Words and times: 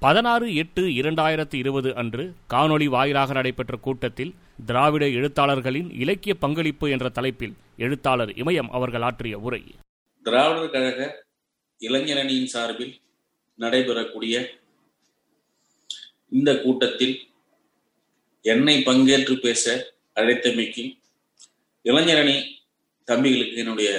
பதினாறு 0.00 0.54
எட்டு 0.54 0.82
இரண்டாயிரத்து 0.82 1.54
இருபது 1.54 1.96
அன்று 1.96 2.34
காணொளி 2.50 2.84
வாயிலாக 2.84 3.32
நடைபெற்ற 3.32 3.76
கூட்டத்தில் 3.76 4.34
திராவிட 4.66 5.06
எழுத்தாளர்களின் 5.08 5.90
இலக்கிய 6.00 6.34
பங்களிப்பு 6.34 6.90
என்ற 6.90 7.08
தலைப்பில் 7.08 7.54
எழுத்தாளர் 7.76 8.28
இமயம் 8.28 8.68
அவர்கள் 8.70 9.02
ஆற்றிய 9.02 9.38
உரை. 9.38 9.62
திராவிடர் 10.22 10.70
கழக 10.70 11.26
இளைஞரணியின் 11.78 12.44
சார்பில் 12.44 13.00
நடைபெறக்கூடிய 13.58 14.46
இந்த 16.30 16.60
கூட்டத்தில் 16.60 17.28
என்னை 18.42 18.82
பங்கேற்று 18.82 19.36
பேச 19.40 19.94
அழைத்தமைக்கு 20.14 20.98
இளைஞரணி 21.84 22.36
தம்பிகளுக்கு 23.06 23.54
என்னுடைய 23.54 23.90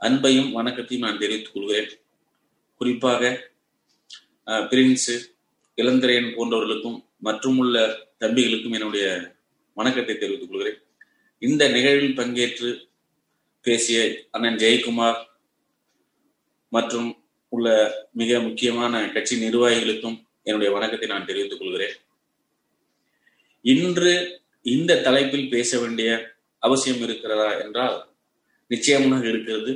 அன்பையும் 0.00 0.52
வணக்கத்தையும் 0.52 1.08
நான் 1.08 1.18
தெரிவித்துக் 1.18 1.54
கொள்கிறேன். 1.54 1.90
குறிப்பாக 2.74 3.54
பிரின்ஸு 4.46 5.14
இளந்திரையன் 5.74 6.28
போன்றவர்களுக்கும் 6.36 6.98
மற்றும் 7.18 7.58
உள்ள 7.58 7.76
தம்பிகளுக்கும் 8.20 8.76
என்னுடைய 8.78 9.06
வணக்கத்தை 9.74 10.14
தெரிவித்துக் 10.18 10.50
கொள்கிறேன். 10.50 10.78
இந்த 11.38 11.62
நிகழ்வில் 11.68 12.18
பங்கேற்று 12.20 12.70
பேசிய 13.60 13.98
அண்ணன் 14.30 14.60
ஜெயக்குமார் 14.62 15.20
மற்றும் 16.68 17.08
உள்ள 17.48 17.66
மிக 18.12 18.40
முக்கியமான 18.40 19.12
கட்சி 19.14 19.34
நிர்வாகிகளுக்கும் 19.44 20.16
என்னுடைய 20.42 20.70
வணக்கத்தை 20.72 21.08
நான் 21.08 21.28
தெரிவித்துக் 21.30 21.58
கொள்கிறேன். 21.58 21.94
இன்று 23.60 24.12
இந்த 24.62 25.00
தலைப்பில் 25.00 25.48
பேச 25.48 25.78
வேண்டிய 25.78 26.10
அவசியம் 26.58 27.02
இருக்கிறதா 27.02 27.50
என்றால் 27.64 27.96
நிச்சயமாக 28.66 29.24
இருக்கிறது. 29.28 29.72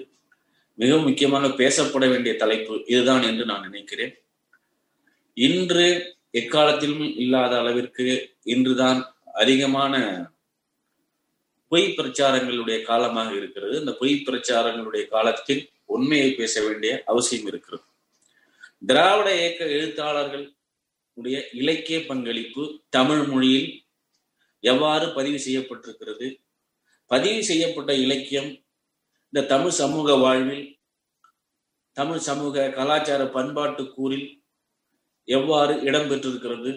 மிக 0.75 0.97
முக்கியமாக 0.97 1.49
பேசப்பட 1.63 2.05
வேண்டிய 2.09 2.33
தலைப்பு 2.37 2.75
இதுதான் 2.87 3.23
என்று 3.23 3.45
நான் 3.45 3.67
நினைக்கிறேன். 3.69 4.13
இன்று 5.47 6.17
எக்காலத்திலும் 6.31 7.17
இல்லாத 7.17 7.59
அளவிற்கு 7.59 8.37
இன்றுதான் 8.43 9.15
அதிகமான 9.33 9.95
பொய் 11.69 11.95
பிரச்சாரங்களுடைய 11.97 12.83
காலமாக 12.83 13.35
இருக்கிறது. 13.35 13.79
இந்த 13.79 13.93
பொய் 13.93 14.23
பிரச்சாரங்களுடைய 14.27 15.07
காலத்தில் 15.07 15.71
உண்மையை 15.85 16.33
பேச 16.33 16.63
வேண்டிய 16.67 17.03
அவசியம் 17.07 17.47
இருக்கிறது. 17.47 17.85
திராவிட 18.87 19.29
இயக்க 19.39 19.65
எழுத்தாளர்கள் 19.67 20.57
உடைய 21.15 21.49
இலக்கிய 21.53 22.07
பங்களிப்பு 22.07 22.83
தமிழ் 22.89 23.23
மொழியில் 23.23 23.85
எவ்வாறு 24.61 25.13
பதிவு 25.13 25.39
செய்யப்பட்டிருக்கிறது? 25.47 26.29
பதிவு 27.07 27.45
செய்யப்பட்ட 27.45 27.95
இலக்கியம் 27.95 28.51
இந்த 29.33 29.47
தமிழ் 29.47 29.71
சமூக 29.71 30.15
வாழ்வில் 30.15 30.67
தமிழ் 31.93 32.19
சமூக 32.19 32.69
கலாச்சார 32.69 33.23
பண்பாட்டு 33.27 33.85
கூறில் 33.95 34.40
எவ்வாறு 35.37 35.75
இடம்பெற்றிருக்கிறது 35.89 36.71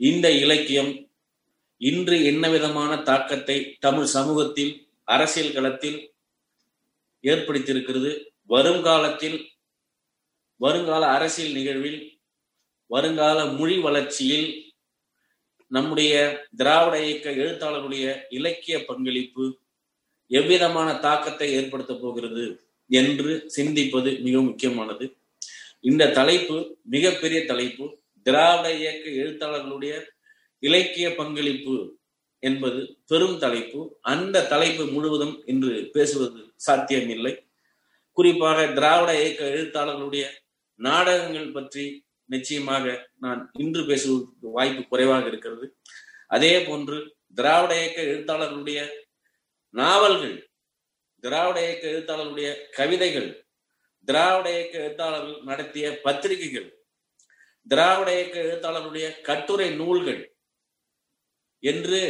இந்த 0.00 0.26
இலக்கியம் 0.42 0.92
இன்று 1.80 2.16
என்ன 2.24 2.44
விதமான 2.48 2.92
தாக்கத்தை 3.02 3.56
தமிழ் 3.78 4.10
சமூகத்தில் 4.16 4.72
அரசியல் 5.08 5.54
களத்தில் 5.54 5.98
ஏற்படுத்தியிருக்கிறது? 7.24 8.10
வருங்காலத்தில் 8.46 9.38
வருங்கால 10.60 11.02
அரசியல் 11.16 11.56
நிகழ்வில் 11.58 12.00
வருங்கால 12.90 13.38
மொழி 13.58 13.76
வளர்ச்சியில் 13.78 14.48
நம்முடைய 15.70 16.12
திராவிட 16.56 16.94
இயக்க 17.06 17.28
எழுத்தாளர்களுடைய 17.42 18.06
இலக்கிய 18.30 18.76
பங்களிப்பு 18.84 19.44
எவ்விதமான 20.30 20.88
தாக்கத்தை 20.98 21.48
ஏற்படுத்த 21.58 21.92
போகிறது 21.94 22.44
என்று 22.90 23.32
சிந்திப்பது 23.56 24.10
மிக 24.20 24.36
முக்கியமானது. 24.40 25.06
இந்த 25.88 26.10
தலைப்பு 26.10 26.56
மிகப்பெரிய 26.82 27.44
தலைப்பு 27.44 27.84
திராவிட 28.22 28.66
இயக்க 28.74 29.04
எழுத்தாளர்களுடைய 29.22 29.94
இலக்கிய 30.58 31.14
பங்களிப்பு 31.14 31.74
என்பது 32.38 32.80
பெரும் 33.06 33.38
தலைப்பு. 33.38 33.80
அந்த 34.00 34.46
தலைப்பு 34.46 34.84
முழுவதும் 34.86 35.34
இன்று 35.46 35.90
பேசுவது 35.92 36.40
சாத்தியமில்லை. 36.56 37.32
குறிப்பாக 38.12 38.66
திராவிட 38.66 39.10
இயக்க 39.22 39.44
எழுத்தாளர்களுடைய 39.44 40.24
நாடகங்கள் 40.74 41.52
பற்றி 41.52 41.84
நிச்சயமாக 42.24 42.84
நான் 43.18 43.50
இன்று 43.58 43.82
பேசுவதற்கு 43.86 44.50
வாய்ப்பு 44.50 44.82
குறைவாக 44.88 45.26
இருக்கிறது. 45.26 45.66
அதே 46.26 46.64
போன்று 46.64 47.16
திராவிட 47.34 47.72
இயக்க 47.80 48.00
எழுத்தாளர்களுடைய 48.02 48.80
நாவல்கள் 49.74 50.36
திராவிட 51.20 51.58
இயக்க 51.66 51.86
எழுத்தாளர்களுடைய 51.88 52.48
கவிதைகள் 52.70 53.45
திராவிட 54.06 54.60
இயக்க 54.60 54.78
எழுத்தாளர்கள் 54.78 55.42
நடத்திய 55.42 56.00
பத்திரிகைகள் 56.00 56.84
திராவிட 57.68 58.20
இயக்க 58.20 58.40
எழுத்தாளர்களுடைய 58.40 59.20
கட்டுரை 59.20 59.74
நூல்கள் 59.74 60.36
என்று 61.58 62.00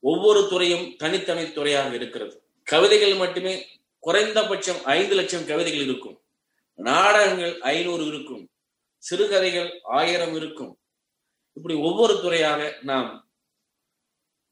ஒவ்வொரு 0.00 0.48
துறையும் 0.48 0.96
தனித்தனி 0.96 1.52
துறையாக 1.52 1.94
இருக்கிறது. 1.94 2.42
கவிதைகள் 2.62 3.14
மட்டுமே 3.14 3.80
குறைந்தபட்சம் 3.98 4.84
ஐந்து 4.84 5.14
லட்சம் 5.14 5.46
கவிதைகள் 5.46 5.82
இருக்கும். 5.82 6.24
நாடகங்கள் 6.74 7.60
ஐநூறு 7.60 8.06
இருக்கும். 8.06 8.50
சிறுகதைகள் 8.96 9.80
ஆயிரம் 9.82 10.34
இருக்கும். 10.34 10.80
இப்படி 11.52 11.74
ஒவ்வொரு 11.74 12.20
துறையாக 12.20 12.78
நாம் 12.82 13.10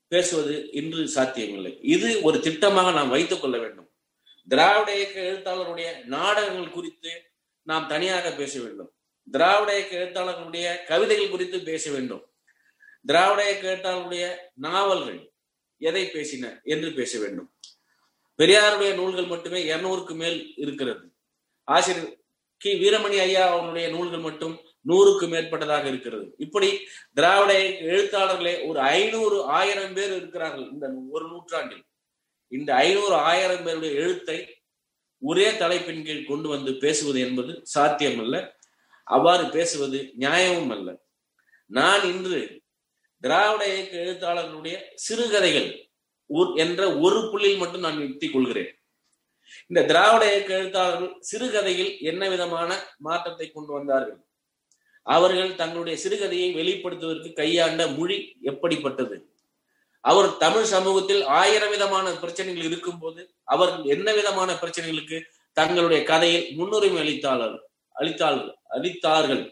பேசுவது 0.09 0.71
இன்று 0.71 1.09
சாத்தியமில்லை. 1.09 1.79
இது 1.83 2.23
ஒரு 2.23 2.39
திட்டமாக 2.39 2.95
நாம் 2.95 3.09
வைத்துக் 3.09 3.41
கொள்ள 3.41 3.59
வேண்டும். 3.59 3.92
திராவிட 4.49 4.97
இயக்க 4.97 5.21
எழுத்தாளருடைய 5.21 6.05
நாடகங்கள் 6.05 6.71
குறித்து 6.71 7.23
நாம் 7.63 7.89
தனியாக 7.89 8.31
பேச 8.31 8.61
வேண்டும். 8.61 8.93
திராவிட 9.31 9.79
இயக்க 9.79 9.97
எழுத்தாளர்களுடைய 9.97 10.85
கவிதைகள் 10.87 11.31
குறித்து 11.31 11.61
பேச 11.61 11.91
வேண்டும். 11.91 12.25
திராவிட 13.07 13.51
இயக்க 13.51 13.75
எழுத்தாளருடைய 13.75 14.37
நாவல்கள் 14.55 15.33
எதை 15.79 16.05
பேசின 16.05 16.63
என்று 16.63 16.93
பேச 16.93 17.19
வேண்டும். 17.19 17.55
பெரியாருடைய 18.39 18.95
நூல்கள் 18.95 19.25
மட்டுமே 19.25 19.65
இருநூறுக்கு 19.65 20.15
மேல் 20.15 20.53
இருக்கிறது. 20.57 21.13
ஆசிரியர் 21.65 22.17
கி. 22.57 22.73
வீரமணி 22.73 23.19
ஐயா 23.19 23.57
அவனுடைய 23.57 23.89
நூல்கள் 23.89 24.19
மட்டும் 24.19 24.61
நூறுக்கு 24.89 25.29
மேற்பட்டதாக 25.29 25.85
இருக்கிறது. 25.85 26.35
இப்படி 26.39 26.87
திராவிட 27.15 27.59
எழுத்தாளர்களே 27.59 28.67
ஒரு 28.67 28.81
ஐநூறு 28.81 29.45
ஆயிரம் 29.45 29.95
பேர் 29.95 30.17
இருக்கிறார்கள் 30.17 30.71
இந்த 30.71 30.93
ஒரு 31.11 31.29
நூற்றாண்டில். 31.29 31.85
இந்த 32.57 32.75
ஐநூறு 32.75 33.15
ஆயிரம் 33.15 33.65
பேருடைய 33.65 34.01
எழுத்தை 34.01 34.39
ஒரே 35.23 35.57
தலைப்பின் 35.57 36.05
கீழ் 36.05 36.29
கொண்டு 36.31 36.49
வந்து 36.49 36.71
பேசுவது 36.85 37.21
என்பது 37.21 37.53
சாத்தியமல்ல. 37.75 38.37
அவ்வாறு 39.05 39.45
பேசுவது 39.49 39.99
நியாயமும் 40.15 40.71
அல்ல. 40.71 40.89
நான் 41.67 42.05
இன்று 42.13 42.41
திராவிட 43.21 43.63
இயக்க 43.75 43.97
எழுத்தாளர்களுடைய 44.07 44.77
சிறுகதைகள் 44.95 45.71
என்ற 46.55 46.81
ஒரு 46.97 47.21
புள்ளியில் 47.31 47.59
மட்டும் 47.59 47.81
நான் 47.81 47.99
நிறுத்திக் 47.99 48.33
கொள்கிறேன். 48.33 48.71
இந்த 49.69 49.81
திராவிட 49.91 50.25
இயக்க 50.33 50.53
எழுத்தாளர்கள் 50.59 51.15
சிறுகதையில் 51.21 51.93
என்ன 52.11 52.29
விதமான 52.29 52.71
மாற்றத்தை 52.99 53.47
கொண்டு 53.51 53.73
வந்தார்கள்? 53.73 54.21
அவர்கள் 55.03 55.55
தங்களுடைய 55.55 55.97
சிறுகதையை 56.05 56.49
வெளிப்படுத்துவதற்கு 56.61 57.33
கையாண்ட 57.33 57.87
மொழி 57.99 58.19
எப்படிப்பட்டது? 58.43 59.17
அவர் 60.11 60.37
தமிழ் 60.37 60.69
சமூகத்தில் 60.75 61.23
ஆயிரம் 61.41 61.71
விதமான 61.71 62.07
பிரச்சனைகள் 62.13 62.65
இருக்கும் 62.65 62.99
போது 62.99 63.21
அவர்கள் 63.45 63.85
என்ன 63.95 64.13
விதமான 64.13 64.53
பிரச்சனைகளுக்கு 64.53 65.19
தங்களுடைய 65.57 66.01
கதையில் 66.05 66.47
முன்னுரிமை 66.57 67.01
அளித்தாளர் 67.01 67.57
அளித்தார்கள் 67.95 68.53
அளித்தார்கள். 68.77 69.43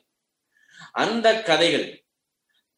அந்த 1.05 1.27
கதைகள் 1.43 1.87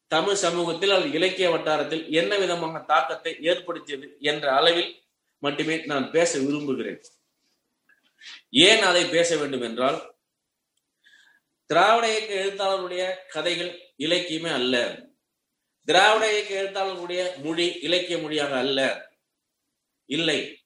தமிழ் 0.07 0.39
சமூகத்தில் 0.45 0.91
அல்லது 0.91 1.11
இலக்கிய 1.11 1.47
வட்டாரத்தில் 1.49 2.03
என்ன 2.09 2.37
விதமான 2.37 2.81
தாக்கத்தை 2.91 3.31
ஏற்படுத்தியது 3.41 4.07
என்ற 4.19 4.45
அளவில் 4.55 4.91
மட்டுமே 5.39 5.75
நான் 5.91 6.11
பேச 6.11 6.31
விரும்புகிறேன். 6.39 7.01
ஏன் 8.49 8.83
அதை 8.89 9.03
பேச 9.05 9.37
வேண்டும் 9.37 9.61
என்றால் 9.61 9.97
திராவிட 11.69 12.05
இயக்க 12.11 12.33
எழுத்தாளருடைய 12.43 13.03
கதைகள் 13.27 13.71
இலக்கியமே 13.97 14.51
அல்ல. 14.53 14.75
திராவிட 15.85 16.31
இயக்க 16.31 16.61
எழுத்தாளர்களுடைய 16.61 17.43
மொழி 17.43 17.79
இலக்கிய 17.81 18.17
மொழியாக 18.17 18.57
அல்ல. 18.57 19.09
இல்லை. 20.05 20.59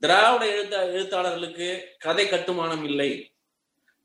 திராவிட 0.00 0.62
எழுத்த 0.62 0.92
எழுத்தாளர்களுக்கு 0.92 1.80
கதை 1.98 2.28
கட்டுமானம் 2.28 2.84
இல்லை. 2.84 3.32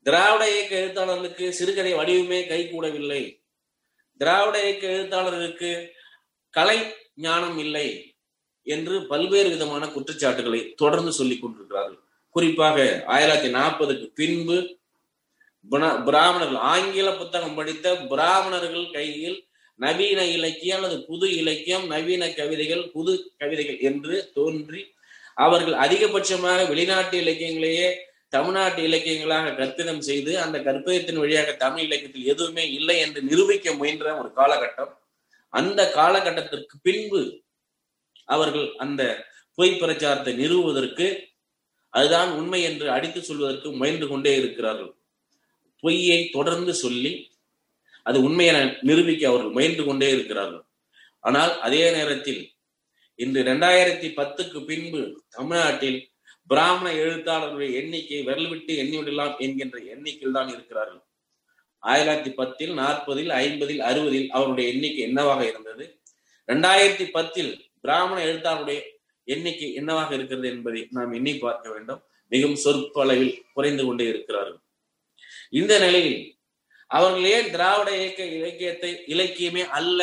திராவிட 0.02 0.54
இயக்க 0.54 0.76
எழுத்தாளர்களுக்கு 0.76 1.48
சிறுகதை 1.48 1.94
வடிவமே 1.94 2.46
கைகூடவில்லை 2.46 3.42
திராவிட 4.18 4.70
இயக்க 4.70 4.86
எழுத்தாளர்களுக்கு 4.86 5.88
கலை 6.50 6.94
ஞானம் 7.14 7.58
இல்லை 7.58 8.14
என்று 8.62 9.06
பல்வேறு 9.06 9.48
விதமான 9.48 9.88
குற்றச்சாட்டுகளை 9.88 10.74
தொடர்ந்து 10.74 11.12
சொல்லிக் 11.12 11.42
கொண்டிருக்கிறார்கள். 11.42 11.98
குறிப்பாக 12.28 13.02
ஆயிரத்தி 13.06 13.48
நாற்பதுக்கு 13.48 14.06
பின்பு 14.14 14.78
பிராமணர்கள் 16.04 16.56
ஆங்கில 16.56 17.16
புத்தகம் 17.16 17.54
படித்த 17.54 17.96
பிராமணர்கள் 17.96 18.90
கையில் 18.90 19.47
நவீன 19.78 20.20
இலக்கியம் 20.36 20.78
அல்லது 20.78 20.96
புது 21.04 21.26
இலக்கியம் 21.40 21.84
நவீன 21.86 22.24
கவிதைகள் 22.38 22.84
புது 22.94 23.12
கவிதைகள் 23.38 23.78
என்று 23.90 24.16
தோன்றி 24.34 24.82
அவர்கள் 25.36 25.76
அதிகபட்சமாக 25.84 26.60
வெளிநாட்டு 26.68 27.16
இலக்கியங்களையே 27.22 27.88
தமிழ்நாட்டு 28.28 28.80
இலக்கியங்களாக 28.82 29.52
கற்பிதம் 29.54 30.00
செய்து 30.00 30.32
அந்த 30.40 30.56
கற்பிதத்தின் 30.58 31.20
வழியாக 31.22 31.52
தமிழ் 31.64 31.84
இலக்கியத்தில் 31.84 32.30
எதுவுமே 32.32 32.64
இல்லை 32.70 32.96
என்று 32.98 33.20
நிரூபிக்க 33.22 33.72
முயன்ற 33.72 34.06
ஒரு 34.20 34.30
காலகட்டம். 34.36 34.92
அந்த 35.52 35.80
காலகட்டத்திற்கு 35.90 36.74
பின்பு 36.82 37.20
அவர்கள் 38.28 38.68
அந்த 38.76 39.02
பொய் 39.58 39.78
பிரச்சாரத்தை 39.80 40.32
நிறுவுவதற்கு 40.34 41.06
அதுதான் 41.94 42.30
உண்மை 42.30 42.60
என்று 42.62 42.86
அடித்து 42.90 43.20
சொல்வதற்கு 43.22 43.68
முயன்று 43.72 44.06
கொண்டே 44.08 44.32
இருக்கிறார்கள். 44.36 44.92
பொய்யை 45.84 46.20
தொடர்ந்து 46.28 46.72
சொல்லி 46.74 47.12
அது 48.08 48.18
உண்மையை 48.22 48.52
நிரூபிக்க 48.88 49.28
அவர்கள் 49.28 49.56
முயன்று 49.56 49.84
கொண்டே 49.84 50.08
இருக்கிறார்கள். 50.10 50.64
ஆனால் 51.20 51.52
அதே 51.66 51.82
நேரத்தில் 51.96 52.42
இன்று 53.14 53.40
இரண்டாயிரத்தி 53.42 54.08
பத்துக்கு 54.18 54.58
பின்பு 54.64 55.00
தமிழ்நாட்டில் 55.28 55.98
பிராமண 56.46 56.88
எழுத்தாளர்களுடைய 57.04 57.70
எண்ணிக்கை 57.80 58.22
விரல் 58.22 58.48
விட்டு 58.48 58.72
எண்ணிவிடலாம் 58.82 59.34
என்கின்ற 59.38 59.78
எண்ணிக்கையில் 59.94 60.36
தான் 60.38 60.52
இருக்கிறார்கள். 60.54 61.02
ஆயிரத்தி 61.78 62.30
தொள்ளாயிரத்தி 62.30 62.32
பத்தில் 62.40 62.72
நாற்பதில் 62.74 63.32
ஐம்பதில் 63.44 63.82
அறுபதில் 63.88 64.28
அவருடைய 64.30 64.72
எண்ணிக்கை 64.72 65.02
என்னவாக 65.08 65.42
இருந்தது? 65.48 65.84
இரண்டாயிரத்தி 66.48 67.06
பத்தில் 67.10 67.52
பிராமண 67.80 68.18
எழுத்தாளருடைய 68.28 68.78
எண்ணிக்கை 69.24 69.68
என்னவாக 69.74 70.10
இருக்கிறது 70.14 70.48
என்பதை 70.48 70.80
நாம் 70.90 71.12
எண்ணி 71.12 71.34
பார்க்க 71.34 71.66
வேண்டும். 71.72 72.00
மிகவும் 72.32 72.62
சொற்பளவில் 72.64 73.36
குறைந்து 73.54 73.84
கொண்டே 73.84 74.04
இருக்கிறார்கள். 74.04 74.60
இந்த 75.50 75.78
நிலையில் 75.78 76.37
அவர்கள் 76.90 77.26
ஏன் 77.36 77.50
திராவிட 77.54 77.90
இயக்க 78.00 78.22
இலக்கியத்தை 78.38 78.90
இலக்கியமே 79.14 79.64
அல்ல 79.78 80.02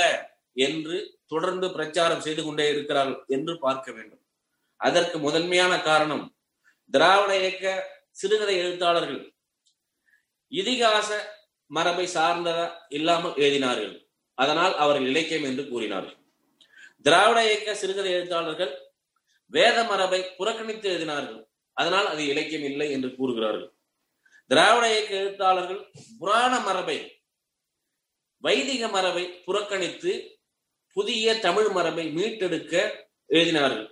என்று 0.54 0.98
தொடர்ந்து 1.28 1.68
பிரச்சாரம் 1.72 2.24
செய்து 2.26 2.42
கொண்டே 2.44 2.66
இருக்கிறார்கள் 2.74 3.24
என்று 3.28 3.54
பார்க்க 3.60 3.88
வேண்டும். 3.92 4.24
அதற்கு 4.76 5.18
முதன்மையான 5.20 5.74
காரணம் 5.82 6.26
திராவிட 6.94 7.32
இயக்க 7.40 7.66
சிறுகதை 8.12 8.56
எழுத்தாளர்கள் 8.58 9.22
இதிகாச 10.52 11.10
மரபை 11.72 12.06
சார்ந்ததா 12.14 12.66
இல்லாமல் 12.90 13.38
எழுதினார்கள். 13.46 13.96
அதனால் 14.38 14.74
அவர்கள் 14.76 15.10
இலக்கியம் 15.12 15.44
என்று 15.44 15.64
கூறினார்கள். 15.70 16.18
திராவிட 17.02 17.40
இயக்க 17.48 17.76
சிறுகதை 17.76 18.12
எழுத்தாளர்கள் 18.14 18.74
வேத 19.54 19.78
மரபை 19.84 20.20
புறக்கணித்து 20.38 20.88
எழுதினார்கள். 20.92 21.42
அதனால் 21.78 22.08
அது 22.08 22.22
இலக்கியம் 22.34 22.68
இல்லை 22.72 22.88
என்று 22.92 23.10
கூறுகிறார்கள். 23.16 23.72
திராவிட 24.48 24.86
இயக்க 24.94 25.16
எழுத்தாளர்கள் 25.16 25.82
புராண 26.20 26.60
மரபை 26.60 26.98
வைதிக 28.40 28.88
மரபை 28.88 29.24
புறக்கணித்து 29.46 30.12
புதிய 30.94 31.40
தமிழ் 31.40 31.70
மரபை 31.70 32.06
மீட்டெடுக்க 32.12 32.74
எழுதினார்கள். 33.28 33.90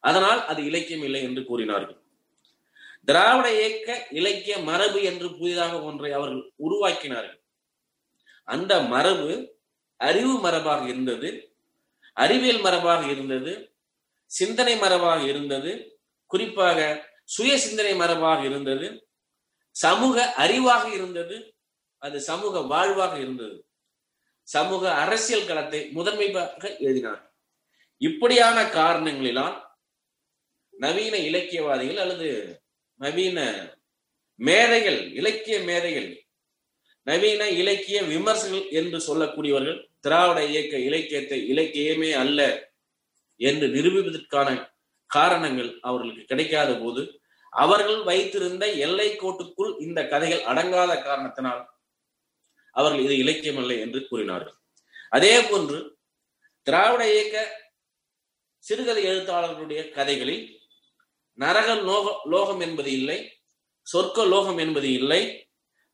அதனால் 0.00 0.46
அது 0.46 0.64
இலக்கியம் 0.64 1.02
இல்லை 1.02 1.22
என்று 1.22 1.44
கூறினார்கள். 1.44 1.98
திராவிட 3.04 3.46
இயக்க 3.52 4.06
இலக்கிய 4.10 4.58
மரபு 4.58 5.02
என்று 5.02 5.28
புதிதாக 5.30 5.82
ஒன்றை 5.82 6.12
அவர்கள் 6.12 6.52
உருவாக்கினார்கள். 6.56 7.40
அந்த 8.44 8.82
மரபு 8.82 9.58
அறிவு 9.96 10.40
மரபாக 10.40 10.82
இருந்தது 10.88 11.28
அறிவியல் 12.12 12.60
மரபாக 12.60 13.02
இருந்தது 13.10 13.52
சிந்தனை 14.30 14.74
மரபாக 14.78 15.20
இருந்தது 15.26 15.72
குறிப்பாக 16.26 16.78
சுய 17.24 17.58
சிந்தனை 17.58 17.94
மரபாக 17.94 18.44
இருந்தது 18.44 19.05
சமூக 19.76 20.16
அறிவாக 20.38 20.84
இருந்தது 20.94 21.36
அது 22.02 22.18
சமூக 22.20 22.60
வாழ்வாக 22.62 23.14
இருந்தது. 23.18 23.56
சமூக 24.48 24.82
அரசியல் 24.94 25.48
களத்தை 25.48 25.80
முதன்மையாக 25.92 26.64
எழுதினார். 26.78 27.22
இப்படியான 28.02 28.58
காரணங்களினால் 28.78 29.56
நவீன 30.74 31.16
இலக்கியவாதிகள் 31.28 31.96
அல்லது 31.96 32.28
நவீன 33.00 33.38
மேதைகள் 34.40 35.00
இலக்கிய 35.12 35.56
மேதைகள் 35.60 36.08
நவீன 37.06 37.42
இலக்கிய 37.50 37.98
விமர்சகர்கள் 38.02 38.70
என்று 38.70 38.98
சொல்லக்கூடியவர்கள் 38.98 39.78
திராவிட 40.00 40.38
இயக்க 40.44 40.76
இலக்கியத்தை 40.78 41.38
இலக்கியமே 41.52 42.10
அல்ல 42.14 42.40
என்று 43.40 43.66
நிரூபிப்பதற்கான 43.68 44.48
காரணங்கள் 45.10 45.70
அவர்களுக்கு 45.80 46.24
கிடைக்காத 46.24 46.70
போது 46.74 47.02
அவர்கள் 47.62 48.00
வைத்திருந்த 48.08 48.64
எல்லை 48.86 49.08
கோட்டுக்குள் 49.22 49.72
இந்த 49.86 50.00
கதைகள் 50.12 50.46
அடங்காத 50.50 50.92
காரணத்தினால் 51.02 51.62
அவர்கள் 52.76 53.04
இது 53.06 53.14
இலக்கியம் 53.24 53.60
அல்ல 53.62 53.74
என்று 53.84 54.00
கூறினார்கள். 54.08 54.56
அதே 55.16 55.34
போன்று 55.50 55.78
திராவிட 56.66 57.02
இயக்க 57.14 57.36
சிறுகதை 58.64 59.02
எழுத்தாளர்களுடைய 59.10 59.80
கதைகளில் 59.96 60.44
நரக 61.38 61.68
லோக 61.88 62.06
லோகம் 62.32 62.62
என்பது 62.66 62.90
இல்லை 62.98 63.18
சொர்க்க 63.86 64.28
லோகம் 64.32 64.60
என்பது 64.64 64.88
இல்லை 65.00 65.22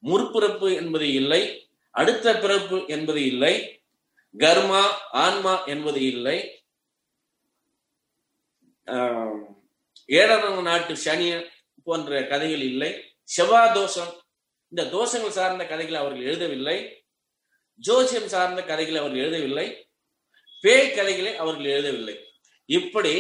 முற்பிறப்பு 0.03 0.69
என்பது 0.81 1.09
இல்லை 1.21 1.43
அடுத்த 1.95 2.27
பிறப்பு 2.43 2.77
என்பது 2.95 3.23
இல்லை 3.33 3.55
கர்மா 4.35 4.83
ஆன்மா 5.25 5.55
என்பது 5.73 6.01
இல்லை. 6.13 6.37
ஏழரங்க 10.19 10.63
நாட்டு 10.63 10.95
சனிய 11.05 11.33
போன்ற 11.85 12.23
கதைகள் 12.23 12.65
இல்லை. 12.71 12.91
செவ்வா 13.37 13.63
தோஷம் 13.75 14.13
இந்த 14.69 14.83
தோஷங்கள் 14.97 15.39
சார்ந்த 15.39 15.65
கதைகளை 15.67 16.01
அவர்கள் 16.01 16.29
எழுதவில்லை. 16.31 16.77
ஜோசியம் 17.75 18.29
சார்ந்த 18.29 18.61
கதைகளை 18.63 18.99
அவர்கள் 19.01 19.25
எழுதவில்லை. 19.25 19.67
பேய் 20.61 20.95
கதைகளை 20.95 21.37
அவர்கள் 21.37 21.69
எழுதவில்லை. 21.77 22.17
இப்படி 22.67 23.15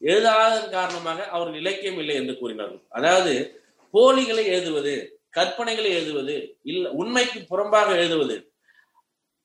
எழுதாததன் 0.00 0.70
காரணமாக 0.70 1.28
அவர்கள் 1.28 1.60
இலக்கியம் 1.60 1.98
இல்லை 1.98 2.14
என்று 2.14 2.38
கூறினார்கள். 2.38 2.82
அதாவது 2.88 3.62
போலிகளை 3.90 4.44
எழுதுவது 4.46 4.94
கற்பனைகளை 5.36 5.90
எழுதுவது 5.98 6.58
இல்ல 6.62 6.90
உண்மைக்கு 6.90 7.38
புறம்பாக 7.40 7.88
எழுதுவது 7.96 8.36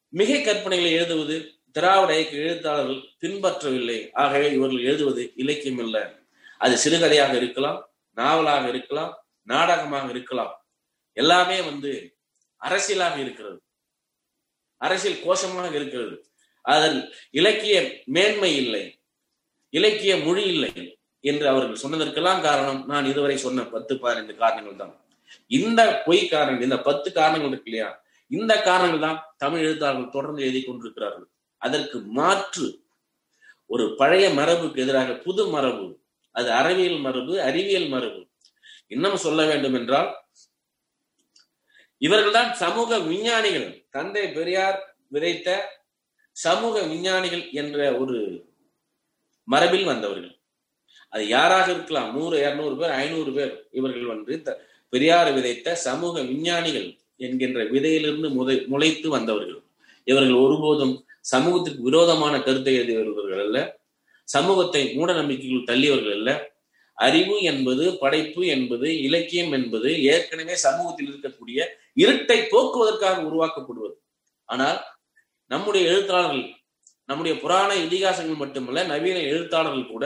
மிகை 0.10 0.40
கற்பனைகளை 0.46 0.92
எழுதுவது 0.92 1.36
திராவிட 1.72 2.12
இயக்க 2.16 2.36
எழுத்தாளர்கள் 2.38 3.02
பின்பற்றவில்லை. 3.22 4.12
ஆகவே 4.14 4.48
இவர்கள் 4.54 4.84
எழுதுவது 4.84 5.32
இலக்கியம் 5.36 5.78
இல்லை 5.78 6.04
அது 6.62 6.74
சிறுகதையாக 6.78 7.34
இருக்கலாம் 7.36 7.80
நாவலாக 8.18 8.68
இருக்கலாம் 8.68 9.12
நாடகமாக 9.44 10.08
இருக்கலாம். 10.10 10.54
எல்லாமே 11.18 11.58
வந்து 11.62 11.92
அரசியலாக 12.62 13.16
இருக்கிறது. 13.18 13.60
அரசியல் 14.82 15.24
கோஷமாக 15.26 15.72
இருக்கிறது. 15.74 16.16
அதில் 16.66 17.00
இலக்கிய 17.40 17.76
மேன்மை 18.06 18.52
இல்லை. 18.56 18.84
இலக்கிய 19.74 20.14
மொழி 20.18 20.44
இல்லை 20.54 20.72
என்று 21.24 21.46
அவர்கள் 21.48 21.82
சொன்னதற்கெல்லாம் 21.84 22.42
காரணம் 22.42 22.82
நான் 22.86 23.06
இதுவரை 23.06 23.38
சொன்ன 23.38 23.66
பத்து 23.66 23.94
பதினைந்து 24.00 24.34
காரணங்கள் 24.36 24.76
தான். 24.76 24.94
இந்த 25.60 25.82
பொய் 26.06 26.22
காரணங்கள் 26.28 26.68
இந்த 26.70 26.80
பத்து 26.82 27.10
காரணங்கள் 27.12 27.52
இருக்கு 27.52 27.72
இல்லையா? 27.72 27.90
இந்த 28.32 28.54
காரணங்கள் 28.62 29.06
தான் 29.08 29.20
தமிழ் 29.38 29.64
எழுத்தாளர்கள் 29.66 30.16
தொடர்ந்து 30.16 30.42
எழுதி 30.42 30.62
கொண்டிருக்கிறார்கள். 30.62 31.28
அதற்கு 31.62 31.98
மாற்று 32.20 32.68
ஒரு 33.66 33.86
பழைய 33.98 34.26
மரபுக்கு 34.30 34.82
எதிராக 34.82 35.14
புது 35.26 35.44
மரபு 35.48 35.88
அது 36.32 36.52
அறிவியல் 36.52 37.00
மரபு 37.00 37.42
அறிவியல் 37.42 37.88
மரபு. 37.88 38.28
இன்னும் 38.88 39.18
சொல்ல 39.18 39.46
வேண்டும் 39.46 39.74
என்றால் 39.74 40.16
இவர்கள்தான் 42.00 42.52
சமூக 42.52 43.00
விஞ்ஞானிகள். 43.00 43.88
தந்தை 43.90 44.32
பெரியார் 44.32 44.96
விதைத்த 45.08 45.78
சமூக 46.32 46.82
விஞ்ஞானிகள் 46.82 47.50
என்ற 47.52 47.98
ஒரு 47.98 48.48
மரபில் 49.44 49.84
வந்தவர்கள். 49.84 50.40
அது 51.10 51.28
யாராக 51.28 51.72
இருக்கலாம்? 51.72 52.14
நூறு 52.16 52.40
இருநூறு 52.40 52.78
பேர் 52.78 52.90
ஐநூறு 52.90 53.32
பேர் 53.32 53.68
இவர்கள் 53.72 54.06
வந்து 54.06 54.58
பெரியார் 54.90 55.34
விதைத்த 55.34 55.76
சமூக 55.76 56.22
விஞ்ஞானிகள் 56.22 57.00
என்கின்ற 57.16 57.64
விதையிலிருந்து 57.64 58.30
முதை 58.30 58.68
முளைத்து 58.68 59.08
வந்தவர்கள். 59.08 59.64
இவர்கள் 60.04 60.34
ஒருபோதும் 60.34 61.06
சமூகத்துக்கு 61.22 61.82
விரோதமான 61.84 62.42
கருத்தை 62.42 62.76
எழுதியவர்கள் 62.76 63.40
அல்ல. 63.40 63.79
சமூகத்தை 64.34 64.82
மூட 64.96 65.10
நம்பிக்கைகள் 65.14 65.70
தள்ளியவர்கள் 65.70 66.18
அல்ல. 66.20 66.32
அறிவு 66.98 67.36
என்பது 67.52 67.84
படைப்பு 67.98 68.42
என்பது 68.46 68.88
இலக்கியம் 69.08 69.52
என்பது 69.52 69.90
ஏற்கனவே 70.14 70.56
சமூகத்தில் 70.68 71.10
இருக்கக்கூடிய 71.10 71.60
இருட்டை 72.04 72.40
போக்குவதற்காக 72.54 73.22
உருவாக்கப்படுவது. 73.30 73.96
ஆனால் 74.46 74.80
நம்முடைய 75.52 75.84
எழுத்தாளர்கள் 75.92 76.48
நம்முடைய 77.06 77.36
புராண 77.42 77.70
இதிகாசங்கள் 77.86 78.42
மட்டுமல்ல 78.42 78.84
நவீன 78.84 79.20
எழுத்தாளர்கள் 79.32 79.92
கூட 79.92 80.06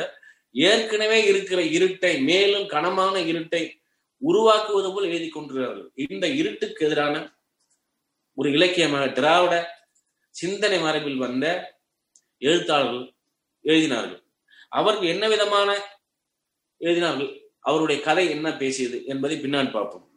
ஏற்கனவே 0.56 1.18
இருக்கிற 1.26 1.62
இருட்டை 1.78 2.12
மேலும் 2.24 2.68
கனமான 2.68 3.16
இருட்டை 3.32 3.64
உருவாக்குவது 4.22 4.90
போல் 4.94 5.10
எழுதி 5.10 5.30
கொண்டிருக்கிறார்கள். 5.30 5.90
இந்த 5.96 6.26
இருட்டுக்கு 6.42 6.86
எதிரான 6.86 7.16
ஒரு 8.38 8.48
இலக்கியமாக 8.52 9.08
திராவிட 9.08 9.56
சிந்தனை 10.36 10.78
மரபில் 10.80 11.20
வந்த 11.26 11.46
எழுத்தாளர்கள் 12.38 13.13
எழுதினார்கள். 13.64 14.22
அவர்கள் 14.70 15.08
என்ன 15.08 15.28
விதமான 15.28 15.78
எழுதினார்கள்? 16.80 17.42
அவருடைய 17.60 18.02
கதை 18.02 18.30
என்ன 18.30 18.58
பேசியது 18.58 19.06
என்பதை 19.06 19.40
பின்னால் 19.40 19.72
பார்ப்போம். 19.72 20.12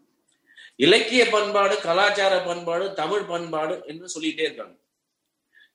இலக்கிய 0.77 1.27
பண்பாடு 1.27 1.81
கலாச்சார 1.81 2.41
பண்பாடு 2.41 2.93
தமிழ் 2.93 3.23
பண்பாடு 3.23 3.83
என்று 3.87 4.21
சொல்லிட்டே 4.21 4.41
இருக்காங்க. 4.41 4.77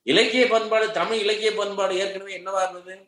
இலக்கிய 0.02 0.46
பண்பாடு 0.46 0.90
தமிழ் 0.90 1.18
இலக்கிய 1.18 1.52
பண்பாடு 1.52 1.96
ஏற்கனவே 1.96 2.38
என்னவா 2.38 2.70
இருந்தது? 2.70 3.06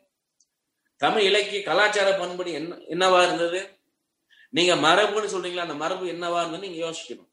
தமிழ் 0.95 1.21
இலக்கிய 1.21 1.63
கலாச்சார 1.63 2.17
பண்பாடு 2.17 2.51
என்ன 2.51 2.75
என்னவா 2.75 3.23
இருந்தது? 3.23 3.79
நீங்க 4.49 4.75
மரபுன்னு 4.75 5.33
சொல்றீங்களா? 5.33 5.65
அந்த 5.67 5.73
மரபு 5.73 6.05
என்னவா 6.05 6.41
இருந்ததுன்னு 6.43 6.59
நீங்க 6.59 6.89
யோசிக்கணும். 6.89 7.31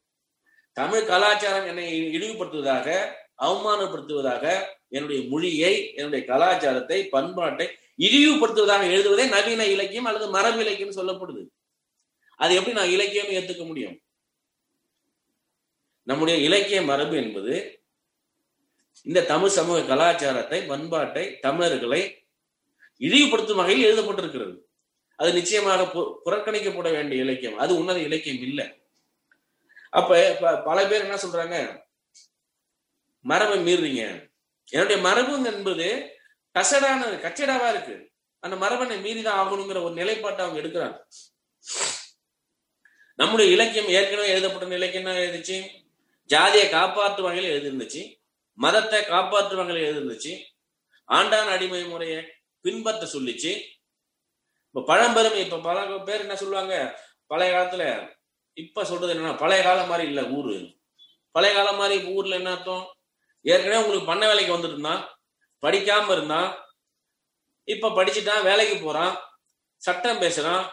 தமிழ் 0.73 1.07
கலாச்சாரம் 1.07 1.67
என்னை 1.67 2.03
இழிவுபடுத்துவதாக 2.03 3.15
அவமானப்படுத்துவதாக 3.45 4.45
என்னுடைய 4.89 5.21
மொழியை 5.29 5.73
என்னுடைய 5.95 6.23
கலாச்சாரத்தை 6.27 6.99
பண்பாட்டை 7.15 7.67
இழிவுபடுத்துவதாக 7.99 8.85
எழுதுவதே 8.95 9.25
நவீன 9.29 9.67
இலக்கியம் 9.67 10.05
அல்லது 10.05 10.27
மரபு 10.29 10.61
இலக்கியம் 10.65 10.97
சொல்லப்படுது. 10.99 11.43
அது 12.37 12.53
எப்படி 12.55 12.75
நான் 12.77 12.95
இலக்கியம் 12.97 13.33
ஏத்துக்க 13.39 13.67
முடியும்? 13.67 13.97
நம்முடைய 16.03 16.37
இலக்கிய 16.45 16.83
மரபு 16.83 17.17
என்பது 17.17 17.55
இந்த 19.03 19.25
தமிழ் 19.25 19.57
சமூக 19.59 19.79
கலாச்சாரத்தை 19.83 20.59
பண்பாட்டை 20.63 21.25
தமிழர்களை 21.39 22.01
இழிவுபடுத்தும் 22.99 23.61
வகையில் 23.61 23.87
எழுதப்பட்டிருக்கிறது. 23.89 24.57
அது 25.17 25.31
நிச்சயமாக 25.33 25.83
புறக்கணிக்கப்பட 26.25 26.89
வேண்டிய 26.97 27.23
இலக்கியம். 27.23 27.59
அது 27.59 27.73
உன்னத 27.77 27.99
இலக்கியம் 27.99 28.43
இல்லை. 28.49 28.67
அப்ப 29.91 30.11
பல 30.65 30.87
பேர் 30.87 31.07
என்ன 31.07 31.19
சொல்றாங்க? 31.25 31.57
மரபை 33.23 33.59
மீறுறீங்க. 33.59 34.31
என்னுடைய 34.69 35.02
மரபு 35.02 35.45
என்பது 35.45 36.17
கசடான 36.59 37.11
கச்சடாவா 37.25 37.71
இருக்கு. 37.71 38.11
அந்த 38.38 38.57
மரபனை 38.57 38.97
மீறிதான் 38.97 39.38
ஆகணுங்கிற 39.41 39.83
ஒரு 39.83 39.95
நிலைப்பாட்டை 39.95 40.47
அவங்க 40.47 40.69
எடுக்கிறாங்க. 40.69 41.05
நம்முடைய 43.14 43.52
இலக்கியம் 43.52 43.88
ஏற்கனவே 43.88 44.29
எழுதப்பட்ட 44.29 44.75
இலக்கியம் 44.75 45.07
என்ன 45.07 45.19
எழுதிச்சு? 45.19 45.71
ஜாதியை 46.26 46.69
காப்பாற்றும் 46.69 47.25
வகையில் 47.25 47.52
எழுதிருந்துச்சு 47.52 48.21
மதத்தை 48.52 49.05
காப்பாற்றும் 49.05 49.67
வகையில் 49.67 49.91
எழுதிருந்துச்சு 49.91 50.43
ஆண்டான் 51.09 51.49
அடிமை 51.49 51.85
முறையை 51.85 52.25
பின்பற்ற 52.61 53.19
சொல்லிச்சு. 53.19 53.62
இப்ப 54.71 54.95
பழம்பெருமை 54.95 55.35
இப்ப 55.35 55.59
பல 55.59 55.99
பேர் 55.99 56.21
என்ன 56.21 56.37
சொல்லுவாங்க? 56.37 57.00
பழைய 57.26 57.55
காலத்துல 57.55 58.12
இப்ப 58.52 58.85
சொல்றது 58.85 59.14
என்னன்னா 59.14 59.38
பழைய 59.38 59.62
காலம் 59.62 59.88
மாதிரி 59.88 60.09
இல்ல 60.09 60.25
ஊரு. 60.25 60.76
பழைய 61.31 61.57
காலம் 61.57 61.76
மாதிரி 61.76 62.05
ஊர்ல 62.05 62.35
என்ன 62.35 62.50
அர்த்தம்? 62.50 62.92
ஏற்கனவே 63.43 63.83
உங்களுக்கு 63.83 64.07
பண்ண 64.07 64.27
வேலைக்கு 64.27 64.57
வந்துட்டு 64.57 64.77
இருந்தான் 64.77 65.03
படிக்காம 65.63 66.13
இருந்தான் 66.13 66.69
இப்ப 67.65 67.89
படிச்சுட்டான் 67.89 68.43
வேலைக்கு 68.43 68.77
போறான் 68.77 69.19
சட்டம் 69.77 70.21
பேசுறான் 70.21 70.71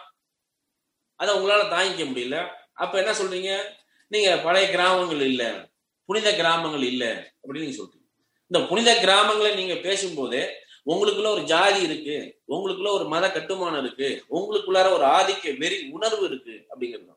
அதை 1.15 1.35
உங்களால 1.35 1.69
தாங்கிக்க 1.69 2.03
முடியல. 2.05 2.49
அப்ப 2.73 2.97
என்ன 2.97 3.11
சொல்றீங்க? 3.11 3.75
நீங்க 4.07 4.37
பழைய 4.37 4.69
கிராமங்கள் 4.69 5.21
இல்ல 5.21 5.69
புனித 6.05 6.35
கிராமங்கள் 6.35 6.81
இல்ல 6.81 7.05
அப்படின்னு 7.41 7.65
நீங்க 7.65 7.83
சொல்றீங்க. 7.83 8.07
இந்த 8.47 8.67
புனித 8.67 8.93
கிராமங்களை 8.93 9.55
நீங்க 9.55 9.75
பேசும்போதே 9.75 10.57
உங்களுக்குள்ள 10.85 11.27
ஒரு 11.27 11.43
ஜாதி 11.43 11.81
இருக்கு 11.81 12.41
உங்களுக்குள்ள 12.47 12.91
ஒரு 12.91 13.05
மத 13.07 13.31
கட்டுமானம் 13.31 13.85
இருக்கு 13.85 14.25
உங்களுக்குள்ளார 14.29 14.91
ஒரு 14.91 15.05
ஆதிக்க 15.05 15.57
வெறி 15.57 15.89
உணர்வு 15.91 16.25
இருக்கு 16.25 16.67
அப்படிங்கிறது 16.69 17.15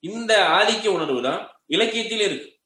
இந்த 0.00 0.46
ஆதிக்க 0.48 0.88
உணர்வு 0.88 1.22
தான் 1.22 1.62
இலக்கியத்திலே 1.68 2.24
இருக்கு. 2.24 2.59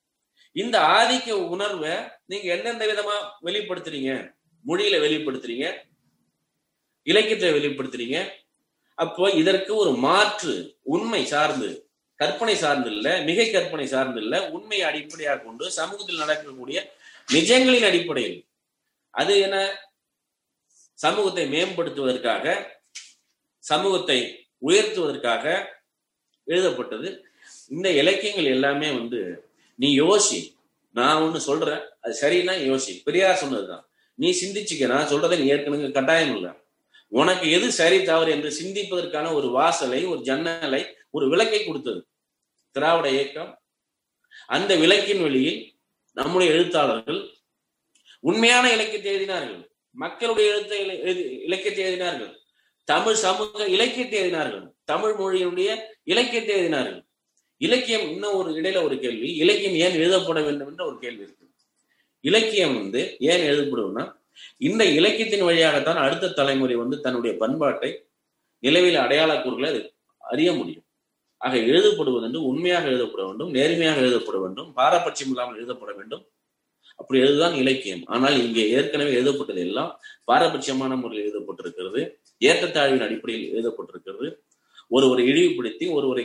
இந்த 0.56 0.76
ஆதிக்க 0.98 1.30
உணர்வை 1.54 1.94
நீங்க 2.26 2.46
எந்தெந்த 2.54 2.84
விதமா 2.90 3.16
வெளிப்படுத்துறீங்க? 3.46 4.10
மொழியில 4.64 4.98
வெளிப்படுத்துறீங்க? 5.04 5.66
இலக்கியத்தை 7.02 7.48
வெளிப்படுத்துறீங்க? 7.52 8.18
அப்போ 8.98 9.24
இதற்கு 9.30 9.72
ஒரு 9.76 9.92
மாற்று 10.06 10.54
உண்மை 10.82 11.22
சார்ந்து 11.24 11.68
கற்பனை 12.20 12.54
சார்ந்து 12.56 12.90
இல்ல 12.90 13.08
மிகை 13.28 13.46
கற்பனை 13.50 13.86
சார்ந்து 13.86 14.20
இல்ல 14.20 14.34
உண்மையை 14.50 14.84
அடிப்படையாக 14.88 15.42
கொண்டு 15.42 15.64
சமூகத்தில் 15.70 16.22
நடக்கக்கூடிய 16.22 16.78
நிஜங்களின் 17.28 17.86
அடிப்படையில். 17.88 18.38
அது 19.10 19.40
என்ன? 19.40 19.56
சமூகத்தை 20.98 21.44
மேம்படுத்துவதற்காக 21.54 22.46
சமூகத்தை 23.64 24.18
உயர்த்துவதற்காக 24.68 25.44
எழுதப்பட்டது. 26.46 27.08
இந்த 27.68 27.88
இலக்கியங்கள் 28.00 28.52
எல்லாமே 28.56 28.88
வந்து 28.90 29.20
நீ 29.74 30.00
யோசி. 30.00 30.54
நான் 30.90 31.22
ஒண்ணு 31.22 31.36
சொல்றேன். 31.36 31.80
அது 32.00 32.18
சரின்னா 32.20 32.54
யோசி. 32.70 33.02
பெரியார் 33.04 33.36
சொன்னதுதான். 33.36 33.88
நீ 34.14 34.30
சிந்திச்சுக்க. 34.30 34.86
நான் 34.86 35.08
சொல்றதை 35.08 35.38
நீ 35.38 35.46
ஏற்கனவே 35.46 35.90
கட்டாயம் 35.90 36.36
இல்லை. 36.36 36.50
உனக்கு 37.08 37.50
எது 37.50 37.72
சரி 37.72 38.02
தவறு 38.02 38.30
என்று 38.30 38.62
சிந்திப்பதற்கான 38.62 39.32
ஒரு 39.32 39.48
வாசலை 39.48 40.04
ஒரு 40.04 40.20
ஜன்னலை 40.20 40.96
ஒரு 41.10 41.28
விளக்கை 41.28 41.64
கொடுத்தது. 41.64 42.06
திராவிட 42.70 43.10
இயக்கம். 43.10 43.62
அந்த 44.46 44.76
விளக்கின் 44.76 45.22
வெளியில் 45.22 45.78
நம்முடைய 46.12 46.52
எழுத்தாளர்கள் 46.52 47.28
உண்மையான 48.20 48.72
இலக்கியத்தை 48.72 49.16
எழுதினார்கள். 49.16 49.68
மக்களுடைய 49.90 50.50
எழுத்தை 50.50 50.78
இலக்கியத்தை 51.42 51.84
எழுதினார்கள். 51.84 52.36
தமிழ் 52.84 53.14
சமூக 53.14 53.66
இலக்கியத்தை 53.68 54.20
எழுதினார்கள். 54.20 54.70
தமிழ் 54.84 55.10
மொழியினுடைய 55.10 55.76
இலக்கியத்தை 56.02 56.54
எழுதினார்கள். 56.56 57.03
இலக்கியம் 57.66 58.06
இன்னும் 58.12 58.36
ஒரு 58.40 58.50
இடையில 58.58 58.82
ஒரு 58.88 58.96
கேள்வி. 59.04 59.28
இலக்கியம் 59.42 59.76
ஏன் 59.84 59.98
எழுதப்பட 60.00 60.38
வேண்டும் 60.46 60.70
என்ற 60.70 60.82
ஒரு 60.90 60.96
கேள்வி 61.04 61.22
இருக்கு. 61.26 61.46
இலக்கியம் 62.24 62.74
வந்து 62.80 63.00
ஏன் 63.30 63.44
எழுதப்படும்னா 63.50 64.04
இந்த 64.68 64.82
இலக்கியத்தின் 64.98 65.46
வழியாகத்தான் 65.48 66.00
அடுத்த 66.04 66.32
தலைமுறை 66.38 66.76
வந்து 66.82 66.96
தன்னுடைய 67.00 67.32
பண்பாட்டை 67.42 67.90
நிலவில் 68.64 68.98
அடையாள 69.04 69.32
கூறுகளை 69.42 69.70
அறிய 70.32 70.50
முடியும். 70.52 70.86
ஆக 71.40 71.56
எழுதப்படுவது 71.70 72.26
என்று 72.28 72.40
உண்மையாக 72.50 72.84
எழுதப்பட 72.92 73.22
வேண்டும் 73.26 73.50
நேர்மையாக 73.56 74.00
எழுதப்பட 74.04 74.36
வேண்டும் 74.44 74.68
பாரபட்சம் 74.78 75.32
இல்லாமல் 75.32 75.58
எழுதப்பட 75.60 75.90
வேண்டும். 75.98 76.22
அப்படி 77.00 77.18
எழுதுதான் 77.24 77.56
இலக்கியம். 77.62 78.02
ஆனால் 78.14 78.36
இங்கே 78.44 78.64
ஏற்கனவே 78.76 79.12
எழுதப்பட்டது 79.18 79.62
எல்லாம் 79.66 79.90
பாரபட்சமான 80.30 80.94
முறையில் 81.00 81.26
எழுதப்பட்டிருக்கிறது. 81.26 82.00
ஏற்றத்தாழ்வின் 82.48 83.04
அடிப்படையில் 83.06 83.50
எழுதப்பட்டிருக்கிறது. 83.54 84.28
ஒருவரை 84.96 85.24
இழிவுபடுத்தி 85.32 85.86
ஒருவரை 85.96 86.24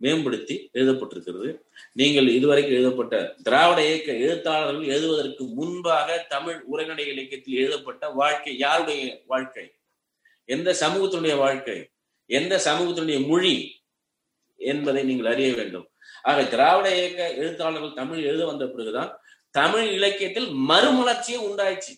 மேம்படுத்தி 0.00 0.70
எழுதப்பட்டிருக்கிறது. 0.72 1.60
நீங்கள் 1.92 2.28
இதுவரைக்கும் 2.28 2.74
எழுதப்பட்ட 2.74 3.34
திராவிட 3.42 3.86
இயக்க 3.86 4.12
எழுத்தாளர்கள் 4.12 4.84
எழுதுவதற்கு 4.84 5.44
முன்பாக 5.44 6.26
தமிழ் 6.28 6.60
உரைநடை 6.66 7.06
இலக்கியத்தில் 7.06 7.54
எழுதப்பட்ட 7.54 8.08
வாழ்க்கை 8.08 8.58
யாருடைய 8.58 9.22
வாழ்க்கை? 9.26 9.74
எந்த 10.44 10.76
சமூகத்தினுடைய 10.80 11.36
வாழ்க்கை? 11.36 11.90
எந்த 12.26 12.60
சமூகத்தினுடைய 12.64 13.26
மொழி 13.26 13.82
என்பதை 14.56 15.02
நீங்கள் 15.02 15.32
அறிய 15.32 15.54
வேண்டும். 15.54 15.90
ஆக 16.22 16.44
திராவிட 16.44 16.96
இயக்க 16.96 17.34
எழுத்தாளர்கள் 17.34 17.92
தமிழ் 17.92 18.22
எழுத 18.22 18.46
வந்த 18.46 18.66
பிறகுதான் 18.66 19.20
தமிழ் 19.50 19.88
இலக்கியத்தில் 19.88 20.46
மறுமலர்ச்சியே 20.46 21.38
உண்டாயிடுச்சு. 21.48 21.94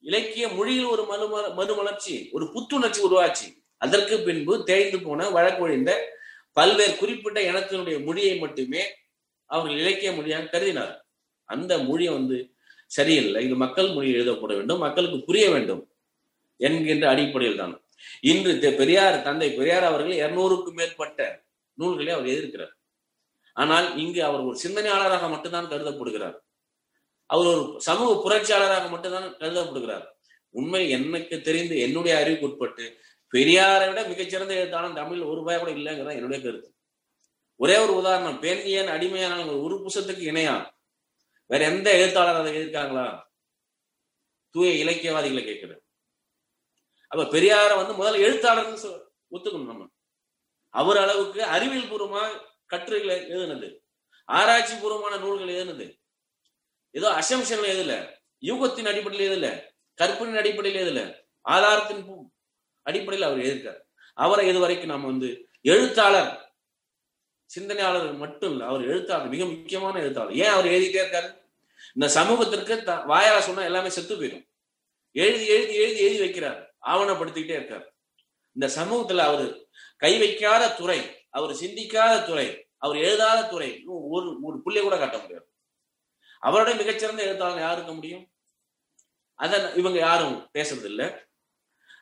இலக்கிய 0.00 0.48
மொழியில் 0.48 0.84
ஒரு 0.84 1.02
மறுமல 1.02 1.54
மறுமலர்ச்சி 1.54 2.28
ஒரு 2.32 2.52
புத்துணர்ச்சி 2.52 3.00
உருவாச்சு. 3.02 3.46
அதற்கு 3.76 4.18
பின்பு 4.20 4.64
தேய்ந்து 4.64 4.98
போன 5.02 5.28
வழக்கொழிந்த 5.30 6.14
பல்வேறு 6.58 6.94
குறிப்பிட்ட 7.00 7.38
இனத்தினுடைய 7.50 7.96
மொழியை 8.06 8.34
மட்டுமே 8.44 8.82
அவர்கள் 9.50 9.80
இலக்கிய 9.82 10.10
மொழியாக 10.18 10.50
கருதினார். 10.54 10.94
அந்த 11.48 11.72
மொழியை 11.88 12.12
வந்து 12.18 12.36
சரியில்லை. 12.96 13.40
இது 13.46 13.56
மக்கள் 13.64 13.90
மொழி 13.96 14.08
எழுதப்பட 14.16 14.52
வேண்டும் 14.58 14.82
மக்களுக்கு 14.86 15.18
புரிய 15.28 15.44
வேண்டும் 15.54 15.82
என்கின்ற 16.60 17.04
அடிப்படையில் 17.12 17.60
தான். 17.62 17.74
இன்று 18.30 18.52
பெரியார் 18.80 19.16
தந்தை 19.26 19.48
பெரியார் 19.58 19.86
அவர்கள் 19.90 20.20
இருநூறுக்கும் 20.22 20.78
மேற்பட்ட 20.80 21.20
நூல்களை 21.78 22.12
அவர் 22.16 22.32
எதிர்க்கிறார். 22.34 22.74
ஆனால் 23.56 23.86
இங்கு 24.02 24.20
அவர் 24.28 24.42
ஒரு 24.48 24.56
சிந்தனையாளராக 24.64 25.28
மட்டும்தான் 25.34 25.70
கருதப்படுகிறார். 25.72 26.36
அவர் 27.30 27.48
ஒரு 27.52 27.62
சமூக 27.88 28.10
புரட்சியாளராக 28.24 28.86
மட்டும்தான் 28.94 29.28
கருதப்படுகிறார். 29.42 30.06
உண்மை 30.54 30.82
எனக்கு 30.96 31.36
தெரிந்து 31.46 31.74
என்னுடைய 31.86 32.14
அறிவுக்கு 32.20 32.48
உட்பட்டு 32.50 32.84
பெரியாரை 33.34 33.88
விட 33.88 34.04
மிகச்சிறந்த 34.04 34.54
எழுத்தாளன் 34.54 34.94
தமிழ் 34.94 35.20
ஒரு 35.20 35.34
ரூபாய் 35.34 35.58
கூட 35.58 35.70
இல்லைங்கிறத 35.70 36.12
என்னுடைய 36.12 36.44
கருத்து. 36.44 36.74
ஒரே 37.56 37.76
ஒரு 37.76 37.94
உதாரணம் 37.94 38.40
பெண்ணியன் 38.40 38.86
அடிமையான 38.86 39.46
ஒரு 39.46 39.76
புசத்துக்கு 39.76 40.24
இணையா? 40.32 40.70
வேற 41.46 41.64
எந்த 41.64 41.98
எழுத்தாளர் 41.98 42.34
அதை 42.34 42.56
எதிர்க்காங்களா? 42.56 43.22
தூய 44.50 44.84
இலக்கியவாதிகளை 44.84 45.44
கேட்கிறேன். 45.44 45.82
அப்ப 47.08 47.24
பெரியார 47.24 47.76
வந்து 47.76 47.94
முதல்ல 47.94 48.20
எழுத்தாளர்னு 48.20 49.00
ஒத்துக்கணும் 49.30 49.64
நம்ம. 49.64 49.88
அவர் 50.68 50.96
அளவுக்கு 50.96 51.44
அறிவியல் 51.44 51.90
பூர்வமா 51.90 52.22
கட்டுரைகளை 52.66 53.16
எழுதுனது 53.30 53.78
ஆராய்ச்சி 54.24 54.74
பூர்வமான 54.76 55.16
நூல்கள் 55.16 55.54
எழுதுனது 55.54 55.86
ஏதோ 56.90 57.08
அசம்ஷன்ல 57.10 57.68
எதுல 57.74 58.14
யூகத்தின் 58.42 58.88
அடிப்படையில் 58.88 59.30
எதுல 59.30 59.48
கற்பனின் 60.02 60.36
அடிப்படையில் 60.36 60.82
எதுல 60.82 61.00
ஆதாரத்தின் 61.40 62.04
அடிப்படையில் 62.86 63.28
அவர் 63.28 63.44
எழுதியிருக்கார் 63.44 63.80
அவரை 64.24 64.44
இதுவரைக்கும் 64.48 64.92
நாம் 64.92 65.10
வந்து 65.10 65.28
எழுத்தாளர் 65.62 66.32
சிந்தனையாளர் 67.54 68.14
மட்டும் 68.16 68.50
இல்லை 68.50 68.66
அவர் 68.66 68.84
எழுத்தாளர் 68.86 69.32
மிக 69.34 69.44
முக்கியமான 69.44 69.94
எழுத்தாளர். 70.00 70.34
ஏன் 70.34 70.54
அவர் 70.56 70.68
எழுதிட்டே 70.76 71.00
இருக்காரு? 71.04 71.28
இந்த 71.94 72.08
சமூகத்திற்கு 72.08 72.74
வாயால 73.12 73.38
சொன்னா 73.38 73.62
எல்லாமே 73.62 73.88
செத்து 73.88 74.14
போயிடும். 74.16 74.46
எழுதி 75.12 75.46
எழுதி 75.46 75.74
எழுதி 75.82 76.00
எழுதி 76.06 76.20
வைக்கிறார். 76.24 76.60
ஆவணப்படுத்திக்கிட்டே 76.86 77.56
இருக்கார். 77.58 77.86
இந்த 78.56 78.66
சமூகத்துல 78.78 79.22
அவர் 79.30 79.46
கை 79.96 80.12
வைக்காத 80.18 80.70
துறை 80.80 81.00
அவர் 81.30 81.54
சிந்திக்காத 81.62 82.14
துறை 82.26 82.46
அவர் 82.84 82.96
எழுதாத 82.96 83.40
துறை 83.48 83.70
ஒரு 83.84 84.28
ஒரு 84.42 84.56
புள்ளிய 84.64 84.82
கூட 84.82 84.96
காட்ட 84.98 85.18
முடியாது. 85.18 85.46
அவரோட 86.46 86.70
மிகச்சிறந்த 86.76 87.20
எழுத்தாளர் 87.28 87.64
யாருக்க 87.68 87.92
முடியும்? 87.92 88.24
அத 89.42 89.72
இவங்க 89.72 89.98
யாரும் 89.98 90.36
பேசுறது 90.58 90.88
இல்லை 90.92 91.06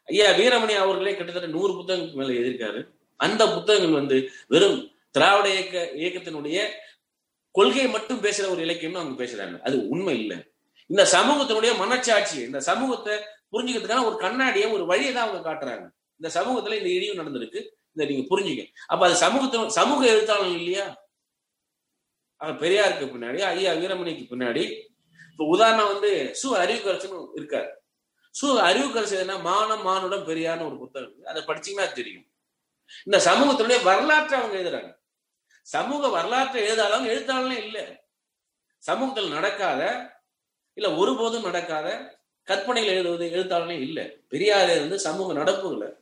ஐயா 0.05 0.31
வீரமணி 0.31 0.75
அவர்களே 0.77 1.15
கிட்டத்தட்ட 1.15 1.49
நூறு 1.49 1.73
புத்தகங்களுக்கு 1.73 2.13
மேல 2.13 2.33
எழுதியிருக்காரு. 2.33 2.89
அந்த 3.17 3.55
புத்தகங்கள் 3.55 3.93
வந்து 3.93 4.31
வெறும் 4.49 4.91
திராவிட 5.11 5.49
இயக்க 5.55 5.91
இயக்கத்தினுடைய 5.97 6.69
கொள்கையை 7.51 7.91
மட்டும் 7.91 8.21
பேசுற 8.21 8.51
ஒரு 8.51 8.65
இலக்கியம்னு 8.65 8.95
அவங்க 8.95 9.25
பேசுறாங்க. 9.25 9.61
அது 9.61 9.89
உண்மை 9.89 10.19
இல்லை. 10.21 10.37
இந்த 10.87 11.09
சமூகத்தினுடைய 11.13 11.73
மனச்சாட்சி 11.81 12.37
இந்த 12.37 12.61
சமூகத்தை 12.61 13.15
புரிஞ்சுக்கிறதுக்கான 13.53 14.05
ஒரு 14.05 14.17
கண்ணாடியை 14.17 14.71
ஒரு 14.71 14.87
வழியை 14.87 15.13
தான் 15.13 15.29
அவங்க 15.29 15.53
காட்டுறாங்க. 15.53 15.87
இந்த 16.21 16.41
சமூகத்துல 16.41 16.77
இந்த 16.77 16.89
இழிவு 16.89 17.23
நடந்திருக்கு. 17.23 17.61
இந்த 17.95 18.13
நீங்க 18.13 18.37
புரிஞ்சுங்க. 18.37 18.67
அப்ப 18.87 19.07
அது 19.07 19.27
சமூகத்தின 19.27 19.67
சமூக 19.67 20.07
எழுத்தாளர் 20.07 20.47
இல்லையா? 20.47 21.03
பெரியாருக்கு 22.41 23.07
பின்னாடி 23.07 23.39
ஐயா 23.41 23.73
வீரமணிக்கு 23.73 24.27
பின்னாடி. 24.31 24.81
இப்ப 25.31 25.45
உதாரணம் 25.45 25.87
வந்து 25.87 26.35
சு. 26.43 26.47
அறிவுக்கரசன் 26.47 27.27
இருக்காரு. 27.37 27.71
சு 28.43 28.47
அறிவுக்கரசு 28.47 29.19
என்ன? 29.19 29.39
மானம் 29.39 29.83
மானுடம் 29.83 30.29
பெரியான 30.29 30.67
ஒரு 30.67 30.79
புத்தகம் 30.79 31.09
இருக்கு. 31.09 31.29
அதை 31.29 31.43
படிச்சீங்கன்னா 31.43 31.93
தெரியும். 31.93 32.27
இந்த 33.05 33.19
சமூகத்தினுடைய 33.25 33.83
வரலாற்றை 33.83 34.41
அவங்க 34.41 34.59
எழுதுறாங்க. 34.59 35.03
சமூக 35.63 36.09
வரலாற்றை 36.09 36.69
எழுதாதவங்க 36.69 37.09
எழுத்தாளனே 37.09 37.65
இல்லை. 37.65 38.03
சமூகத்தில் 38.79 39.33
நடக்காத 39.33 40.13
இல்ல 40.75 40.95
ஒருபோதும் 40.95 41.43
நடக்காத 41.43 42.19
கற்பனைகள் 42.43 42.95
எழுதுவது 42.95 43.31
எழுத்தாளனே 43.31 43.81
இல்ல. 43.81 44.11
பெரியார் 44.29 44.79
வந்து 44.79 44.99
சமூக 44.99 45.33
நடப்புகளை. 45.33 45.95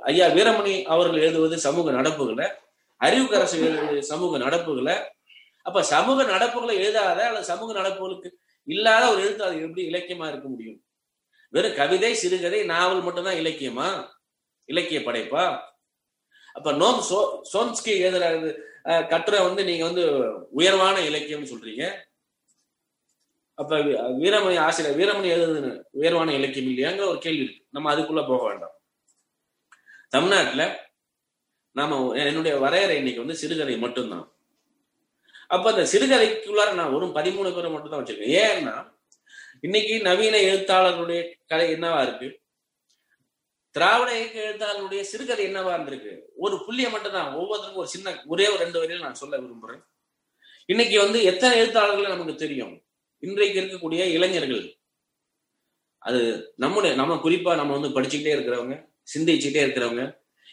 ஐயா 0.00 0.26
வீரமணி 0.26 0.84
அவர்கள் 0.84 1.20
எழுதுவது 1.20 1.58
சமூக 1.58 1.90
நடப்புகளை. 1.90 2.54
அறிவுக்கரசு 3.00 3.54
எழுதுவது 3.54 4.02
சமூக 4.02 4.38
நடப்புகளை. 4.38 5.04
அப்ப 5.62 5.82
சமூக 5.82 6.22
நடப்புகளை 6.22 6.72
எழுதாத 6.72 7.26
அல்லது 7.26 7.44
சமூக 7.44 7.80
நடப்புகளுக்கு 7.80 8.30
இல்லாத 8.64 9.12
ஒரு 9.12 9.22
எழுத்தாளர் 9.22 9.60
எப்படி 9.60 9.88
இலக்கியமா 9.88 10.28
இருக்க 10.28 10.48
முடியும்? 10.48 10.83
வெறும் 11.54 11.78
கவிதை 11.80 12.12
சிறுகதை 12.22 12.60
நாவல் 12.72 13.04
மட்டும்தான் 13.06 13.40
இலக்கியமா? 13.42 13.88
இலக்கிய 14.68 15.00
படைப்பா? 15.00 15.44
அப்ப 16.56 16.72
நோம் 16.82 17.00
சோ 17.10 17.18
சோம்ஸ்கி 17.52 17.92
எழுதுற 18.06 18.24
கட்டுரை 19.12 19.38
வந்து 19.46 19.62
நீங்க 19.68 19.84
வந்து 19.88 20.02
உயர்வான 20.58 20.96
இலக்கியம்னு 21.10 21.50
சொல்றீங்க. 21.52 21.84
அப்ப 23.58 23.78
வீரமணி 24.22 24.56
ஆசிரியர் 24.66 24.98
வீரமணி 25.00 25.28
எழுதுன 25.34 25.68
உயர்வான 26.00 26.32
இலக்கியம் 26.38 26.70
இல்லையாங்கிற 26.70 27.04
ஒரு 27.12 27.20
கேள்வி 27.26 27.44
இருக்கு. 27.44 27.66
நம்ம 27.70 27.92
அதுக்குள்ள 27.94 28.22
போக 28.30 28.42
வேண்டாம். 28.48 28.74
தமிழ்நாட்டுல 30.14 30.64
நாம 31.78 32.00
என்னுடைய 32.24 32.54
வரையறை 32.64 32.96
இன்னைக்கு 32.96 33.22
வந்து 33.24 33.40
சிறுகதை 33.42 33.76
மட்டும்தான். 33.84 34.26
அப்ப 35.54 35.64
அந்த 35.72 35.84
சிறுகதைக்குள்ளார 35.92 36.74
நான் 36.80 36.96
ஒரு 36.96 37.06
பதிமூணு 37.18 37.50
பேரை 37.54 37.70
மட்டும் 37.70 37.92
தான் 37.92 38.02
வச்சிருக்கேன். 38.02 38.34
ஏன்னா 38.44 38.74
இன்னைக்கு 39.64 40.00
நவீன 40.02 40.36
எழுத்தாளர்களுடைய 40.36 41.20
கதை 41.46 41.74
என்னவா 41.74 42.02
இருக்கு? 42.02 42.28
திராவிட 43.72 44.18
இயக்க 44.18 44.38
எழுத்தாளர்களுடைய 44.40 45.00
சிறுகதை 45.00 45.46
என்னவா 45.46 45.70
இருந்திருக்கு? 45.76 46.12
ஒரு 46.36 46.56
புள்ளிய 46.56 46.90
மட்டும் 46.90 47.12
தான் 47.12 47.34
ஒவ்வொருத்தருக்கும் 47.34 47.82
ஒரு 47.84 47.88
சின்ன 47.88 48.22
ஒரே 48.26 48.48
ஒரு 48.48 48.64
ரெண்டு 48.64 48.80
வரையில 48.80 48.98
நான் 48.98 49.14
சொல்ல 49.14 49.38
விரும்புறேன். 49.38 49.80
இன்னைக்கு 50.68 51.00
வந்து 51.00 51.22
எத்தனை 51.22 51.58
எழுத்தாளர்களை 51.58 52.10
நமக்கு 52.10 52.34
தெரியும்? 52.34 52.74
இன்றைக்கு 53.22 53.60
இருக்கக்கூடிய 53.60 54.04
இளைஞர்கள். 54.12 54.64
அது 55.98 56.20
நம்முடைய 56.56 56.94
நம்ம 56.94 57.14
குறிப்பா 57.14 57.56
நம்ம 57.56 57.78
வந்து 57.78 58.00
படிச்சுக்கிட்டே 58.00 58.34
இருக்கிறவங்க 58.36 58.76
சிந்திச்சுட்டே 59.14 59.60
இருக்கிறவங்க 59.64 60.04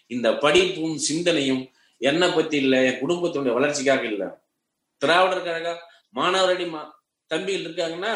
இந்த 0.07 0.37
படிப்பும் 0.37 0.97
சிந்தனையும் 0.97 1.63
என்னை 2.01 2.31
பத்தி 2.31 2.57
இல்ல 2.57 2.83
என் 2.83 3.01
குடும்பத்தினுடைய 3.01 3.53
வளர்ச்சிக்காக 3.53 4.03
இல்ல. 4.05 4.23
திராவிடர் 5.01 5.81
மாணவரடி 6.15 6.69
மா 6.69 6.81
தம்பிகள் 7.31 7.65
இருக்காங்கன்னா 7.65 8.13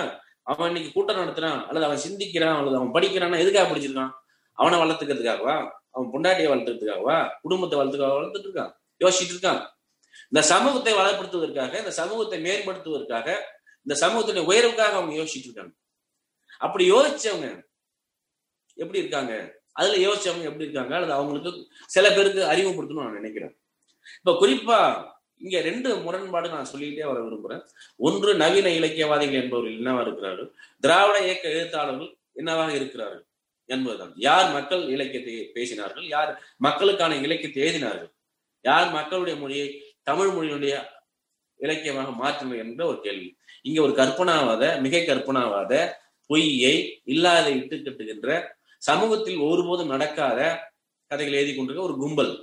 அவன் 0.47 0.67
இன்னைக்கு 0.67 0.91
கூட்டம் 0.93 1.21
நடத்துறான் 1.21 1.59
அல்லது 1.67 1.85
அவன் 1.85 2.03
சிந்திக்கிறான் 2.05 2.57
அல்லது 2.59 2.77
அவன் 2.77 2.93
படிக்கிறான்னா 2.93 3.37
எதுக்காக 3.43 3.67
படிச்சிருக்கான்? 3.69 4.11
அவனை 4.57 4.77
வளர்த்துக்கிறதுக்காகவா? 4.79 5.55
அவன் 5.91 6.09
பொண்டாட்டியை 6.13 6.49
வளர்த்துறதுக்காகவா 6.51 7.17
குடும்பத்தை 7.41 7.75
வளர்த்துக்காக 7.79 8.15
வளர்த்துட்டு 8.17 8.47
இருக்கான் 8.49 8.71
யோசிச்சுட்டு 9.01 9.35
இருக்கான் 9.35 9.61
இந்த 10.31 10.41
சமூகத்தை 10.51 10.93
வளப்படுத்துவதற்காக 10.93 11.73
இந்த 11.79 11.91
சமூகத்தை 11.91 12.37
மேம்படுத்துவதற்காக 12.45 13.27
இந்த 13.85 13.95
சமூகத்தினுடைய 14.03 14.45
உயர்வுக்காக 14.51 14.95
அவங்க 14.99 15.15
யோசிச்சுட்டு 15.21 15.49
இருக்காங்க 15.49 15.73
அப்படி 16.61 16.83
யோசிச்சவங்க 16.91 17.47
எப்படி 18.77 18.99
இருக்காங்க? 18.99 19.33
அதுல 19.71 19.97
யோசிச்சவங்க 19.97 20.45
எப்படி 20.49 20.65
இருக்காங்க? 20.67 20.93
அல்லது 20.95 21.13
அவங்களுக்கு 21.13 21.51
சில 21.87 22.05
பேருக்கு 22.09 22.41
அறிமுகப்படுத்தணும்னு 22.51 23.07
நான் 23.07 23.19
நினைக்கிறேன். 23.19 23.53
இப்ப 24.19 24.33
குறிப்பா 24.41 24.79
இங்க 25.41 25.55
ரெண்டு 25.67 25.89
முரண்பாடு 26.05 26.47
நான் 26.55 26.69
சொல்லிக்கிட்டே 26.71 27.07
வர 27.09 27.19
விரும்புறேன். 27.25 27.63
ஒன்று 28.07 28.31
நவீன 28.43 28.67
இலக்கியவாதிகள் 28.79 29.41
என்பவர்கள் 29.43 29.77
என்னவா 29.79 30.01
இருக்கிறார்கள்? 30.05 30.49
திராவிட 30.83 31.17
இயக்க 31.27 31.45
எழுத்தாளர்கள் 31.55 32.11
என்னவாக 32.41 32.71
இருக்கிறார்கள் 32.79 33.23
என்பதுதான். 33.69 34.13
யார் 34.27 34.47
மக்கள் 34.57 34.83
இலக்கியத்தை 34.95 35.35
பேசினார்கள்? 35.57 36.05
யார் 36.15 36.31
மக்களுக்கான 36.67 37.17
இலக்கியத்தை 37.27 37.61
எழுதினார்கள்? 37.65 38.11
யார் 38.65 38.87
மக்களுடைய 38.97 39.35
மொழியை 39.43 39.67
தமிழ் 40.09 40.31
மொழியினுடைய 40.35 40.75
இலக்கியமாக 41.59 42.09
மாற்றினர் 42.23 42.61
என்ற 42.63 42.81
ஒரு 42.91 42.99
கேள்வி. 43.05 43.29
இங்க 43.67 43.79
ஒரு 43.81 43.93
கற்பனாவாத 43.99 44.63
மிக 44.85 44.97
கற்பனாவாத 45.09 45.73
பொய்யை 46.29 46.75
இல்லாத 47.13 47.47
இட்டு 47.59 47.75
கட்டுகின்ற 47.77 48.29
சமூகத்தில் 48.87 49.39
ஒருபோதும் 49.49 49.93
நடக்காத 49.93 50.39
கதைகள் 51.11 51.37
எழுதி 51.39 51.53
கொண்டிருக்க 51.55 51.89
ஒரு 51.89 51.95
கும்பல். 52.03 52.33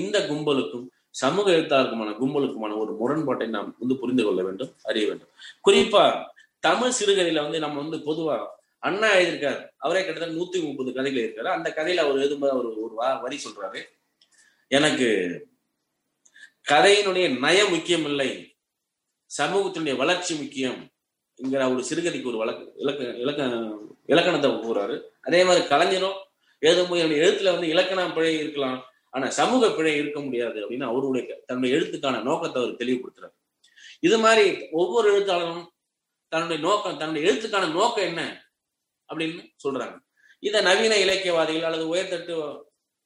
இந்த 0.00 0.16
கும்பலுக்கும் 0.30 0.86
சமூக 1.16 1.50
எழுத்தாளருக்குமான 1.50 2.14
கும்பலுக்குமான 2.20 2.78
ஒரு 2.78 2.96
முரண்பாட்டை 2.98 3.46
நாம் 3.46 3.76
வந்து 3.78 3.96
புரிந்து 3.96 4.24
கொள்ள 4.24 4.42
வேண்டும் 4.42 4.74
அறிய 4.82 5.06
வேண்டும். 5.06 5.28
குறிப்பா 5.68 6.24
தமிழ் 6.60 6.92
சிறுகதையில 7.00 7.42
வந்து 7.42 7.58
நம்ம 7.58 7.80
வந்து 7.80 7.96
பொதுவா 7.96 8.46
அண்ணா 8.78 9.14
எழுதியிருக்காரு. 9.14 9.68
அவரே 9.76 10.04
கிட்டத்தட்ட 10.04 10.40
நூத்தி 10.40 10.62
முப்பது 10.62 10.92
கதைகள் 10.92 11.32
இருக்காரு 11.32 11.46
அந்த 11.46 11.72
கதையில 11.76 11.96
அவர் 11.96 12.16
எழுதும்போது 12.16 12.48
அவர் 12.48 12.64
ஒரு 12.64 12.90
வா- 12.98 13.20
வரி 13.20 13.40
சொல்றாரு. 13.44 13.82
எனக்கு 14.68 15.40
கதையினுடைய 16.68 17.38
நயம் 17.38 17.70
முக்கியம் 17.70 18.04
இல்லை 18.04 18.56
சமூகத்தினுடைய 19.42 19.96
வளர்ச்சி 19.96 20.34
முக்கியம் 20.34 20.90
என்கிற 21.34 21.70
ஒரு 21.70 21.84
சிறுகதைக்கு 21.90 22.26
ஒரு 22.26 22.36
வழக்கு 22.36 22.72
இலக்க 22.76 23.04
இலக்க 23.04 23.70
இலக்கணத்தை 24.06 24.50
கூறாரு 24.50 25.02
அதே 25.20 25.44
மாதிரி 25.44 25.66
கலைஞரும் 25.66 26.16
எழுதும்போது 26.60 26.96
என்னுடைய 26.96 27.26
எழுத்துல 27.26 27.52
வந்து 27.52 27.68
இலக்கணம் 27.68 28.14
பிழை 28.14 28.38
இருக்கலாம். 28.38 28.84
ஆனா 29.16 29.26
சமூக 29.38 29.68
பிழை 29.76 29.92
இருக்க 30.00 30.18
முடியாது 30.26 30.58
அப்படின்னு 30.62 30.88
அவருடைய 30.90 31.36
தன்னுடைய 31.48 31.76
எழுத்துக்கான 31.76 32.16
நோக்கத்தை 32.28 32.58
அவர் 32.62 32.80
தெளிவுபடுத்துறாரு. 32.80 33.34
இது 34.06 34.16
மாதிரி 34.24 34.44
ஒவ்வொரு 34.80 35.06
எழுத்தாளரும் 35.14 35.64
தன்னுடைய 36.32 36.58
நோக்கம் 36.66 36.98
தன்னுடைய 37.02 37.28
எழுத்துக்கான 37.28 37.70
நோக்கம் 37.78 38.08
என்ன 38.10 38.22
அப்படின்னு 39.08 39.42
சொல்றாங்க. 39.64 39.96
இத 40.42 40.60
நவீன 40.68 40.94
இலக்கியவாதிகள் 41.04 41.68
அல்லது 41.68 41.86
உயர்தட்டு 41.94 42.34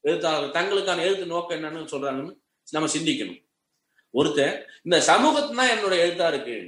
எழுத்தாளர்கள் 0.05 0.57
தங்களுக்கான 0.59 1.05
எழுத்து 1.09 1.27
நோக்கம் 1.35 1.57
என்னன்னு 1.59 1.93
சொல்றாங்கன்னு 1.95 2.35
நம்ம 2.69 2.91
சிந்திக்கணும். 2.97 3.41
ஒருத்தர் 4.15 4.55
இந்த 4.87 4.97
சமூகத்து 5.11 5.53
தான் 5.61 5.73
என்னோட 5.75 5.95
எழுத்தா 6.05 6.29
இருக்கு. 6.33 6.59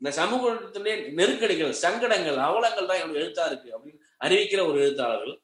இந்த 0.00 0.10
சமூகத்தினுடைய 0.20 0.94
நெருக்கடிகள் 1.18 1.72
சங்கடங்கள் 1.84 2.38
அவலங்கள் 2.48 2.88
தான் 2.90 3.00
என்னோட 3.02 3.18
எழுத்தா 3.24 3.44
இருக்கு 3.50 3.68
அப்படின்னு 3.76 4.02
அறிவிக்கிற 4.24 4.60
ஒரு 4.70 4.78
எழுத்தாளர்கள் 4.84 5.34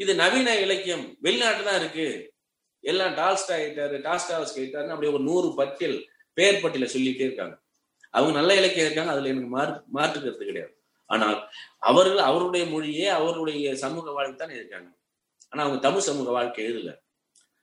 இது 0.00 0.14
நவீன 0.14 0.58
இலக்கியம். 0.58 1.16
வெளிநாட்டு 1.20 1.64
தான் 1.64 1.80
இருக்கு. 1.80 2.32
எல்லாம் 2.80 3.14
டால்ஸ்டா 3.14 3.50
எழுத்தாரு 3.50 4.00
டாஸ்டாஸ் 4.00 4.56
கேட்டாருன்னு 4.56 4.88
அப்படியே 4.88 5.12
ஒரு 5.12 5.22
நூறு 5.22 5.54
பட்டியல் 5.54 6.10
பெயர் 6.32 6.54
பட்டியல 6.54 6.84
சொல்லிட்டே 6.84 7.20
இருக்காங்க. 7.20 7.58
அவங்க 8.10 8.38
நல்ல 8.38 8.54
இலக்கியம் 8.54 8.84
இருக்காங்க 8.84 9.12
அதுல 9.12 9.28
எனக்கு 9.28 9.48
மாறு 9.48 9.82
மாற்றுக்கிறது 9.94 10.44
கிடையாது. 10.44 10.82
ஆனால் 11.06 11.50
அவர்கள் 11.78 12.18
அவருடைய 12.18 12.66
மொழியே 12.66 13.06
அவருடைய 13.06 13.76
சமூக 13.76 14.10
வாழ்க்கை 14.10 14.46
தான் 14.46 14.56
இருக்காங்க. 14.56 14.96
ஆனா 15.48 15.62
அவங்க 15.62 15.82
தமிழ் 15.82 16.00
சமூக 16.00 16.30
வாழ்க்கை 16.30 16.64
எழுதல. 16.64 16.96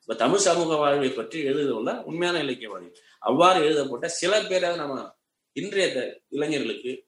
இப்ப 0.02 0.16
தமிழ் 0.16 0.40
சமூக 0.40 0.76
வாழ்வை 0.76 1.10
பற்றி 1.10 1.44
எழுதுவதுள்ள 1.44 2.04
உண்மையான 2.04 2.44
இலக்கியவாதி. 2.44 2.94
அவ்வாறு 3.20 3.66
எழுதப்பட்ட 3.66 4.08
சில 4.08 4.42
பேராவது 4.42 4.80
நம்ம 4.80 5.16
இன்றைய 5.54 5.94
த- 5.94 6.20
இளைஞர்களுக்கு 6.30 7.06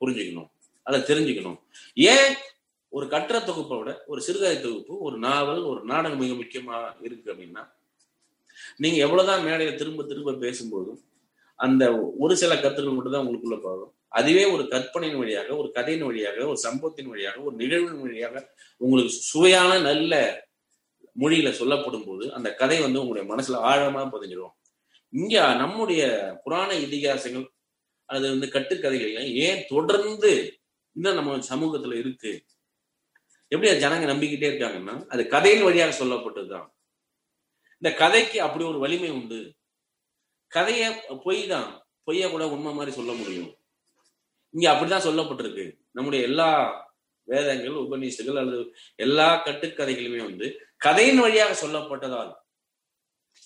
புரிஞ்சுக்கணும். 0.00 0.50
அதை 0.82 1.00
தெரிஞ்சுக்கணும். 1.00 1.60
ஏன் 1.94 2.34
ஒரு 2.96 3.06
கட்டுரை 3.12 3.40
தொகுப்பை 3.42 3.76
விட 3.78 3.92
ஒரு 4.06 4.20
சிறுகதை 4.26 4.56
தொகுப்பு 4.58 4.94
ஒரு 5.06 5.16
நாவல் 5.24 5.62
ஒரு 5.70 5.80
நாடகம் 5.90 6.22
மிக 6.22 6.34
முக்கியமா 6.36 6.76
இருக்கு 7.06 7.28
அப்படின்னா 7.32 7.62
நீங்க 8.80 8.98
எவ்வளவுதான் 9.04 9.44
மேடையில 9.46 9.74
திரும்ப 9.76 10.04
திரும்ப 10.04 10.38
பேசும்போதும் 10.42 11.00
அந்த 11.58 11.84
ஒரு 12.20 12.34
சில 12.40 12.52
கருத்துக்கள் 12.56 12.96
மட்டும் 12.96 13.14
தான் 13.14 13.24
உங்களுக்குள்ள 13.24 13.58
போகும் 13.60 13.92
அதுவே 14.12 14.44
ஒரு 14.52 14.64
கற்பனையின் 14.68 15.20
வழியாக 15.20 15.50
ஒரு 15.56 15.68
கதையின் 15.72 16.06
வழியாக 16.06 16.38
ஒரு 16.46 16.58
சம்பவத்தின் 16.64 17.10
வழியாக 17.12 17.40
ஒரு 17.42 17.54
நிகழ்வின் 17.56 18.02
வழியாக 18.02 18.36
உங்களுக்கு 18.80 19.12
சுவையான 19.26 19.78
நல்ல 19.86 20.14
மொழியில 21.16 21.50
சொல்லப்படும் 21.54 22.06
போது 22.06 22.24
அந்த 22.36 22.48
கதை 22.54 22.78
வந்து 22.82 23.00
உங்களுடைய 23.02 23.26
மனசுல 23.30 23.60
ஆழமா 23.68 24.02
பதிஞ்சிடும் 24.12 24.54
இங்க 25.12 25.34
நம்முடைய 25.60 26.02
புராண 26.42 26.70
இதிகாசங்கள் 26.84 27.46
அது 28.08 28.24
வந்து 28.32 28.48
கட்டுக்கதைகள் 28.52 29.14
ஏன் 29.46 29.62
தொடர்ந்து 29.68 30.32
இன்னும் 30.96 31.18
நம்ம 31.18 31.38
சமூகத்துல 31.48 31.96
இருக்கு? 32.02 32.30
எப்படி 33.48 33.70
அது 33.70 33.84
ஜனங்க 33.84 34.06
நம்பிக்கிட்டே 34.12 34.48
இருக்காங்கன்னா 34.50 35.06
அது 35.06 35.26
கதையின் 35.26 35.62
வழியாக 35.62 36.04
சொல்லப்பட்டதுதான். 36.04 36.68
இந்த 37.82 37.96
கதைக்கு 37.96 38.42
அப்படி 38.42 38.64
ஒரு 38.64 38.78
வலிமை 38.78 39.10
உண்டு. 39.10 39.54
கதைய 40.54 40.82
பொய் 41.24 41.46
தான் 41.46 41.86
பொய்ய 42.06 42.30
கூட 42.30 42.48
உண்மை 42.48 42.72
மாதிரி 42.72 42.96
சொல்ல 42.96 43.12
முடியும். 43.12 43.56
இங்க 44.50 44.72
அப்படிதான் 44.72 45.06
சொல்லப்பட்டிருக்கு. 45.08 45.78
நம்முடைய 45.92 46.24
எல்லா 46.24 46.48
வேதங்கள் 47.22 47.72
உபநிஷங்கள் 47.72 48.38
அல்லது 48.38 48.74
எல்லா 48.96 49.44
கட்டுக்கதைகளுமே 49.44 50.22
வந்து 50.24 50.60
கதையின் 50.76 51.18
வழியாக 51.18 51.66
சொல்லப்பட்டதால் 51.66 52.32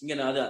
இங்க 0.00 0.14
நான் 0.14 0.36
அது 0.36 0.42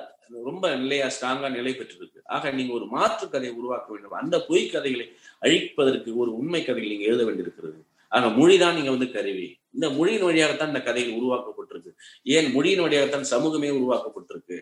ரொம்ப 0.43 0.77
நிலையா 0.77 1.07
ஸ்ட்ராங்கா 1.07 1.51
நிலை 1.51 1.73
பெற்றிருக்கு. 1.73 2.19
ஆக 2.25 2.51
நீங்க 2.51 2.73
ஒரு 2.73 2.87
மாற்று 2.87 3.31
கதையை 3.31 3.59
உருவாக்க 3.59 3.93
வேண்டும். 3.93 4.11
அந்த 4.11 4.45
பொய் 4.49 4.69
கதைகளை 4.69 5.07
அழிப்பதற்கு 5.41 6.15
ஒரு 6.15 6.37
உண்மை 6.37 6.65
கதைகள் 6.65 6.91
நீங்க 6.91 7.05
எழுத 7.05 7.25
வேண்டியிருக்கிறது. 7.25 7.85
ஆக 8.11 8.27
மொழிதான் 8.27 8.75
நீங்க 8.75 8.91
வந்து 8.91 9.11
கருவி. 9.11 9.59
இந்த 9.71 9.91
மொழியின் 9.91 10.23
வழியாகத்தான் 10.23 10.69
இந்த 10.69 10.83
கதைகள் 10.83 11.21
உருவாக்கப்பட்டிருக்கு. 11.21 11.91
ஏன் 12.23 12.53
மொழியின் 12.53 12.81
வழியாகத்தான் 12.81 13.25
சமூகமே 13.25 13.69
உருவாக்கப்பட்டிருக்கு? 13.69 14.61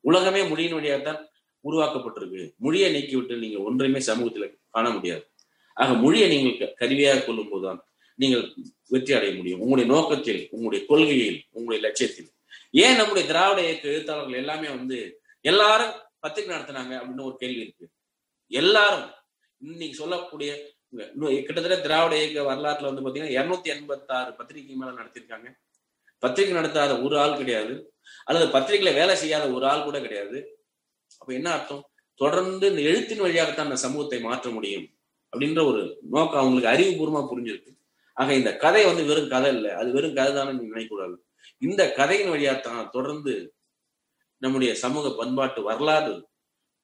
உலகமே 0.00 0.48
மொழியின் 0.48 0.74
வழியாகத்தான் 0.74 1.28
உருவாக்கப்பட்டிருக்கு. 1.64 2.56
மொழியை 2.56 2.94
நீக்கிவிட்டு 2.94 3.38
நீங்க 3.38 3.58
ஒன்றையுமே 3.58 4.04
சமூகத்துல 4.04 4.56
காண 4.70 4.90
முடியாது. 4.90 5.30
ஆக 5.74 5.92
மொழியை 5.92 6.28
நீங்கள் 6.28 6.68
க- 6.68 6.74
கருவியாக 6.74 7.20
கொள்ளும் 7.20 7.48
போதுதான் 7.48 7.86
நீங்கள் 8.14 8.54
வெற்றி 8.88 9.12
அடைய 9.12 9.34
முடியும். 9.34 9.60
உங்களுடைய 9.60 10.00
நோக்கத்தில் 10.00 10.48
உங்களுடைய 10.50 10.86
கொள்கையில் 10.86 11.44
உங்களுடைய 11.50 11.86
லட்சியத்தில். 11.86 12.32
ஏன் 12.70 12.96
நம்முடைய 12.96 13.28
திராவிட 13.28 13.68
இயக்க 13.68 13.88
எழுத்தாளர்கள் 13.88 14.38
எல்லாமே 14.38 14.68
வந்து 14.68 15.20
எல்லாரும் 15.40 16.00
பத்திரிகை 16.18 16.56
நடத்தினாங்க 16.56 17.00
அப்படின்னு 17.00 17.22
ஒரு 17.22 17.36
கேள்வி 17.36 17.60
இருக்கு. 17.60 17.88
எல்லாரும் 18.46 19.10
இன்னைக்கு 19.58 19.96
சொல்லக்கூடிய 19.96 20.73
கிட்டத்தட்ட 21.46 21.76
திராவிட 21.86 22.14
இயக்க 22.20 22.40
வரலாற்றுல 22.50 22.90
வந்து 22.90 23.04
பாத்தீங்கன்னா 23.04 23.34
இருநூத்தி 23.36 23.70
எண்பத்தாறு 23.74 24.30
பத்திரிகை 24.38 24.76
மேல 24.80 24.90
நடத்திருக்காங்க 25.00 25.48
பத்திரிகை 26.22 26.54
நடத்தாத 26.58 26.92
ஒரு 27.06 27.14
ஆள் 27.22 27.38
கிடையாது. 27.40 27.74
அல்லது 28.24 28.46
பத்திரிகையில 28.54 28.92
வேலை 29.00 29.14
செய்யாத 29.22 29.44
ஒரு 29.56 29.64
ஆள் 29.70 29.86
கூட 29.86 29.98
கிடையாது. 30.00 30.38
அப்ப 31.20 31.30
என்ன 31.38 31.48
அர்த்தம்? 31.52 31.84
தொடர்ந்து 32.20 32.66
இந்த 32.70 32.82
எழுத்தின் 32.90 33.22
வழியாகத்தான் 33.24 33.68
அந்த 33.68 33.78
சமூகத்தை 33.84 34.18
மாற்ற 34.20 34.50
முடியும் 34.50 34.86
அப்படின்ற 35.32 35.60
ஒரு 35.70 35.82
நோக்கம் 36.14 36.40
அவங்களுக்கு 36.42 36.72
அறிவுபூர்வமா 36.72 37.22
புரிஞ்சிருக்கு. 37.30 37.72
ஆக 38.16 38.34
இந்த 38.40 38.50
கதை 38.56 38.82
வந்து 38.84 39.04
வெறும் 39.04 39.32
கதை 39.34 39.50
இல்லை. 39.56 39.70
அது 39.80 39.88
வெறும் 39.92 40.16
கதை 40.18 40.32
தானே 40.34 40.52
நீங்க 40.52 40.72
நினைக்கக்கூடாது. 40.74 41.16
இந்த 41.58 41.82
கதையின் 41.92 42.32
வழியாகத்தான் 42.34 42.92
தொடர்ந்து 42.96 43.34
நம்முடைய 44.42 44.72
சமூக 44.84 45.10
பண்பாட்டு 45.20 45.60
வரலாறு 45.62 46.14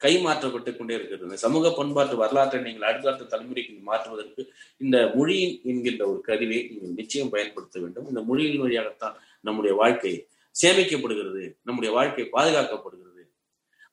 கைமாற்றப்பட்டு 0.01 0.77
கொண்டே 0.77 0.95
இருக்கிறது. 0.95 1.23
இந்த 1.23 1.37
சமூக 1.37 1.73
பண்பாட்டு 1.73 2.17
வரலாற்றை 2.17 2.63
நீங்கள் 2.63 2.95
அடுத்த 2.95 3.37
தலைமுறைக்கு 3.37 3.81
மாற்றுவதற்கு 3.81 4.53
இந்த 4.79 5.13
மொழி 5.15 5.61
என்கின்ற 5.65 6.09
ஒரு 6.09 6.21
கருவியை 6.21 6.67
நீங்கள் 6.69 6.91
நிச்சயம் 6.91 7.31
பயன்படுத்த 7.31 7.81
வேண்டும். 7.81 8.09
இந்த 8.09 8.23
மொழியின் 8.23 8.61
வழியாகத்தான் 8.61 9.17
நம்முடைய 9.41 9.77
வாழ்க்கை 9.77 10.29
சேமிக்கப்படுகிறது. 10.63 11.57
நம்முடைய 11.63 11.95
வாழ்க்கை 11.95 12.29
பாதுகாக்கப்படுகிறது. 12.33 13.23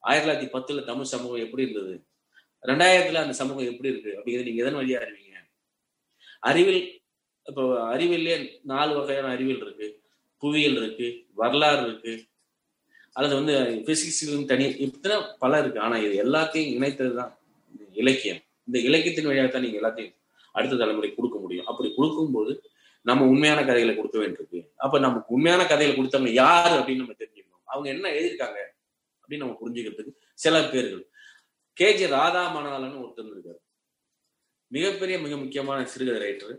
ஆயிரத்தி 0.00 0.46
தொள்ளாயிரத்தி 0.46 0.60
பத்துல 0.60 0.84
தமிழ் 0.84 1.04
சமூகம் 1.04 1.44
எப்படி 1.44 1.68
இருந்தது? 1.68 2.04
ரெண்டாயிரத்துல 2.62 3.14
அந்த 3.14 3.32
சமூகம் 3.32 3.70
எப்படி 3.70 3.88
இருக்கு? 3.88 4.10
அப்படிங்கிறது 4.10 4.42
நீங்க 4.42 4.64
எதன் 4.64 4.74
வழியா 4.74 5.02
அறிவீங்க? 5.02 5.36
அறிவில் 6.40 7.02
இப்போ 7.44 7.84
அறிவிலே 7.86 8.60
நாலு 8.62 8.94
வகையான 8.94 9.28
அறிவியல் 9.28 9.60
இருக்கு. 9.60 10.00
புவியியல் 10.38 10.76
இருக்கு 10.76 11.26
வரலாறு 11.34 11.82
இருக்கு 11.82 12.27
அல்லது 13.18 13.34
வந்து 13.38 13.54
பிசிக்ஸிலும் 13.86 14.48
தனி 14.50 14.66
இத்தனை 14.86 15.16
பல 15.42 15.60
இருக்கு. 15.62 15.80
ஆனா 15.86 15.96
இது 16.06 16.14
எல்லாத்தையும் 16.24 16.72
இணைத்தது 16.76 17.12
தான் 17.20 17.32
இலக்கியம். 18.02 18.40
இந்த 18.68 18.78
இலக்கியத்தின் 18.88 19.28
வழியாக 19.30 19.50
தான் 19.54 19.64
நீங்க 19.66 19.78
எல்லாத்தையும் 19.80 20.14
அடுத்த 20.58 20.78
தலைமுறை 20.82 21.10
கொடுக்க 21.14 21.36
முடியும். 21.44 21.68
அப்படி 21.70 21.88
கொடுக்கும்போது 21.98 22.52
நம்ம 23.08 23.26
உண்மையான 23.32 23.60
கதைகளை 23.68 23.94
கொடுக்க 23.96 24.16
வேண்டியிருக்கு. 24.22 24.60
அப்ப 24.84 24.98
நமக்கு 25.06 25.34
உண்மையான 25.36 25.62
கதைகளை 25.72 25.94
கொடுத்தவங்க 25.96 26.32
யாரு 26.42 26.74
அப்படின்னு 26.78 27.02
நம்ம 27.04 27.16
தெரிஞ்சுக்கணும். 27.22 27.64
அவங்க 27.72 27.88
என்ன 27.94 28.06
எழுதியிருக்காங்க 28.16 28.58
அப்படின்னு 29.22 29.44
நம்ம 29.44 29.56
புரிஞ்சுக்கிறதுக்கு 29.62 30.12
சில 30.44 30.60
பேர்கள். 30.72 31.04
கேஜி 31.80 32.06
ராதா 32.16 32.42
மணாலன்னு 32.54 33.02
ஒருத்தர் 33.04 33.34
இருக்காரு 33.34 33.60
மிகப்பெரிய 34.76 35.16
மிக 35.24 35.34
முக்கியமான 35.42 35.84
சிறுகதை 35.92 36.20
ரைட்டர் 36.24 36.56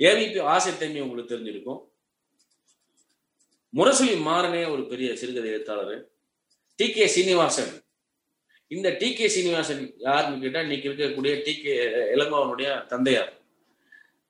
ஏவிபி 0.00 0.40
ஆசை 0.52 0.70
தண்ணி 0.78 1.00
உங்களுக்கு 1.04 1.32
தெரிஞ்சிருக்கும். 1.32 1.80
முரசொலி 3.76 4.14
மாறனே 4.26 4.70
ஒரு 4.70 4.86
பெரிய 4.86 5.16
சிறுகதை 5.16 5.50
எழுத்தாளர். 5.50 6.10
T 6.74 6.90
K 6.90 7.06
Srinivasan. 7.06 7.82
இந்த 8.68 8.90
டி 8.90 9.12
கே 9.12 9.28
சீனிவாசன் 9.28 9.94
யாருன்னு 9.98 10.40
கேட்டா 10.40 10.60
இன்னைக்கு 10.60 10.90
இருக்கக்கூடிய 10.90 11.42
டி 11.42 11.60
கே 11.60 11.78
இளங்கோவனுடைய 12.14 12.86
தந்தையார். 12.86 13.42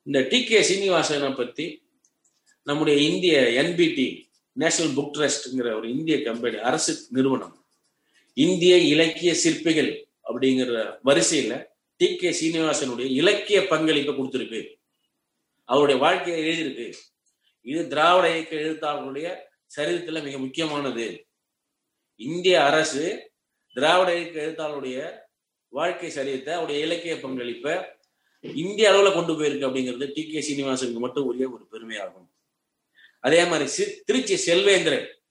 இந்த 0.02 0.20
டி 0.20 0.44
கே 0.44 0.61
சீனிவாசனை 0.61 1.37
பத்தி 1.37 1.83
நம்முடைய 2.62 3.09
இந்திய 3.09 3.40
என்பிடி 3.40 4.24
நேஷனல் 4.52 4.92
புக் 4.92 5.11
ட்ரஸ்ட்ங்கிற 5.18 5.76
ஒரு 5.76 5.90
இந்திய 5.90 6.22
கம்பெனி 6.22 6.57
அரசு 6.57 7.07
நிறுவனம். 7.11 7.64
இந்திய 8.35 8.76
இலக்கிய 8.76 9.35
சிற்பிகள் 9.35 10.07
அப்படிங்கிற 10.24 10.98
வரிசையில 11.05 11.64
டி 11.96 12.16
கே 12.16 12.31
சீனிவாசனுடைய 12.31 13.11
இலக்கிய 13.11 13.66
பங்களிப்பை 13.66 14.14
கொடுத்துருக்கு. 14.14 14.74
அவருடைய 15.64 16.00
வாழ்க்கையை 16.00 16.42
எழுதியிருக்கு. 16.48 16.92
இது 17.62 17.88
திராவிட 17.88 18.37
இயக்க 18.37 18.57
எழுத்தாளர்களுடைய 18.57 19.38
சரித்திரத்துல 19.77 20.22
மிக 20.22 20.38
முக்கியமானது. 20.38 21.27
இந்திய 22.16 22.64
அரசு 22.64 23.33
திராவிட 23.72 24.18
இயக்க 24.18 24.40
எழுத்தாளருடைய 24.40 25.18
வாழ்க்கை 25.68 26.11
சரியத்தை 26.11 26.51
அவருடைய 26.51 26.85
இலக்கிய 26.85 27.20
பங்களிப்பை 27.20 27.79
இந்திய 28.40 28.90
அளவுல 28.90 29.14
கொண்டு 29.14 29.40
போயிருக்கு 29.40 29.68
அப்படிங்கிறது 29.68 30.12
டி. 30.14 30.31
கே. 30.31 30.40
சீனிவாசனுக்கு 30.40 30.98
மட்டும் 30.98 31.25
உரிய 31.25 31.51
ஒரு 31.51 31.68
பெருமையாகும். 31.70 32.31
அதே 33.20 33.44
மாதிரி 33.44 33.70
சி- 33.77 34.01
திருச்சி 34.05 34.37
செல்வேந்திரன் 34.37 35.22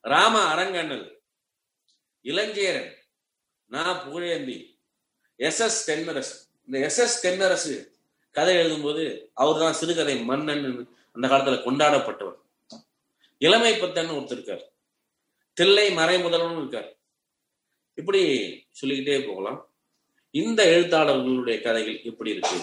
ராம 0.00 0.42
அரங்கண்ணல் 0.42 1.22
இளஞ்சேரன் 2.22 2.94
நான் 3.64 4.08
புகழேந்தி 4.08 4.80
எஸ். 5.36 5.60
எஸ். 5.60 5.90
தென்னரசு 5.90 6.54
இந்த 6.66 6.78
எஸ். 6.86 6.98
எஸ். 6.98 7.26
தென்னரசு 7.26 7.88
கதை 8.30 8.56
எழுதும்போது 8.56 9.30
அவர் 9.34 9.60
தான் 9.60 9.72
சிறுகதை 9.72 10.22
மன்னன் 10.22 10.98
அந்த 11.20 11.36
காலத்துல 11.36 11.62
கொண்டாடப்பட்டவர். 11.62 12.38
இளமை 13.38 13.76
பத்தன் 13.76 14.08
ஒருத்தர் 14.08 14.32
இருக்கார். 14.32 14.72
தில்லை 15.52 15.92
மறை 15.92 16.22
முதல்வன் 16.22 16.58
இருக்கார். 16.58 16.98
இப்படி 17.94 18.20
சொல்லிக்கிட்டே 18.70 19.26
போகலாம். 19.28 19.74
இந்த 20.30 20.64
எழுத்தாளர்களுடைய 20.64 21.62
கதைகள் 21.62 22.00
எப்படி 22.02 22.30
இருக்கு? 22.30 22.60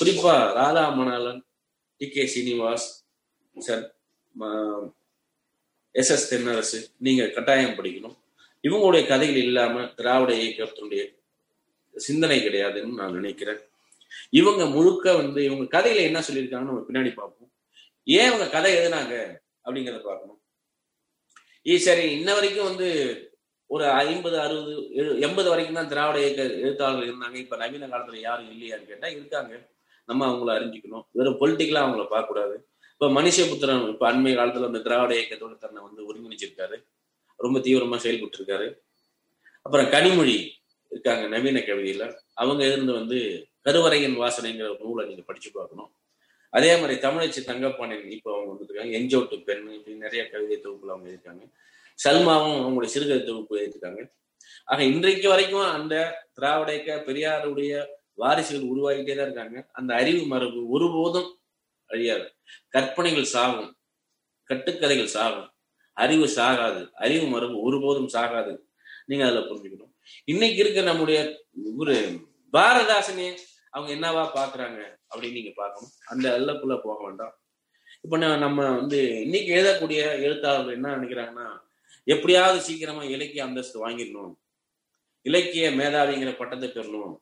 குறிப்பா 0.00 0.52
Radha 0.52 0.92
Manalan 0.92 1.40
T 1.96 2.08
K 2.08 2.22
Srinivas 2.22 2.86
sir 3.58 3.96
S 5.92 6.10
S 6.10 6.34
Thennarasu 6.34 6.94
நீங்க 6.98 7.28
கட்டாயம் 7.28 7.70
படிக்கணும். 7.70 8.18
இவங்களுடைய 8.62 9.06
கதைகள் 9.06 9.42
இல்லாம 9.42 9.84
திராவிட 9.84 10.32
இயக்கத்தினுடைய 10.32 11.14
சிந்தனை 11.96 12.46
கிடையாதுன்னு 12.46 12.94
நான் 12.94 13.12
நினைக்கிறேன். 13.12 13.65
இவங்க 14.40 14.62
முழுக்க 14.74 15.14
வந்து 15.14 15.40
இவங்க 15.44 15.64
கதையில 15.76 16.06
என்ன 16.08 16.20
சொல்லியிருக்காங்கன்னு 16.28 16.72
நம்ம 16.72 16.86
பின்னாடி 16.88 17.12
பார்ப்போம். 17.20 17.50
ஏன் 18.06 18.28
இவங்க 18.30 18.46
கதை 18.56 18.72
எழுதுனாங்க 18.76 19.14
அப்படிங்கிறத 19.64 20.02
பார்க்கணும். 20.10 20.40
சரி 21.86 22.04
இன்ன 22.18 22.30
வரைக்கும் 22.34 22.68
வந்து 22.70 22.88
ஒரு 23.70 23.84
ஐம்பது 24.02 24.36
அறுபது 24.40 24.72
எண்பது 25.26 25.48
வரைக்கும் 25.52 25.78
தான் 25.78 25.88
திராவிட 25.92 26.18
இயக்க 26.24 26.42
எழுத்தாளர்கள் 26.64 27.08
இருந்தாங்க. 27.10 27.36
இப்ப 27.44 27.56
நவீன 27.62 27.88
காலத்துல 27.94 28.20
யாரும் 28.26 28.50
இல்லையான்னு 28.54 28.90
கேட்டா 28.90 29.08
இருக்காங்க. 29.14 29.54
நம்ம 30.08 30.26
அவங்கள 30.28 30.50
அறிஞ்சிக்கணும். 30.58 31.04
வெறும் 31.18 31.38
பொலிட்டிக்கலா 31.40 31.84
அவங்கள 31.84 32.04
பார்க்க 32.12 32.32
கூடாது 32.32 32.54
இப்ப 32.92 33.08
மனுஷபுத்திரன் 33.16 33.82
இப்ப 33.92 34.04
அண்மை 34.12 34.32
காலத்துல 34.36 34.68
அந்த 34.70 34.82
திராவிட 34.86 35.12
இயக்கத்தோட 35.16 35.54
தன்னை 35.64 35.80
வந்து 35.86 36.06
ஒருங்கிணைச்சிருக்காரு. 36.08 36.76
ரொம்ப 37.40 37.58
தீவிரமா 37.66 37.96
செயல்பட்டு 38.04 38.38
இருக்காரு 38.40 38.68
அப்புறம் 39.66 39.88
கனிமொழி 39.94 40.36
இருக்காங்க 40.92 41.24
நவீன 41.34 41.62
கவிதையில. 41.68 42.04
அவங்க 42.42 42.62
இருந்து 42.70 42.92
வந்து 42.92 43.18
கருவறையின் 43.66 44.18
வாசனைங்கிற 44.18 44.62
ஒரு 44.62 44.78
நூலை 44.80 45.06
நீங்க 45.06 45.22
படிச்சு 45.22 45.50
பார்க்கணும். 45.52 45.94
அதே 46.50 46.80
மாதிரி 46.80 47.00
தமிழச்சி 47.00 47.44
தங்கப்பாண்டியன் 47.44 48.10
இப்போ 48.10 48.30
அவங்க 48.34 48.52
வந்துருக்காங்க. 48.52 48.88
எஞ்சோட்டு 48.98 49.44
பெண் 49.44 49.68
இப்படி 49.68 49.96
நிறைய 49.96 50.28
கவிதை 50.28 50.56
தொகுப்புல 50.56 50.88
அவங்க 50.88 51.08
இருக்காங்க 51.08 51.44
சல்மாவும் 52.08 52.60
அவங்களுடைய 52.64 52.84
சிறுகதை 52.84 53.24
தொகுப்பு 53.24 53.58
எழுதியிருக்காங்க. 53.58 54.10
ஆக 54.64 54.84
இன்றைக்கு 54.84 55.28
வரைக்கும் 55.28 55.70
அந்த 55.70 56.26
திராவிட 56.32 56.72
இயக்க 56.72 57.12
பெரியாருடைய 57.12 57.86
வாரிசுகள் 58.14 58.68
உருவாகிட்டே 58.68 59.16
தான் 59.16 59.24
இருக்காங்க. 59.24 59.68
அந்த 59.72 59.94
அறிவு 59.94 60.22
மரபு 60.22 60.68
ஒருபோதும் 60.68 61.38
அழியாது. 61.86 62.34
கற்பனைகள் 62.68 63.24
சாகும். 63.24 63.76
கட்டுக்கதைகள் 64.48 65.12
சாகும். 65.16 65.50
அறிவு 65.92 66.26
சாகாது. 66.26 66.90
அறிவு 66.92 67.26
மரபு 67.26 67.60
ஒருபோதும் 67.60 68.08
சாகாது. 68.08 68.58
நீங்க 69.04 69.26
அதுல 69.26 69.40
புரிஞ்சுக்கணும். 69.40 69.92
இன்னைக்கு 70.24 70.56
இருக்க 70.56 70.80
நம்முடைய 70.80 71.44
ஒரு 71.76 72.20
பாரதாசனே 72.52 73.36
அவங்க 73.70 73.92
என்னவா 73.94 74.38
பாக்குறாங்க 74.38 74.98
அப்படின்னு 75.10 75.32
நீங்க 75.32 75.52
பார்க்கணும். 75.56 75.90
அந்த 76.06 76.38
எல்லக்குள்ள 76.38 76.80
போக 76.82 77.04
வேண்டாம். 77.04 77.40
இப்ப 78.00 78.16
நான் 78.16 78.38
நம்ம 78.38 78.70
வந்து 78.70 79.20
இன்னைக்கு 79.20 79.54
எழுதக்கூடிய 79.54 80.20
எழுத்தாளர்கள் 80.20 80.74
என்ன 80.74 80.96
நினைக்கிறாங்கன்னா 80.96 81.58
எப்படியாவது 82.04 82.60
சீக்கிரமா 82.60 83.02
இலக்கிய 83.02 83.44
அந்தஸ்து 83.44 83.88
வாங்கிடணும். 83.88 84.34
இலக்கிய 85.22 85.70
மேதாவிங்கிற 85.70 86.36
பட்டத்தை 86.36 86.68
பெறணும். 86.68 87.18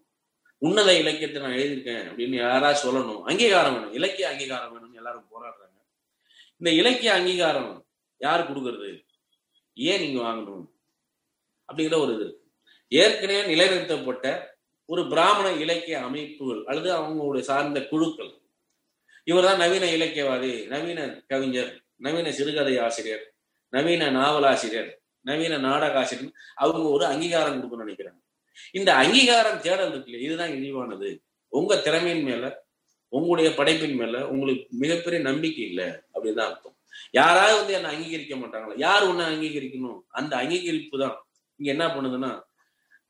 உன்னத 0.59 0.99
இலக்கியத்தை 0.99 1.43
நான் 1.43 1.53
எழுதியிருக்கேன் 1.53 2.11
அப்படின்னு 2.11 2.37
யாராவது 2.37 2.79
சொல்லணும். 2.83 3.23
அங்கீகாரம் 3.23 3.75
வேணும். 3.75 3.93
இலக்கிய 3.93 4.29
அங்கீகாரம் 4.29 4.73
வேணும்னு 4.73 4.97
எல்லாரும் 4.97 5.29
போராடுறாங்க. 5.31 5.79
இந்த 6.57 6.71
இலக்கிய 6.71 7.13
அங்கீகாரம் 7.13 7.87
யார் 8.19 8.53
கொடுக்கறது? 8.53 9.07
ஏன் 9.75 10.01
நீங்க 10.01 10.21
வாங்கணும்? 10.23 10.73
அப்படிங்கிற 11.73 11.99
ஒரு 11.99 12.15
இது 12.15 12.49
ஏற்கனவே 12.89 13.55
நிலைநிறுத்தப்பட்ட 13.55 14.54
ஒரு 14.89 15.03
பிராமண 15.09 15.49
இலக்கிய 15.63 15.97
அமைப்புகள் 16.09 16.63
அல்லது 16.71 16.91
அவங்களுடைய 16.99 17.45
சார்ந்த 17.51 17.81
குழுக்கள். 17.91 18.33
இவர்தான் 19.27 19.63
நவீன 19.63 19.85
இலக்கியவாதி 19.97 20.53
நவீன 20.73 21.01
கவிஞர் 21.33 21.73
நவீன 22.07 22.29
சிறுகதை 22.39 22.75
ஆசிரியர் 22.87 23.25
நவீன 23.73 24.11
நாவலாசிரியர் 24.19 24.91
நவீன 25.27 25.55
நாடகாசிரியர். 25.67 26.33
அவங்க 26.63 26.87
ஒரு 26.97 27.05
அங்கீகாரம் 27.13 27.57
கொடுக்கணும்னு 27.57 27.87
நினைக்கிறாங்க. 27.87 28.21
இந்த 28.75 28.91
அங்கீகாரம் 29.03 29.63
தேடல் 29.65 29.93
இருக்குல்ல 29.93 30.21
இதுதான் 30.27 30.55
இழிவானது. 30.59 31.11
உங்க 31.53 31.75
திறமையின் 31.87 32.27
மேல 32.29 32.45
உங்களுடைய 33.13 33.51
படைப்பின் 33.59 33.99
மேல 33.99 34.17
உங்களுக்கு 34.33 34.65
மிகப்பெரிய 34.83 35.21
நம்பிக்கை 35.29 35.65
இல்லை 35.71 35.87
அப்படின்னு 36.15 36.39
தான் 36.39 36.51
அர்த்தம். 36.51 36.77
யாராவது 37.15 37.57
வந்து 37.61 37.75
என்ன 37.79 37.91
அங்கீகரிக்க 37.95 38.35
மாட்டாங்களா? 38.37 38.77
யார் 38.85 39.05
உன்னை 39.11 39.25
அங்கீகரிக்கணும்? 39.33 40.01
அந்த 40.19 40.33
அங்கீகரிப்பு 40.43 40.97
தான். 41.05 41.17
இங்க 41.61 41.71
என்ன 41.75 41.87
பண்ணுதுன்னா 41.95 42.31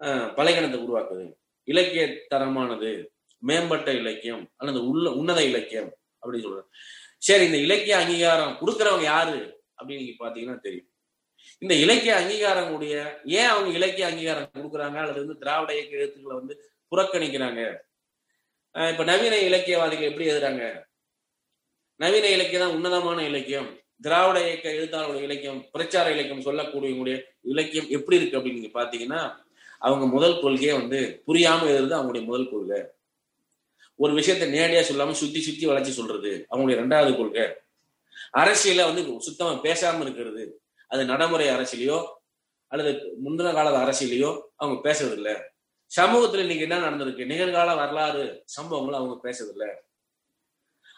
அஹ், 0.01 0.29
பலகீனத்தை 0.39 0.79
உருவாக்குது. 0.85 1.25
இலக்கிய 1.64 2.24
தரமானது 2.35 3.12
மேம்பட்ட 3.38 3.92
இலக்கியம் 3.92 4.53
அல்லது 4.57 4.88
உள்ள 4.88 5.11
உன்னத 5.11 5.44
இலக்கியம் 5.44 5.96
அப்படின்னு 6.22 6.44
சொல்றாங்க 6.46 6.70
சரி 7.18 7.44
இந்த 7.44 7.57
இலக்கிய 7.57 7.96
அங்கீகாரம் 7.96 8.59
கொடுக்கறவங்க 8.61 9.03
யாரு 9.03 9.62
அப்படின்னு 9.79 10.03
நீங்க 10.05 10.24
பாத்தீங்கன்னா 10.24 10.61
தெரியும். 10.61 10.88
இந்த 11.59 11.74
இலக்கிய 11.74 12.16
அங்கீகாரம் 12.16 12.70
கூடிய 12.70 13.22
ஏன் 13.24 13.46
அவங்க 13.46 13.79
இலக்கிய 13.79 14.07
அங்கீகாரம் 14.07 14.50
கொடுக்குறாங்க? 14.55 14.96
அல்லது 14.96 15.20
வந்து 15.20 15.38
திராவிட 15.38 15.74
இயக்க 15.74 15.96
எழுத்துக்களை 15.96 16.37
வந்து 16.37 16.72
புறக்கணிக்கிறாங்க? 16.92 17.61
அஹ் 18.74 18.90
இப்ப 18.90 19.05
நவீன 19.05 19.38
இலக்கியவாதிகள் 19.38 20.11
எப்படி 20.11 20.31
எழுதுறாங்க? 20.31 20.85
நவீன 21.96 22.29
இலக்கியம் 22.29 22.62
தான் 22.62 22.74
உன்னதமான 22.74 23.24
இலக்கியம். 23.24 23.81
திராவிட 24.00 24.46
இயக்க 24.46 24.70
எழுத்தாளர்களுடைய 24.70 25.22
இலக்கியம் 25.22 25.68
பிரச்சார 25.72 26.11
இலக்கியம் 26.11 26.44
சொல்லக்கூடியவங்களுடைய 26.44 27.22
இலக்கியம் 27.40 27.88
எப்படி 27.88 28.16
இருக்கு 28.16 28.38
அப்படின்னு 28.38 28.61
நீங்க 28.61 28.83
பாத்தீங்கன்னா 28.83 29.20
அவங்க 29.79 30.07
முதல் 30.07 30.41
கொள்கையை 30.41 30.77
வந்து 30.77 31.23
புரியாம 31.27 31.67
எழுதுறது 31.69 31.99
அவங்களுடைய 31.99 32.25
முதல் 32.25 32.51
கொள்கை. 32.51 32.83
ஒரு 33.97 34.15
விஷயத்தை 34.15 34.49
நேரடியா 34.53 34.79
சொல்லாம 34.79 35.11
சுத்தி 35.11 35.41
சுத்தி 35.41 35.69
வளைச்சு 35.69 35.91
சொல்றது 35.91 36.47
அவங்களுடைய 36.51 36.81
ரெண்டாவது 36.81 37.17
கொள்கை. 37.17 37.43
அரசியல 38.33 38.95
வந்து 38.95 39.21
சுத்தமா 39.21 39.53
பேசாம 39.53 40.01
இருக்கிறது. 40.01 40.63
அது 40.89 41.05
நடைமுறை 41.05 41.49
அரசியலையோ 41.49 42.05
அல்லது 42.67 43.17
முந்தின 43.25 43.53
கால 43.53 43.85
அரசியலையோ 43.85 44.41
அவங்க 44.57 44.93
பேசுறது 44.93 45.13
இல்ல 45.13 45.53
சமூகத்துல 45.97 46.39
இன்னைக்கு 46.39 46.61
என்ன 46.61 46.91
நடந்திருக்கு? 46.91 47.33
நிகழ்கால 47.33 47.77
வரலாறு 47.77 48.45
சம்பவங்களை 48.61 48.93
அவங்க 48.93 49.19
பேசுறது 49.23 49.51
இல்ல 49.51 49.83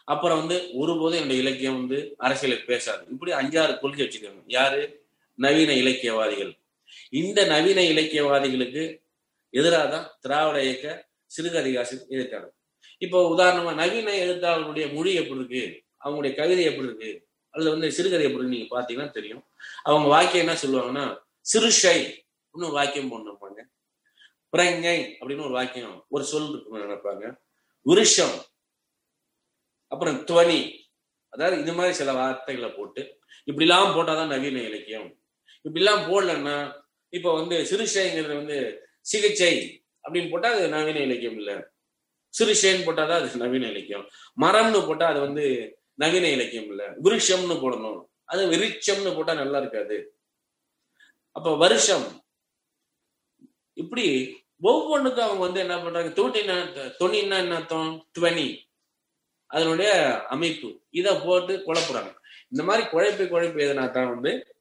அப்புறம் 0.03 0.37
வந்து 0.37 0.69
ஒருபோதும் 0.73 1.19
என்னுடைய 1.19 1.41
இலக்கியம் 1.41 1.87
வந்து 1.87 2.15
அரசியலுக்கு 2.17 2.65
பேசாது. 2.65 3.05
இப்படி 3.09 3.31
அஞ்சாறு 3.31 3.79
கொள்கை 3.79 4.05
வச்சிருக்காங்க 4.05 4.43
யாரு? 4.45 5.05
நவீன 5.35 5.73
இலக்கியவாதிகள். 5.73 6.57
இந்த 7.09 7.45
நவீன 7.45 7.81
இலக்கியவாதிகளுக்கு 7.81 8.83
எதிராக 9.49 9.87
தான் 9.89 10.17
திராவிட 10.19 10.63
இயக்க 10.63 11.09
சிறுகதிகாசம் 11.37 12.05
எதிர்க்காங்க 12.09 12.49
இப்போ 12.97 13.17
உதாரணமா 13.35 13.73
நவீன 13.73 14.11
எழுத்தாளர்களுடைய 14.11 14.93
மொழி 14.93 15.13
எப்படி 15.13 15.39
இருக்கு? 15.39 15.83
அவங்களுடைய 16.05 16.35
கவிதை 16.35 16.63
எப்படி 16.63 16.87
இருக்கு? 16.87 17.27
அல்லது 17.49 17.71
வந்து 17.71 17.91
சிறுகதை 17.91 18.25
எப்படி 18.25 18.43
இருக்கு 18.43 18.57
நீங்க 18.57 18.69
பாத்தீங்கன்னா 18.75 19.11
தெரியும். 19.11 19.43
அவங்க 19.83 20.07
வாக்கியம் 20.07 20.47
என்ன 20.47 20.57
சொல்லுவாங்கன்னா 20.61 21.05
சிறுஷை 21.53 21.97
அப்படின்னு 21.97 22.69
ஒரு 22.69 22.71
வாக்கியம் 22.71 23.11
போட்டுருப்பாங்க. 23.11 23.59
பிரங்கை 24.57 24.97
அப்படின்னு 25.19 25.45
ஒரு 25.47 25.49
வாக்கியம் 25.49 26.05
ஒரு 26.09 26.23
சொல் 26.23 26.49
இருக்குன்னு 26.49 26.85
நினைப்பாங்க. 26.85 27.37
விருஷம் 27.81 28.37
அப்புறம் 29.91 30.17
துவனி 30.25 30.59
அதாவது 31.29 31.61
இது 31.61 31.73
மாதிரி 31.73 31.93
சில 31.95 32.13
வார்த்தைகளை 32.13 32.69
போட்டு 32.69 33.01
இப்படிலாம் 33.45 33.93
போட்டாதான் 33.95 34.33
நவீன 34.33 34.61
இலக்கியம். 34.61 35.19
இப்படிலாம் 35.63 36.03
போடலன்னா 36.09 36.85
இப்ப 37.09 37.33
வந்து 37.33 37.57
சிறுசைங்கிறது 37.63 38.35
வந்து 38.35 38.87
சிகிச்சை 39.01 39.83
அப்படின்னு 40.03 40.29
போட்டா 40.29 40.51
அது 40.51 40.69
நவீன 40.69 40.99
இலக்கியம் 40.99 41.37
இல்ல. 41.37 41.71
சிறுசைன்னு 42.39 42.85
போட்டாதான் 42.87 43.19
அது 43.19 43.37
நவீன 43.37 43.69
இலக்கியம். 43.69 44.09
மரம்னு 44.41 44.87
போட்டா 44.87 45.07
அது 45.07 45.19
வந்து 45.19 45.77
நவீன 45.93 46.29
இலக்கியம் 46.29 46.67
இல்ல. 46.67 46.89
விருஷம்னு 47.03 47.57
போடணும். 47.61 48.05
அது 48.23 48.47
விருட்சம்னு 48.51 49.15
போட்டா 49.15 49.33
நல்லா 49.33 49.59
இருக்காது. 49.59 50.17
அப்ப 51.31 51.55
வருஷம். 51.55 52.23
இப்படி 53.73 54.35
ஒவ்வொன்றுக்கும் 54.61 55.23
அவங்க 55.23 55.41
வந்து 55.41 55.59
என்ன 55.59 55.79
பண்றாங்க? 55.79 56.21
தொட்டினா 56.21 56.55
தொண்ணின்னா 56.99 57.37
என்ன 57.37 57.55
அர்த்தம்? 57.55 58.07
துவனி. 58.19 58.57
அதனுடைய 59.45 60.21
அமைப்பு. 60.23 60.81
இதை 60.89 61.15
போட்டு 61.25 61.57
குழப்புறாங்க. 61.57 62.15
இந்த 62.49 62.63
மாதிரி 62.63 62.87
குழப்பி 62.87 63.27
குழப்பி 63.27 63.63
எதுனா 63.63 63.91
தான் 63.91 64.09
வந்து 64.09 64.56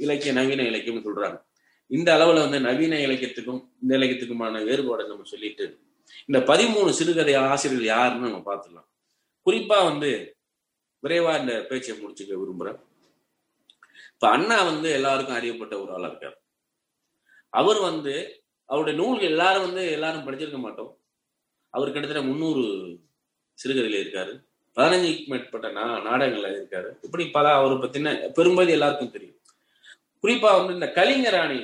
இலக்கிய 0.00 0.32
நவீன 0.32 0.62
இலக்கியம்னு 0.62 1.06
சொல்றாங்க. 1.08 1.38
இந்த 1.86 2.16
அளவுல 2.16 2.40
வந்து 2.40 2.60
நவீன 2.60 2.96
இலக்கியத்துக்கும் 2.96 3.62
இந்த 3.82 3.96
இலக்கியத்துக்குமான 3.96 4.62
வேறுபாடை 4.68 5.06
நம்ம 5.06 5.24
சொல்லிட்டு 5.24 5.78
இந்த 6.26 6.52
பதிமூணு 6.52 6.88
சிறுகதை 6.88 7.34
ஆசிரியர்கள் 7.34 7.88
யாருன்னு 7.88 8.30
நம்ம 8.30 8.54
பார்த்துக்கலாம். 8.54 8.88
குறிப்பா 9.46 9.78
வந்து 9.84 10.36
விரைவா 11.02 11.40
இந்த 11.40 11.66
பேச்சை 11.68 11.96
முடிச்சுக்க 11.96 12.32
விரும்புறேன். 12.42 12.80
இப்ப 14.12 14.30
அண்ணா 14.30 14.62
வந்து 14.62 14.90
எல்லாருக்கும் 14.90 15.36
அறியப்பட்ட 15.36 15.80
ஒரு 15.80 15.92
ஆளா 15.92 16.06
இருக்கார். 16.06 16.42
அவர் 17.48 17.80
வந்து 17.80 18.14
அவருடைய 18.64 18.96
நூல்கள் 19.00 19.28
எல்லாரும் 19.28 19.62
வந்து 19.62 19.90
எல்லாரும் 19.90 20.26
படிச்சிருக்க 20.26 20.58
மாட்டோம். 20.58 20.90
அவர் 21.70 21.92
கிட்டத்தட்ட 21.92 22.28
முந்நூறு 22.28 22.64
சிறுகதையில 23.64 24.00
இருக்காரு. 24.02 24.34
பதினஞ்சுக்கு 24.76 25.26
மேற்பட்ட 25.26 25.70
நா 25.70 25.84
நாடகங்கள்ல 25.98 26.50
இருக்காரு. 26.58 26.90
இப்படி 27.02 27.24
பல 27.28 27.54
அவரை 27.54 27.76
பத்தின 27.76 28.12
பெரும்பதி 28.36 28.68
எல்லாருக்கும் 28.68 29.10
தெரியும். 29.10 29.39
குறிப்பா 30.22 30.50
வந்து 30.56 30.74
இந்த 30.74 30.86
கலிங்கராணி 30.94 31.60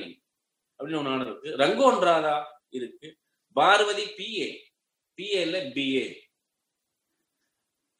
அப்படின்னு 0.77 0.99
ஒரு 0.99 1.09
நாடகம் 1.09 1.41
இருக்கு. 1.41 1.65
ரங்கோன் 1.65 1.99
ராதா 1.99 2.63
இருக்கு. 2.69 3.17
பார்வதி 3.53 4.03
பிஏ 4.03 4.47
பிஏல 5.17 5.55
பிஏ 5.75 6.05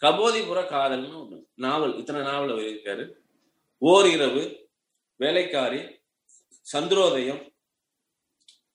கபோதிபுர 0.01 0.59
காதல்னு 0.63 1.19
ஒண்ணு. 1.21 1.37
நாவல். 1.53 1.95
இத்தனை 1.97 2.21
நாவல் 2.21 2.51
அவர் 2.51 2.63
இருக்காரு 2.63 3.13
ஓர் 3.77 4.05
இரவு 4.05 4.43
வேலைக்காரி 5.15 5.81
சந்திரோதயம் 6.61 7.53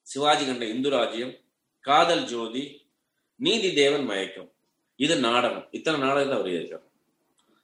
சிவாஜி 0.03 0.47
கண்ட 0.47 0.65
இந்துராஜ்யம் 0.65 1.35
காதல் 1.81 2.25
ஜோதி 2.25 2.65
நீதி 3.35 3.75
தேவன் 3.75 4.05
மயக்கம். 4.05 4.51
இது 4.97 5.15
நாடகம். 5.19 5.69
இத்தனை 5.71 6.01
நாடகத்தை 6.01 6.39
அவர் 6.39 6.51
இருக்கார் 6.51 6.87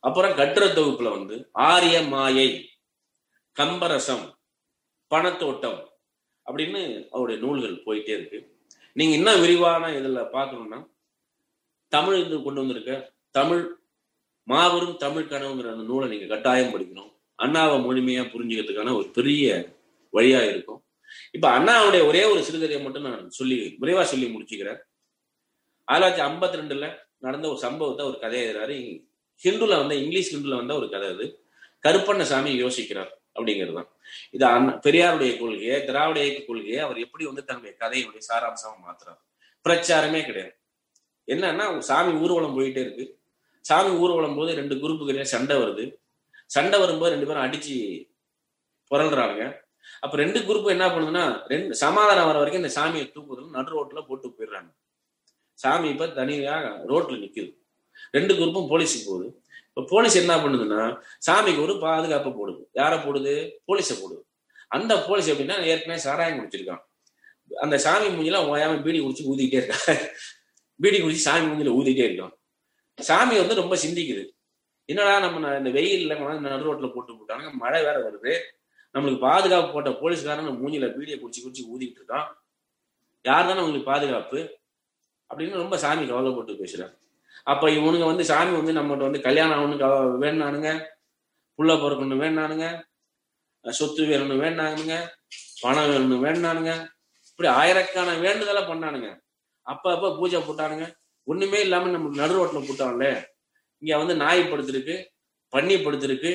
அப்புறம் 0.01 0.37
கட்டுர 0.39 0.65
தொகுப்புல 0.67 1.11
வந்து 1.11 1.49
ஆரிய 1.53 2.03
மாயை. 2.03 2.49
கம்பரசம் 3.59 4.25
பணத்தோட்டம் 5.11 5.79
அப்படின்னு 6.47 7.09
அவருடைய 7.09 7.41
நூல்கள் 7.43 7.83
போயிட்டே 7.87 8.09
இருக்கு. 8.09 8.39
நீங்க 8.93 9.17
இன்னும் 9.17 9.41
விரிவான 9.41 9.89
இதுல 9.89 10.27
பார்க்கணும்னா 10.33 10.79
தமிழ் 11.89 12.25
இது 12.25 12.43
கொண்டு 12.43 12.61
வந்திருக்க 12.61 13.13
தமிழ் 13.31 13.77
மாபெரும் 14.45 14.97
தமிழ் 14.97 15.23
கனவுங்கிற 15.23 15.71
அந்த 15.73 15.85
நூலை 15.85 16.09
நீங்க 16.09 16.27
கட்டாயம் 16.27 16.73
படிக்கணும். 16.75 17.11
அண்ணாவை 17.43 17.77
முழுமையா 17.83 18.23
புரிஞ்சுக்கிறதுக்கான 18.25 18.97
ஒரு 18.97 19.09
பெரிய 19.09 19.77
வழியா 20.13 20.49
இருக்கும். 20.49 20.85
இப்ப 21.33 21.59
அண்ணாவுடைய 21.59 22.07
ஒரே 22.07 22.25
ஒரு 22.25 22.41
சிறுகதையை 22.41 22.83
மட்டும் 22.83 23.03
நான் 23.03 23.31
சொல்லி 23.31 23.77
விரைவா 23.81 24.03
சொல்லி 24.03 24.27
முடிச்சுக்கிறேன். 24.27 24.79
ஆயிரத்தி 25.85 26.23
ஐம்பத்தி 26.23 26.61
ரெண்டுல 26.61 26.99
நடந்த 27.19 27.49
ஒரு 27.49 27.59
சம்பவத்தை 27.59 28.07
ஒரு 28.07 28.19
கதை 28.19 28.43
எழுதுறாரு 28.43 29.07
ஹிந்துல 29.45 29.77
வந்த 29.77 29.95
இங்கிலீஷ் 29.95 30.37
ஹிந்துல 30.37 30.57
வந்த 30.57 30.75
ஒரு 30.75 30.91
கதை 30.91 31.09
அது. 31.09 31.45
கருப்பண்ணசாமி 31.83 32.53
யோசிக்கிறார். 32.65 33.11
அப்படிங்கிறது 33.39 33.75
தான். 33.75 33.91
இது 34.31 34.45
அண்ணா 34.47 34.73
பெரியாருடைய 34.87 35.39
கொள்கையை 35.39 35.85
திராவிட 35.85 36.25
இயக்க 36.25 36.41
கொள்கையை 36.47 36.79
அவர் 36.79 36.99
எப்படி 36.99 37.25
வந்து 37.25 37.45
தன்னுடைய 37.45 37.77
கதையுடைய 37.83 38.23
சாராம்சமா 38.29 38.77
மாத்துறாரு? 38.87 39.21
பிரச்சாரமே 39.65 40.25
கிடையாது. 40.25 40.55
என்னன்னா 41.27 41.79
சாமி 41.79 42.13
ஊர்வலம் 42.25 42.59
போயிட்டே 42.59 42.83
இருக்கு. 42.87 43.07
சாமி 43.61 43.91
ஊர்வலம் 44.03 44.37
போது 44.37 44.55
ரெண்டு 44.55 44.75
குரூப்புக்கு 44.75 45.23
சண்டை 45.23 45.57
வருது. 45.57 45.85
சண்டை 46.47 46.77
வரும்போது 46.81 47.11
ரெண்டு 47.15 47.27
பேரும் 47.27 47.47
அடிச்சு 47.47 47.75
புரள்றாங்க. 48.91 49.43
அப்ப 50.01 50.17
ரெண்டு 50.17 50.41
குரூப் 50.41 50.75
என்ன 50.75 50.87
பண்ணுதுன்னா 50.89 51.23
ரெண்டு 51.47 51.75
சமாதானம் 51.75 52.27
வர 52.27 52.39
வரைக்கும் 52.39 52.63
இந்த 52.63 52.73
சாமியை 52.81 53.07
தூக்குறதுல 53.15 53.57
நடு 53.57 53.71
ரோட்ல 53.77 54.07
போட்டு 54.07 54.29
போயிடுறாங்க. 54.29 54.71
சாமி 55.53 55.89
இப்ப 55.89 56.09
தனியாக 56.09 56.85
ரோட்ல 56.89 57.17
நிக்குது. 57.25 57.51
ரெண்டு 58.11 58.35
குரூப்பும் 58.35 58.71
போலீஸுக்கு 58.73 59.07
போகுது. 59.07 59.29
இப்ப 59.79 59.91
போலீஸ் 59.91 60.17
என்ன 60.17 60.37
பண்ணுதுன்னா 60.37 61.03
சாமிக்கு 61.31 61.63
ஒரு 61.63 61.79
பாதுகாப்பு 61.79 62.31
போடுது. 62.31 62.61
யார 62.75 62.79
போடுது? 62.79 63.51
போலீஸை 63.69 63.97
போடுது. 63.97 64.21
அந்த 64.69 65.05
போலீஸ் 65.05 65.31
எப்படின்னா 65.31 65.63
ஏற்கனவே 65.63 66.01
சாராயம் 66.01 66.39
குடிச்சிருக்கான். 66.39 66.79
அந்த 67.61 67.79
சாமி 67.79 68.07
மூஞ்சிலாம் 68.07 68.49
ஓயாம 68.49 68.83
பீடி 68.83 69.01
குடிச்சு 69.01 69.33
ஊதிக்கிட்டே 69.33 69.63
இருக்கா. 69.63 69.93
பீடி 70.77 71.03
குடிச்சு 71.03 71.13
சாமி 71.13 71.47
மூஞ்சில 71.47 71.71
ஊதிக்கிட்டே 71.71 72.07
இருக்கான். 72.09 72.33
சாமி 73.03 73.39
வந்து 73.39 73.55
ரொம்ப 73.55 73.77
சிந்திக்குது. 73.77 74.29
என்னடா 74.85 75.21
நம்ம 75.21 75.57
இந்த 75.57 75.71
வெயில்ல 75.71 76.39
நடு 76.39 76.65
ரோட்ல 76.65 76.95
போட்டு 76.95 77.13
போட்டாங்க 77.13 77.53
மழை 77.53 77.83
வேற 77.83 78.11
வருது. 78.11 78.41
நம்மளுக்கு 78.95 79.19
பாதுகாப்பு 79.19 79.73
போட்ட 79.73 79.91
போலீஸ்காரன் 79.91 80.61
மூஞ்சில 80.61 80.87
பீடியை 80.87 81.21
குடிச்சு 81.21 81.45
குடிச்சு 81.45 81.67
ஊதிக்கிட்டு 81.77 81.99
இருக்கான். 81.99 82.27
யார் 83.23 83.47
தானே 83.47 83.59
உங்களுக்கு 83.59 83.91
பாதுகாப்பு? 83.91 84.59
அப்படின்னு 85.35 85.51
ரொம்ப 85.51 85.79
சாமி 85.79 86.07
கவலைப்பட்டு 86.07 86.53
பேசுறாரு. 86.53 87.08
அப்ப 87.49 87.71
இவனுங்க 87.71 88.07
வந்து 88.07 88.25
சாமி 88.25 88.53
வந்து 88.57 88.77
நம்மகிட்ட 88.79 89.09
வந்து 89.09 89.21
கல்யாணம் 89.21 89.57
ஆகணும்னு 89.59 90.19
வேணானுங்க 90.25 90.71
புள்ள 91.59 91.73
பிறக்கணும் 91.83 92.23
வேணானுங்க 92.25 92.67
சொத்து 93.65 94.03
வேணும்னு 94.05 94.37
வேணானுங்க 94.43 94.97
பணம் 95.63 95.89
வேணும்னு 95.91 96.19
வேணானுங்க 96.25 96.73
இப்படி 97.31 97.49
ஆயிரக்கான 97.61 98.11
வேண்டுதலை 98.21 98.63
பண்ணானுங்க. 98.63 99.09
அப்ப 99.67 99.85
அப்ப 99.95 100.11
பூஜை 100.17 100.39
போட்டானுங்க. 100.41 100.87
ஒண்ணுமே 101.27 101.59
இல்லாம 101.61 101.91
நம்ம 101.91 102.09
நடு 102.21 102.35
ரோட்ல 102.37 102.61
போட்டான்ல. 102.69 103.07
இங்க 103.83 103.93
வந்து 103.97 104.15
நாய் 104.17 104.41
படுத்திருக்கு 104.43 104.95
பன்னி 105.53 105.77
படுத்திருக்கு 105.85 106.33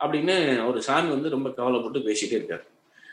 அப்படின்னு 0.00 0.34
ஒரு 0.68 0.78
சாமி 0.82 1.08
வந்து 1.08 1.28
ரொம்ப 1.28 1.48
கவலைப்பட்டு 1.50 2.00
பேசிட்டே 2.08 2.36
இருக்காரு. 2.38 2.64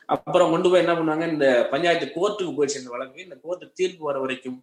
அப்புறம் 0.06 0.52
கொண்டு 0.52 0.70
போய் 0.70 0.84
என்ன 0.84 0.94
பண்ணாங்க? 0.94 1.26
இந்த 1.34 1.48
பஞ்சாயத்து 1.72 2.08
கோர்ட்டுக்கு 2.16 2.56
போயிடுச்சு 2.58 2.82
இந்த 2.82 2.92
வழக்கு. 2.96 3.20
இந்த 3.24 3.38
கோர்ட்டு 3.44 3.72
தீர்ப்பு 3.74 4.04
வர 4.06 4.20
வரைக்கும் 4.20 4.58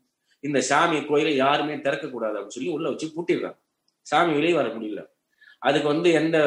இந்த 0.46 0.60
சாமி 0.60 0.98
கோயிலை 1.04 1.32
யாருமே 1.36 1.74
திறக்க 1.80 2.06
கூடாது 2.08 2.36
அப்படின்னு 2.38 2.56
சொல்லி 2.56 2.70
உள்ள 2.76 2.86
வச்சு 2.88 3.06
பூட்டிடுறாங்க. 3.16 3.58
சாமி 4.10 4.32
வெளியே 4.38 4.54
வர 4.54 4.68
முடியல. 4.68 5.02
அதுக்கு 5.58 5.88
வந்து 5.88 6.08
எந்த 6.20 6.38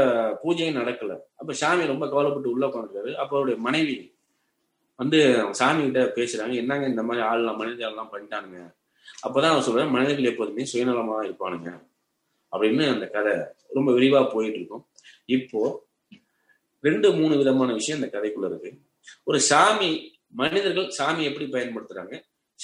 பூஜையும் 0.43 0.79
நடக்கல. 0.79 1.13
அப்ப 1.35 1.53
சாமி 1.53 1.85
ரொம்ப 1.91 2.05
கவலைப்பட்டு 2.09 2.49
உள்ள 2.49 2.65
உட்காந்துருக்காரு 2.67 3.11
அப்ப 3.13 3.31
அவருடைய 3.35 3.57
மனைவி 3.67 3.95
வந்து 4.95 5.19
சாமி 5.51 5.81
கிட்ட 5.83 6.01
பேசுறாங்க. 6.17 6.53
என்னங்க 6.61 6.87
இந்த 6.93 7.03
மாதிரி 7.03 7.25
ஆள்லாம் 7.27 7.59
மனிதர்கள்லாம் 7.61 8.13
பண்ணிட்டானுங்க. 8.13 8.59
அப்பதான் 9.25 9.53
அவர் 9.53 9.67
சொல்றேன் 9.67 9.93
மனிதர்கள் 9.95 10.31
எப்போதுமே 10.31 10.63
சுயநலமா 10.73 11.15
இருப்பானுங்க 11.27 11.69
அப்படின்னு 12.51 12.83
அந்த 12.93 13.07
கதை 13.15 13.33
ரொம்ப 13.77 13.89
விரிவா 13.91 14.21
போயிட்டு 14.33 14.59
இருக்கும். 14.59 14.85
இப்போ 15.37 15.61
ரெண்டு 16.87 17.07
மூணு 17.13 17.33
விதமான 17.37 17.73
விஷயம் 17.79 17.99
இந்த 18.01 18.09
கதைக்குள்ள 18.15 18.45
இருக்கு. 18.45 18.71
ஒரு 19.23 19.39
சாமி 19.49 19.89
மனிதர்கள் 20.41 20.89
சாமி 20.99 21.23
எப்படி 21.29 21.45
பயன்படுத்துறாங்க? 21.45 22.15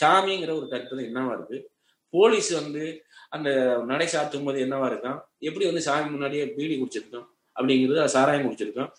சாமிங்கிற 0.04 0.56
ஒரு 0.56 0.68
கருத்து 0.70 0.96
என்னவா 0.96 1.34
இருக்கு? 1.34 1.70
போலீஸ் 2.10 2.50
வந்து 2.50 3.04
அந்த 3.30 3.82
நடை 3.86 4.08
சாத்தும் 4.08 4.46
போது 4.46 4.66
என்னவா 4.66 4.90
இருக்கான்? 4.92 5.22
எப்படி 5.40 5.66
வந்து 5.66 5.82
சாமி 5.82 6.10
முன்னாடியே 6.10 6.48
பீடி 6.50 6.82
குடிச்சிருக்கான்? 6.82 7.26
அப்படிங்கிறது 7.60 8.06
சாராயம் 8.06 8.52
குடிச்சிருக்கான். 8.52 8.92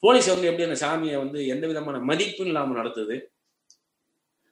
போலீஸ் 0.00 0.26
வந்து 0.26 0.48
எப்படி 0.48 0.70
அந்த 0.70 0.86
சாமியை 0.86 1.16
வந்து 1.16 1.46
எந்த 1.46 1.66
விதமான 1.66 1.98
மதிப்பும் 1.98 2.46
இல்லாம 2.46 2.82
நடத்துது? 2.82 3.20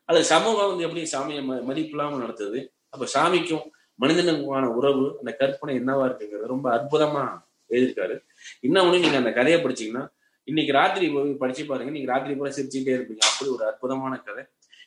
அது 0.04 0.24
சமூகம் 0.24 0.76
வந்து 0.76 0.82
எப்படி 0.84 1.02
சாமியை 1.02 1.40
ம- 1.40 1.62
மதிப்பு 1.62 1.90
இல்லாம 1.90 2.24
நடத்துது? 2.24 2.72
அப்ப 2.88 3.06
சாமிக்கும் 3.14 3.70
மனிதனுக்குமான 4.00 4.62
உறவு 4.62 5.16
அந்த 5.18 5.32
கற்பனை 5.32 5.80
என்னவா 5.80 6.06
இருக்குங்கிறது 6.06 6.46
ரொம்ப 6.46 6.76
அற்புதமா 6.76 7.42
எழுதியிருக்காரு. 7.70 8.24
இன்னொன்னு 8.62 8.98
நீங்க 8.98 9.16
அந்த 9.16 9.32
கதையை 9.32 9.64
படிச்சீங்கன்னா 9.64 10.08
இன்னைக்கு 10.44 10.72
ராத்திரி 10.72 11.08
போய் 11.08 11.32
படிச்சு 11.32 11.66
பாருங்க. 11.66 11.90
நீங்க 11.90 12.12
ராத்திரி 12.12 12.34
போல 12.34 12.54
சிரிச்சுட்டே 12.54 12.90
இருப்பீங்க. 12.94 13.18
அப்படி 13.18 13.50
ஒரு 13.50 13.66
அற்புதமான 13.66 14.16
கதை. 14.16 14.44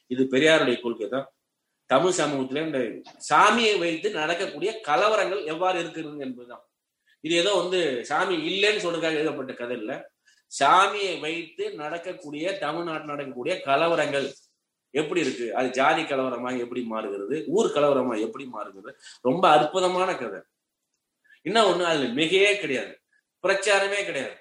இது 0.08 0.28
பெரியாருடைய 0.32 0.82
கொள்கை 0.82 1.08
தான். 1.08 1.34
தமிழ் 1.86 2.14
சமூகத்துல 2.18 2.66
இந்த 2.66 2.78
சாமியை 3.34 3.80
வைத்து 3.80 4.12
நடக்கக்கூடிய 4.12 4.82
கலவரங்கள் 4.88 5.46
எவ்வாறு 5.46 5.80
இருக்கிறது 5.80 6.20
என்பதுதான். 6.20 6.70
இது 7.20 7.36
ஏதோ 7.36 7.54
வந்து 7.54 8.06
சாமி 8.06 8.36
இல்லைன்னு 8.36 8.82
சொல்றதுக்காக 8.82 9.14
எழுதப்பட்ட 9.14 9.54
கதை 9.54 9.78
இல்ல. 9.78 10.12
சாமியை 10.60 11.20
வைத்து 11.20 11.74
நடக்கக்கூடிய 11.74 12.58
தமிழ்நாட்டில் 12.58 13.06
நடக்கக்கூடிய 13.06 13.62
கலவரங்கள் 13.66 14.34
எப்படி 14.90 15.22
இருக்கு? 15.22 15.56
அது 15.56 15.70
ஜாதி 15.70 16.02
கலவரமா 16.02 16.60
எப்படி 16.60 16.84
மாறுகிறது? 16.84 17.44
ஊர் 17.48 17.74
கலவரமா 17.74 18.20
எப்படி 18.20 18.46
மாறுகிறது? 18.46 19.00
ரொம்ப 19.22 19.50
அற்புதமான 19.50 20.16
கதை. 20.16 20.40
இன்னும் 21.42 21.66
ஒண்ணு? 21.66 21.84
அதுல 21.84 22.22
மிகையே 22.22 22.60
கிடையாது. 22.60 23.00
பிரச்சாரமே 23.44 24.06
கிடையாது. 24.06 24.36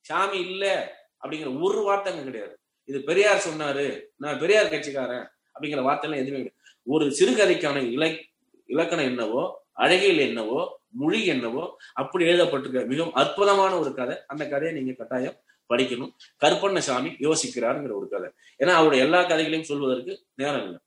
சாமி 0.00 0.38
இல்ல 0.38 0.94
அப்படிங்கிற 1.26 1.60
ஒரு 1.60 1.92
வார்த்தைங்க 1.92 2.24
கிடையாது. 2.24 2.57
இது 2.88 3.02
பெரியார் 3.02 3.44
சொன்னாரு 3.48 4.02
நான் 4.16 4.38
பெரியார் 4.38 4.70
கட்சிக்காரன் 4.70 5.30
அப்படிங்கிற 5.54 5.80
வார்த்தைலாம் 5.88 6.22
எதுவுமே 6.22 6.40
கிடையாது. 6.40 6.58
ஒரு 6.82 7.06
சிறுகதைக்கான 7.06 7.90
இலை 7.92 8.28
இலக்கணம் 8.66 9.04
என்னவோ 9.04 9.66
அழகியல் 9.76 10.18
என்னவோ 10.18 10.80
மொழி 10.90 11.26
என்னவோ 11.26 11.76
அப்படி 11.92 12.24
எழுதப்பட்டிருக்க 12.24 12.86
மிகவும் 12.86 13.14
அற்புதமான 13.14 13.78
ஒரு 13.78 13.94
கதை. 13.94 14.16
அந்த 14.26 14.48
கதையை 14.48 14.76
நீங்க 14.76 14.92
கட்டாயம் 14.92 15.40
படிக்கணும். 15.68 16.12
கருப்பண்ணசாமி 16.44 17.10
யோசிக்கிறாருங்கிற 17.26 17.92
ஒரு 17.92 18.08
கதை. 18.08 18.30
ஏன்னா 18.58 18.70
அவருடைய 18.70 19.04
எல்லா 19.04 19.20
கதைகளையும் 19.22 19.62
சொல்வதற்கு 19.62 20.26
நேரம் 20.34 20.62
இல்லை. 20.62 20.80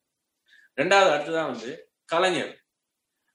ரெண்டாவது 0.76 1.12
அடுத்ததான் 1.16 1.52
வந்து 1.52 1.92
கலைஞர். 2.06 2.66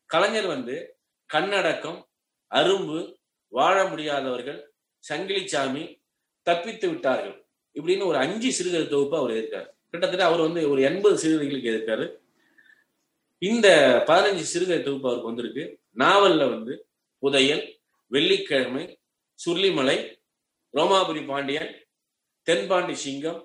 கலைஞர் 0.07 0.47
வந்து 0.47 0.99
கண்ணடக்கம் 1.35 2.05
அரும்பு 2.51 3.15
வாழ 3.49 3.85
முடியாதவர்கள் 3.85 4.73
சங்கிலிச்சாமி 5.09 6.03
தப்பித்து 6.43 6.89
விட்டார்கள். 6.89 7.46
இப்படின்னு 7.77 8.07
ஒரு 8.07 8.19
அஞ்சு 8.19 8.53
சிறுகதை 8.53 8.89
தொகுப்பு 8.89 9.17
அவர் 9.17 9.31
இருக்காரு 9.31 9.69
கிட்டத்தட்ட 9.91 10.25
அவர் 10.25 10.41
வந்து 10.41 10.71
ஒரு 10.71 10.81
எண்பது 10.83 11.17
சிறுகதைகளுக்கு 11.19 11.73
இருக்காரு 11.75 12.07
இந்த 13.43 13.69
பதினஞ்சு 14.07 14.45
சிறுகதை 14.53 14.83
தொகுப்பு 14.83 15.09
அவருக்கு 15.09 15.31
வந்திருக்கு. 15.31 15.65
நாவல்ல 15.97 16.43
வந்து 16.51 16.75
புதையல் 17.23 17.65
வெள்ளிக்கிழமை 18.13 18.85
சுருளிமலை 19.39 19.99
ரோமாபுரி 20.75 21.27
பாண்டியன் 21.27 21.71
தென்பாண்டி 22.47 22.95
சிங்கம் 22.95 23.41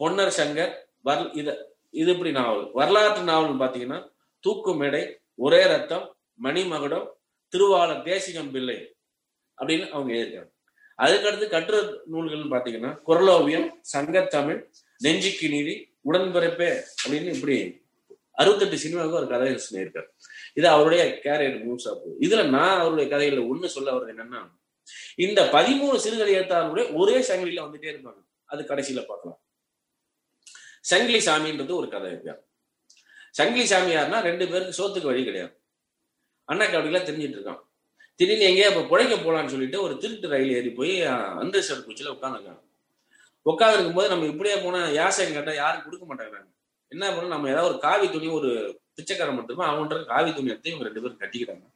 பொன்னர் 0.00 0.36
சங்கர் 0.36 0.72
வர் 1.00 1.24
இத 1.32 1.48
இது 1.90 2.10
இப்படி 2.12 2.30
நாவல்? 2.30 2.64
வரலாற்று 2.72 3.22
நாவல் 3.22 3.60
பாத்தீங்கன்னா 3.62 3.98
தூக்கு 4.44 4.72
மேடை 4.74 5.02
ஒரே 5.34 5.62
ரத்தம் 5.66 6.06
மணிமகுடம் 6.42 7.06
திருவாளர் 7.52 8.02
தேசிகம் 8.02 8.50
பிள்ளை 8.50 8.78
அப்படின்னு 9.58 9.86
அவங்க 9.88 10.12
எழுதியிருக்காங்க. 10.14 10.53
அதுக்கடுத்து 10.98 11.46
கட்டுரை 11.48 11.80
நூல்கள்னு 12.12 12.52
பாத்தீங்கன்னா 12.54 12.90
குரலோவியம் 13.06 13.68
சங்கத்தமிழ் 13.96 14.60
நெஞ்சிக்கு 14.98 15.48
நீதி 15.48 15.74
உடன்பிறப்பே 16.04 16.82
அப்படின்னு 17.04 17.34
இப்படி 17.34 17.82
அறுபத்தெட்டு 18.30 18.78
சினிமாவுக்கு 18.78 19.18
ஒரு 19.18 19.28
கதை 19.28 19.48
சொல்லியிருக்காரு. 19.64 20.06
இது 20.54 20.68
அவருடைய 20.68 21.20
கேரியர் 21.24 21.58
மூவ்ஸ் 21.66 21.88
ஆப் 21.88 22.02
இதுல 22.20 22.48
நான் 22.48 22.80
அவருடைய 22.80 23.16
கதைகள்ல 23.16 23.44
ஒண்ணு 23.52 23.66
சொல்ல 23.66 23.92
வர்றது 23.92 24.12
என்னன்னா 24.14 24.40
இந்த 25.14 25.40
பதிமூணு 25.52 25.96
சிறுகதை 25.96 26.34
எழுத்தாளர்களுடைய 26.34 26.94
ஒரே 26.94 27.18
சங்கிலியில 27.18 27.64
வந்துட்டே 27.66 27.90
இருப்பாங்க. 27.92 28.20
அது 28.44 28.62
கடைசியில 28.62 29.04
பார்க்கலாம். 29.06 29.40
சங்கிலி 30.80 31.20
சாமின்றது 31.26 31.74
ஒரு 31.74 31.88
கதை 31.88 32.10
இருக்கு 32.10 32.44
சங்கிலி 33.30 33.66
சாமி 33.66 33.94
யாருன்னா 33.94 34.20
ரெண்டு 34.22 34.48
பேருக்கு 34.48 34.78
சோத்துக்கு 34.80 35.10
வழி 35.10 35.24
கிடையாது. 35.24 35.54
அண்ணா 36.44 36.64
கபடிலாம் 36.64 37.06
தெரிஞ்சிட்டு 37.08 37.36
இருக்கான். 37.38 37.62
திடீர்னு 38.20 38.48
எங்கேயா 38.48 38.68
இப்ப 38.72 38.82
புழைக்க 38.90 39.14
போலான்னு 39.16 39.46
சொல்லிட்டு 39.46 39.82
ஒரு 39.82 39.94
திருட்டு 39.98 40.28
ரயில் 40.28 40.52
ஏறி 40.56 40.70
போய் 40.70 40.92
அந்தேஸ்வர் 41.42 41.86
குச்சியில 41.86 42.12
உட்காந்துருக்காங்க 42.16 42.60
உட்காந்துருக்கும் 43.46 43.92
போது 43.92 44.08
நம்ம 44.08 44.26
இப்படியே 44.26 44.56
போனா 44.56 44.88
யாசகம் 44.98 45.36
கேட்டா 45.36 45.54
யாரும் 45.54 45.84
கொடுக்க 45.84 46.04
மாட்டேங்கிறாங்க. 46.04 46.48
என்ன 46.92 47.08
பண்ணணும்? 47.10 47.34
நம்ம 47.34 47.48
ஏதாவது 47.48 47.70
ஒரு 47.70 47.78
காவி 47.78 48.06
துணி 48.10 48.28
ஒரு 48.28 48.50
பிச்சைக்காரன் 48.94 49.34
மட்டுமே 49.34 49.64
அவன்கிட்ட 49.64 50.04
காவி 50.04 50.30
துணி 50.32 50.50
எடுத்து 50.50 50.70
இவங்க 50.70 50.86
ரெண்டு 50.88 51.02
பேரும் 51.02 51.20
கட்டிக்கிறாங்க 51.20 51.66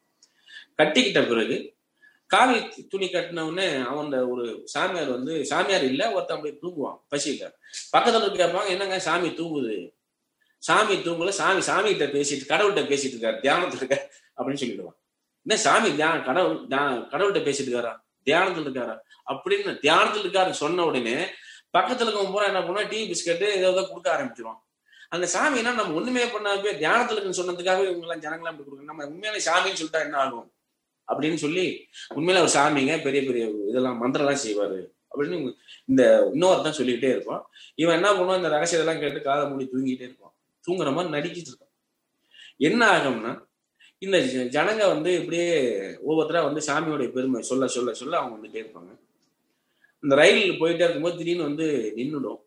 கட்டிக்கிட்ட 0.79 1.29
பிறகு 1.29 1.57
காவி 2.31 2.57
துணி 2.89 3.07
கட்டின 3.07 3.45
உடனே 3.51 3.67
அவன் 3.91 4.13
ஒரு 4.33 4.45
சாமியார் 4.65 5.11
வந்து 5.11 5.35
சாமியார் 5.45 5.85
இல்ல 5.85 6.03
ஒருத்தன் 6.13 6.37
அப்படியே 6.37 6.57
தூங்குவான் 6.63 6.99
பசியில. 7.13 7.45
பக்கத்துல 7.95 8.23
இருந்து 8.23 8.43
கேட்பாங்க 8.43 8.69
என்னங்க 8.69 8.99
சாமி 9.01 9.29
தூங்குது? 9.41 9.77
சாமி 10.63 10.95
தூங்கல 11.07 11.33
சாமி 11.41 11.61
சாமி 11.61 11.89
கிட்ட 11.93 12.07
பேசிட்டு 12.17 12.51
கடவுள்கிட்ட 12.53 12.85
பேசிட்டு 12.93 13.15
இருக்காரு 13.17 13.39
தியானத்துல 13.45 13.81
இருக்க 13.83 13.97
அப்படின்னு 14.39 14.63
சொல்லிடுவான். 14.63 14.99
என்ன 15.49 15.61
சாமி 15.63 15.95
தியானம் 15.95 16.25
கடவுள் 16.25 16.67
தியா- 16.67 17.07
கடவுள்கிட்ட 17.13 17.49
பேசிட்டு 17.49 17.69
இருக்காரா? 17.69 17.97
தியானத்துல 18.27 18.67
இருக்காரா? 18.67 18.99
அப்படின்னு 19.27 19.69
தியானத்துல 19.69 20.27
இருக்காரு 20.27 20.51
சொன்ன 20.51 20.85
உடனே 20.85 21.15
பக்கத்துல 21.79 22.07
இருக்கவங்க 22.07 22.33
பூரா 22.33 22.45
என்ன 22.45 22.61
பண்ணுவோம் 22.61 22.89
டீ 22.89 23.11
பிஸ்கட்டு 23.11 23.43
ஏதாவது 23.43 23.89
கொடுக்க 23.89 24.17
ஆரம்பிச்சிடும் 24.17 24.59
அந்த 25.09 25.27
சாமி 25.27 25.57
என்ன 25.57 25.73
நம்ம 25.73 25.95
ஒண்ணுமே 25.95 26.25
பண்ணாவே 26.25 26.75
தியானத்துல 26.75 27.13
இருக்குன்னு 27.13 27.43
சொன்னதுக்காக 27.43 27.91
இவங்க 27.91 28.07
எல்லாம் 28.07 28.21
ஜனங்களாம் 28.21 28.51
இப்படி 28.51 28.71
கொடுக்கணும் 28.71 28.85
நம்ம 28.85 29.07
உண்மையான 29.07 29.41
சாமின்னு 29.45 29.83
சொல்லிட்டா 29.83 30.01
என்ன 30.01 30.17
ஆகும்? 30.17 30.53
அப்படின்னு 31.09 31.35
சொல்லி 31.35 31.89
உண்மையில 32.15 32.41
ஒரு 32.41 32.51
சாமிங்க 32.55 33.03
பெரிய 33.03 33.23
பெரிய 33.23 33.51
இதெல்லாம் 33.69 33.99
மந்திரம் 33.99 34.27
எல்லாம் 34.27 34.45
செய்வாரு. 34.45 34.87
அப்படின்னு 35.15 35.53
இந்த 35.85 36.31
இன்னொருத்தான் 36.35 36.71
சொல்லிக்கிட்டே 36.71 37.15
இருப்பான். 37.15 37.47
இவன் 37.75 37.95
என்ன 37.95 38.13
பண்ணுவான்? 38.13 38.37
இந்த 38.37 38.49
ரகசியத்தெல்லாம் 38.49 38.99
கேட்டு 38.99 39.23
காதை 39.23 39.49
மூடி 39.49 39.69
தூங்கிட்டே 39.73 40.03
இருப்பான். 40.03 40.35
தூங்குற 40.67 40.93
மாதிரி 40.93 41.13
நடிக்கிட்டு 41.13 41.45
இருக்கான். 41.45 41.87
என்ன 42.57 42.99
ஆகும்னா 42.99 43.47
இந்த 44.03 44.19
ஜனங்க 44.53 44.89
வந்து 44.89 45.15
இப்படியே 45.21 45.47
ஒவ்வொருத்தரா 46.07 46.43
வந்து 46.45 46.61
சாமியோடைய 46.67 47.09
பெருமை 47.13 47.43
சொல்ல 47.43 47.67
சொல்ல 47.67 47.93
சொல்ல 47.93 48.19
அவங்க 48.19 48.35
வந்துட்டே 48.37 48.61
இருப்பாங்க 48.63 48.93
இந்த 50.05 50.15
ரயில் 50.15 50.59
போயிட்டே 50.61 50.85
இருக்கும்போது 50.85 51.19
திடீர்னு 51.19 51.43
வந்து 51.43 51.67
நின்றுடும் 51.97 52.41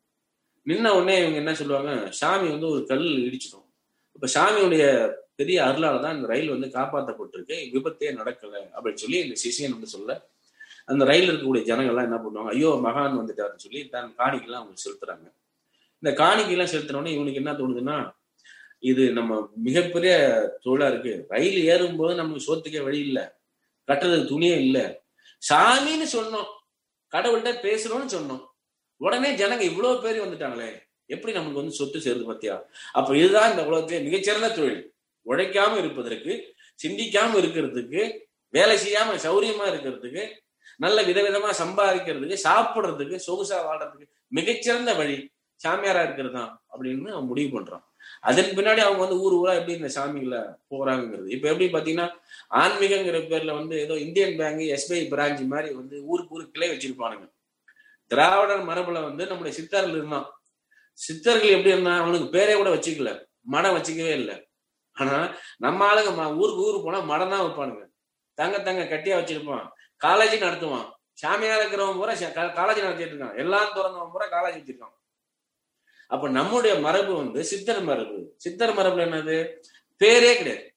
நின்ன 0.68 0.90
உடனே 0.96 1.22
இவங்க 1.22 1.38
என்ன 1.38 1.54
சொல்லுவாங்க? 1.54 1.92
சாமி 2.12 2.48
வந்து 2.50 2.68
ஒரு 2.68 2.86
கல் 2.86 3.06
இடிச்சிடும். 3.28 3.66
இப்ப 4.16 4.28
சாமியுடைய 4.36 4.84
பெரிய 5.36 5.58
அருளால 5.64 6.02
தான் 6.02 6.16
இந்த 6.16 6.28
ரயில் 6.28 6.50
வந்து 6.50 6.68
காப்பாற்றப்பட்டிருக்கு 6.68 7.56
விபத்தே 7.74 8.10
நடக்கல 8.20 8.54
அப்படின்னு 8.76 8.94
சொல்லி 8.94 9.20
இந்த 9.20 9.36
சிஷியன் 9.44 9.76
வந்து 9.76 9.88
சொல்ல 9.88 10.12
அந்த 10.86 11.04
ரயில் 11.06 11.30
இருக்கக்கூடிய 11.30 11.64
ஜனங்கள்லாம் 11.72 12.08
என்ன 12.10 12.20
பண்ணுவாங்க? 12.26 12.52
ஐயோ 12.56 12.70
மகான் 12.86 13.20
வந்துட்டாருன்னு 13.22 13.66
சொல்லி 13.66 13.82
தன் 13.90 14.14
காணிக்கெல்லாம் 14.18 14.62
அவங்க 14.64 14.78
செலுத்துறாங்க. 14.86 15.28
இந்த 16.04 16.12
காணிக்கெல்லாம் 16.24 16.72
செலுத்தின 16.74 17.14
இவனுக்கு 17.18 17.42
என்ன 17.44 17.54
தோணுதுன்னா 17.54 17.98
இது 18.82 19.12
நம்ம 19.12 19.52
மிகப்பெரிய 19.56 20.14
தொழிலா 20.66 20.88
இருக்கு. 20.88 21.26
ரயில் 21.30 21.66
ஏறும்போது 21.66 22.16
நமக்கு 22.16 22.42
சோத்துக்க 22.48 22.84
வழி 22.84 23.00
இல்லை. 23.00 23.24
கட்டுறதுக்கு 23.88 24.32
துணியே 24.34 24.58
இல்லை. 24.58 25.04
சாமின்னு 25.50 26.08
சொன்னோம். 26.18 26.50
கடவுள்கிட்ட 27.14 27.52
பேசுறோம்னு 27.68 28.16
சொன்னோம். 28.18 28.44
உடனே 28.98 29.36
ஜனங்க 29.36 29.62
இவ்வளவு 29.62 30.02
பேர் 30.02 30.24
வந்துட்டாங்களே. 30.26 30.70
எப்படி 31.06 31.34
நமக்கு 31.34 31.60
வந்து 31.60 31.74
சொத்து 31.74 32.00
சேருது 32.00 32.30
பத்தியா? 32.32 32.62
அப்ப 32.92 33.18
இதுதான் 33.18 33.52
இந்த 33.52 33.66
உலகத்திலே 33.66 34.02
மிகச்சிறந்த 34.02 34.50
தொழில். 34.52 34.94
உழைக்காம 35.26 35.78
இருப்பதற்கு 35.78 36.56
சிந்திக்காம 36.84 37.32
இருக்கிறதுக்கு 37.42 38.20
வேலை 38.50 38.78
செய்யாம 38.78 39.16
சௌரியமா 39.26 39.66
இருக்கிறதுக்கு 39.72 40.24
நல்ல 40.78 41.02
விதவிதமா 41.02 41.50
சம்பாதிக்கிறதுக்கு 41.60 42.38
சாப்பிடுறதுக்கு 42.44 43.16
சொகுசா 43.28 43.58
வாழ்றதுக்கு 43.68 44.06
மிகச்சிறந்த 44.28 44.94
வழி 44.94 45.18
சாமியாரா 45.64 46.04
இருக்கிறது 46.04 46.34
தான் 46.34 46.64
அப்படின்னு 46.72 47.10
அவன் 47.10 47.26
முடிவு 47.26 47.60
பண்றான் 47.60 47.84
அதன் 48.24 48.56
பின்னாடி 48.58 48.82
அவங்க 48.86 49.02
வந்து 49.04 49.20
ஊர் 49.24 49.36
ஊரா 49.38 49.54
எப்படி 49.60 49.78
இந்த 49.80 49.90
சாமிகளை 49.96 50.42
போறாங்கிறது 50.72 51.28
இப்ப 51.36 51.46
எப்படி 51.54 51.68
பாத்தீங்கன்னா 51.76 52.08
ஆன்மீகங்கிற 52.62 53.20
பேர்ல 53.32 53.54
வந்து 53.60 53.76
ஏதோ 53.86 53.96
இந்தியன் 54.06 54.36
பேங்க் 54.40 54.62
எஸ்பிஐ 54.76 55.02
பிரான்ச் 55.14 55.42
மாதிரி 55.54 55.70
வந்து 55.80 55.96
ஊருக்கு 56.06 56.36
ஊருக்கு 56.36 56.56
கிளை 56.56 56.68
வச்சிருப்பானுங்க. 56.74 57.26
திராவிடர் 58.12 58.68
மரபுல 58.70 59.02
வந்து 59.08 59.24
நம்முடைய 59.26 59.54
சித்தர்கள் 59.58 59.98
இருந்தான். 59.98 60.28
சித்தர்கள் 61.00 61.56
எப்படி 61.58 61.74
இருந்தா 61.76 61.94
அவனுக்கு 62.04 62.28
பேரே 62.38 62.56
கூட 62.56 62.70
வச்சுக்கல. 62.76 63.12
மடம் 63.54 63.76
வச்சுக்கவே 63.78 64.14
இல்லை. 64.22 64.36
ஆனா 64.98 65.18
நம்ம 65.58 65.80
ஆளுங்க 65.92 66.12
ஊருக்கு 66.42 66.64
ஊருக்கு 66.66 66.88
போனா 66.88 67.00
மடம் 67.12 67.34
தான் 67.34 67.44
வைப்பானுங்க. 67.46 67.84
தங்க 68.38 68.58
தங்க 68.68 68.84
கட்டியா 68.94 69.16
வச்சிருப்பான். 69.20 69.66
காலேஜ் 70.06 70.36
நடத்துவான். 70.46 70.88
சாமியா 71.22 71.56
இருக்கிறவன் 71.60 72.00
பூரா 72.00 72.14
காலேஜ் 72.60 72.86
நடத்திட்டு 72.86 73.14
இருக்கான். 73.14 73.38
எல்லாம் 73.44 73.74
திறந்தவன் 73.76 74.12
பூரா 74.14 74.28
காலேஜ் 74.36 74.60
வச்சிருக்கான் 74.60 74.96
அப்ப 76.12 76.30
நம்முடைய 76.30 76.76
மரபு 76.76 77.16
வந்து 77.16 77.44
சித்தர் 77.44 77.82
மரபு. 77.82 78.34
சித்தர் 78.38 78.76
மரபுல 78.76 79.04
என்னது? 79.04 79.38
பேரே 80.00 80.32
கிடையாது. 80.38 80.74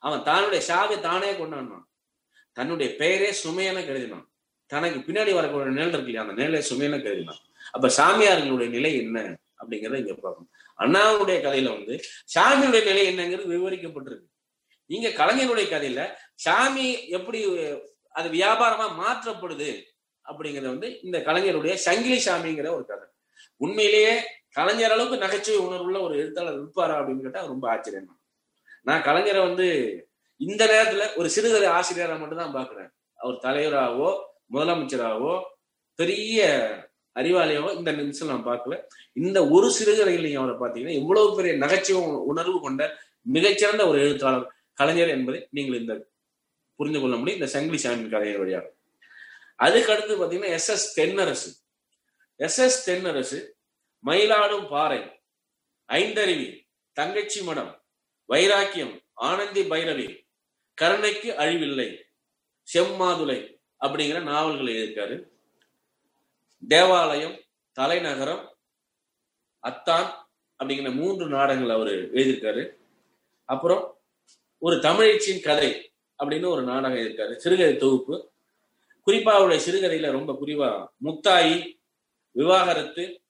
அவன் 0.00 0.22
தன்னுடைய 0.22 0.64
சாவை 0.64 1.00
தானே 1.00 1.30
கொண்டாடினான். 1.32 1.86
தன்னுடைய 2.52 2.96
பெயரே 2.96 3.32
சுமையான 3.32 3.80
கருதினான். 3.80 4.26
தனக்கு 4.66 4.98
பின்னாடி 5.00 5.34
வரக்கூடிய 5.34 5.70
நிழல் 5.70 5.88
இருக்கு 5.88 6.10
இல்லையா? 6.10 6.22
அந்த 6.22 6.42
நிழலை 6.42 6.60
சுமையான 6.60 6.96
கருதினான். 6.96 7.42
அப்ப 7.70 7.88
சாமியார்களுடைய 7.88 8.68
நிலை 8.68 8.96
என்ன 8.96 9.38
அப்படிங்கறத 9.58 9.98
இங்க 9.98 10.14
பார்க்கணும். 10.14 10.50
அண்ணாவுடைய 10.78 11.38
கதையில 11.38 11.68
வந்து 11.68 11.94
சாமியுடைய 12.34 12.84
நிலை 12.84 13.04
என்னங்கிறது 13.08 13.54
விவரிக்கப்பட்டிருக்கு. 13.54 14.28
இங்க 14.86 15.08
கலைஞருடைய 15.08 15.66
கதையில 15.66 16.14
சாமி 16.34 17.08
எப்படி 17.08 17.40
அது 18.10 18.28
வியாபாரமா 18.28 18.86
மாற்றப்படுது 19.00 19.82
அப்படிங்கறது 20.28 20.68
வந்து 20.74 21.00
இந்த 21.00 21.18
கலைஞருடைய 21.18 21.74
சங்கிலி 21.74 22.22
சாமிங்கிற 22.24 22.68
ஒரு 22.70 22.86
கதை. 22.86 23.08
உண்மையிலேயே 23.56 24.22
கலைஞர் 24.52 24.90
அளவுக்கு 24.90 25.26
நகைச்சுவை 25.26 25.66
உணர்வுள்ள 25.66 26.00
ஒரு 26.00 26.18
எழுத்தாளர் 26.18 26.54
இருப்பாரா 26.54 27.00
அப்படின்னு 27.00 27.20
கேட்டா 27.20 27.46
ரொம்ப 27.46 27.70
ஆச்சரியம். 27.70 28.06
தான். 28.06 28.20
நான் 28.82 29.02
கலைஞரை 29.02 29.38
வந்து 29.38 29.66
இந்த 30.36 30.66
நேரத்துல 30.66 31.16
ஒரு 31.16 31.30
சிறுகதை 31.30 31.68
ஆசிரியரா 31.68 32.18
மட்டும்தான் 32.18 32.54
பாக்குறேன். 32.54 32.88
அவர் 33.14 33.42
தலைவராகவோ 33.42 34.20
முதலமைச்சராகவோ 34.52 35.42
பெரிய 35.94 36.46
அறிவாளியாவோ 37.14 37.74
இந்த 37.74 37.92
நிமிஷம் 37.92 38.28
நான் 38.28 38.46
பார்க்கல. 38.46 38.74
இந்த 39.12 39.48
ஒரு 39.48 39.70
சிறுகதையில் 39.70 40.22
நீங்க 40.22 40.40
அவரை 40.40 40.56
பார்த்தீங்கன்னா 40.56 40.88
இவ்வளவு 40.88 41.36
பெரிய 41.36 41.56
நகைச்சுவை 41.56 42.02
உணர்வு 42.02 42.60
கொண்ட 42.60 42.96
மிகச்சிறந்த 43.22 43.86
ஒரு 43.86 43.98
எழுத்தாளர் 44.00 44.54
கலைஞர் 44.74 45.08
என்பதை 45.08 45.48
நீங்கள் 45.50 45.80
இந்த 45.80 46.08
புரிந்து 46.76 47.00
கொள்ள 47.00 47.16
முடியும். 47.16 47.40
இந்த 47.40 47.50
சங்கிலி 47.52 47.76
சாமி 47.76 48.08
கலைஞர் 48.08 48.38
வழியாக. 48.38 48.72
அதுக்கு 49.56 49.92
அடுத்து 49.92 50.24
பாத்தீங்கன்னா 50.24 50.48
S 50.48 50.68
S 50.68 51.00
Thennarasu. 51.00 51.48
S 52.36 52.58
S 52.58 52.90
Thennarasu 52.90 53.38
Mayiladum 54.06 54.68
Parai 54.68 55.20
Aintharuvi 55.88 56.62
தங்கச்சி 56.92 57.42
மடம் 57.42 57.84
வைராக்கியம் 58.24 59.00
ஆனந்தி 59.12 59.62
பைரவி 59.62 60.06
கருணைக்கு 60.74 61.32
அழிவில்லை 61.32 61.88
செம்மாதுளை 62.74 63.38
அப்படிங்கிற 63.80 64.22
நாவல்களை 64.22 64.74
எழுதியிருக்காரு. 64.74 65.28
தேவாலயம் 66.68 67.44
தலைநகரம் 67.72 68.56
அத்தான் 69.58 70.30
அப்படிங்கிற 70.58 70.94
மூன்று 70.94 71.26
நாடகங்கள் 71.26 71.76
அவர் 71.76 71.88
எழுதியிருக்காரு. 71.88 72.72
அப்புறம் 73.44 74.00
ஒரு 74.58 74.76
தமிழச்சியின் 74.76 75.42
கதை 75.42 75.92
அப்படின்னு 76.24 76.46
ஒரு 76.46 76.62
நாடகம் 76.62 76.98
இருக்காரு 76.98 77.36
சிறுகதை 77.36 77.76
தொகுப்பு. 77.76 78.32
குறிப்பா 79.06 79.30
அவருடைய 79.30 79.60
சிறுகதையில 79.66 80.10
ரொம்ப 80.10 80.32
குறிவா 80.32 80.70
முத்தாயி 81.04 81.80
விவாகரத்து 82.30 83.22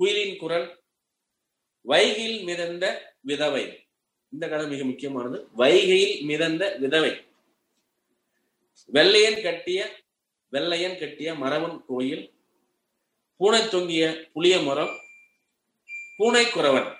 குயிலின் 0.00 0.36
குரல் 0.36 0.82
வைகையில் 1.88 2.44
மிதந்த 2.44 3.16
விதவை. 3.20 3.88
இந்த 4.32 4.48
கதை 4.48 4.66
மிக 4.66 4.84
முக்கியமானது. 4.84 5.48
வைகையில் 5.56 6.22
மிதந்த 6.22 6.76
விதவை. 6.76 7.10
வெள்ளையன் 8.86 9.42
கட்டிய 9.42 9.80
வெள்ளையன் 10.48 10.98
கட்டிய 10.98 11.34
மரவன் 11.34 11.84
கோயில் 11.86 12.34
பூனை 13.36 13.68
தொங்கிய 13.68 14.30
புளிய 14.32 14.60
மரம் 14.60 14.94
பூனை 16.16 16.44
குறவன். 16.46 16.96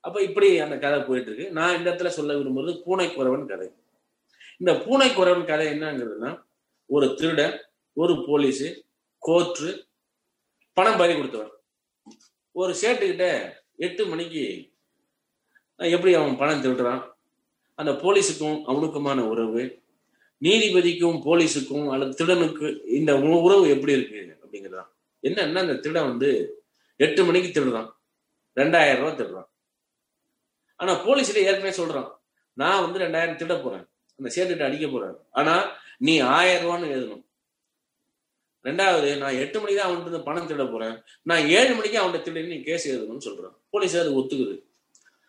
அப்ப 0.00 0.22
இப்படி 0.22 0.58
அந்த 0.58 0.78
கதை 0.78 1.00
போயிட்டு 1.00 1.34
இருக்கு 1.34 1.52
நான் 1.52 1.76
இந்த 1.76 1.90
இடத்துல 1.90 2.06
சொல்ல 2.06 2.34
விரும்புறது 2.34 2.82
பூனை 2.84 3.06
குறவன் 3.06 3.46
கதை. 3.46 3.68
இந்த 4.58 4.78
பூனை 4.78 5.08
குறவன் 5.08 5.46
கதை 5.46 5.66
என்னங்கிறதுனா 5.66 6.42
ஒரு 6.86 7.14
திருடன் 7.14 7.64
ஒரு 7.92 8.24
போலீஸ் 8.26 8.84
கோர்ட்டு 9.18 9.88
பணம் 10.72 10.96
பறி 10.96 11.14
கொடுத்தவர். 11.14 11.50
ஒரு 12.52 12.74
சேட்டுக்கிட்ட 12.82 13.52
எட்டு 13.76 14.06
மணிக்கு 14.06 14.72
எப்படி 15.76 16.14
அவன் 16.14 16.36
பணம் 16.36 16.62
திருடுறான்? 16.62 17.10
அந்த 17.74 17.92
போலீஸுக்கும் 17.92 18.62
அவனுக்குமான 18.66 19.20
உறவு 19.20 19.82
நீதிபதிக்கும் 20.42 21.20
போலீஸுக்கும் 21.24 21.92
அல்லது 21.92 22.24
திருடனுக்கு 22.24 22.86
இந்த 22.86 23.18
உறவு 23.18 23.70
எப்படி 23.70 23.92
இருக்கு 23.92 24.38
அப்படிங்கிறதான் 24.42 24.88
என்னன்னா 25.22 25.58
அந்த 25.58 25.74
திருடன் 25.74 26.08
வந்து 26.08 26.62
எட்டு 26.96 27.24
மணிக்கு 27.24 27.60
திருடுறான். 27.60 27.90
ரெண்டாயிரம் 28.56 28.96
ரூபாய் 28.96 29.16
திருடுறான். 29.16 29.48
ஆனா 30.76 31.06
போலீஸ்ல 31.06 31.34
ஏற்கனவே 31.34 31.76
சொல்றான் 31.76 32.10
நான் 32.52 32.82
வந்து 32.82 32.98
ரெண்டாயிரம் 32.98 33.36
திருட 33.36 33.62
போறேன். 33.62 33.88
அந்த 34.16 34.28
சேட்டுக்கிட்ட 34.34 34.64
அடிக்க 34.64 34.88
போறேன். 34.88 35.16
ஆனா 35.30 35.78
நீ 35.96 36.18
ஆயிரம் 36.18 36.66
ரூபான்னு 36.66 36.86
எழுதணும். 36.86 37.29
ரெண்டாவது 38.64 39.16
நான் 39.16 39.34
எட்டு 39.34 39.60
மணிக்கு 39.60 39.82
தான் 39.82 39.92
அவன்கிட்ட 39.92 40.00
இருந்து 40.00 40.20
பணம் 40.20 40.48
திருட 40.48 40.72
போறேன். 40.72 41.02
நான் 41.22 41.48
ஏழு 41.48 41.74
மணிக்கு 41.74 42.02
அவன்கிட்ட 42.02 42.22
திருடி 42.22 42.46
நீ 42.46 42.62
கேஸ் 42.62 42.88
எழுதணும்னு 42.88 43.20
சொல்றான். 43.24 43.56
போலீஸ் 43.70 43.96
அது 43.96 44.18
ஒத்துக்குது. 44.18 44.62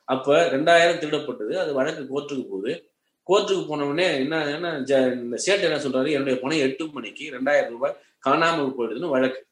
அப்ப 0.05 0.45
ரெண்டாயிரம் 0.45 0.97
திருடப்பட்டது. 0.97 1.55
அது 1.55 1.73
வழக்கு 1.73 2.03
கோர்ட்டுக்கு 2.03 2.49
போகுது. 2.49 2.91
கோர்ட்டுக்கு 3.27 3.65
போனவுடனே 3.65 4.13
என்ன 4.13 4.45
என்ன 4.45 4.79
ஜ- 4.79 5.13
இந்த 5.13 5.37
சேட்டு 5.45 5.61
என்ன 5.61 5.77
சொல்றாரு? 5.77 6.11
என்னுடைய 6.11 6.39
பணம் 6.39 6.57
எட்டு 6.57 6.87
மணிக்கு 6.87 7.31
ரெண்டாயிரம் 7.31 7.67
ரூபாய் 7.67 7.97
காணாமல் 8.19 8.73
போயிடுதுன்னு 8.77 9.09
வழக்கு. 9.09 9.45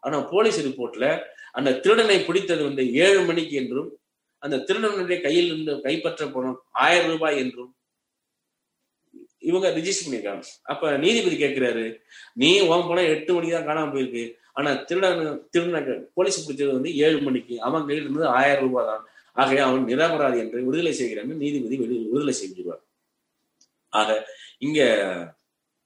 ஆனா 0.00 0.20
போலீஸ் 0.20 0.66
ரிப்போர்ட்ல 0.66 1.20
அந்த 1.52 1.74
திருடனை 1.74 2.24
பிடித்தது 2.24 2.62
வந்து 2.62 2.94
ஏழு 2.94 3.20
மணிக்கு 3.20 3.56
என்றும் 3.56 3.98
அந்த 4.38 4.56
திருடனுடைய 4.56 5.22
கையில் 5.22 5.46
இருந்து 5.46 5.80
கைப்பற்ற 5.80 6.26
போனோம் 6.26 6.54
ஆயிரம் 6.72 7.10
ரூபாய் 7.10 7.38
என்றும் 7.38 7.74
இவங்க 9.44 9.70
ரிஜிஸ்டர் 9.70 10.10
பண்ணியிருக்காங்க. 10.10 10.42
அப்ப 10.62 10.96
நீதிபதி 10.96 11.44
கேட்கிறாரு 11.44 11.96
நீ 12.32 12.60
உன் 12.60 12.88
பணம் 12.88 13.04
எட்டு 13.04 13.34
மணிக்கு 13.34 13.64
தான் 13.64 13.66
காணாம 13.66 13.96
போயிருக்கு. 13.96 14.34
ஆனா 14.52 14.74
திருடன் 14.74 15.48
திருடனை 15.50 15.98
போலீஸ் 16.14 16.50
பிடிச்சது 16.50 16.72
வந்து 16.72 16.96
ஏழு 16.96 17.18
மணிக்கு. 17.18 17.60
அவன் 17.60 17.86
கையில் 17.86 18.02
இருந்தது 18.02 18.26
ஆயிரம் 18.26 18.62
ரூபாய் 18.62 18.86
தான் 18.86 19.06
ஆகவே 19.32 19.58
அவன் 19.58 19.84
நிராபராதி 19.84 20.38
என்று 20.38 20.64
விடுதலை 20.64 20.98
செய்கிறான்னு 20.98 21.34
நீதிபதி 21.34 21.78
விடு- 21.78 22.08
விடுதலை 22.08 22.34
செஞ்சிருவார். 22.44 22.82
ஆக 23.88 24.28
இங்க 24.58 25.36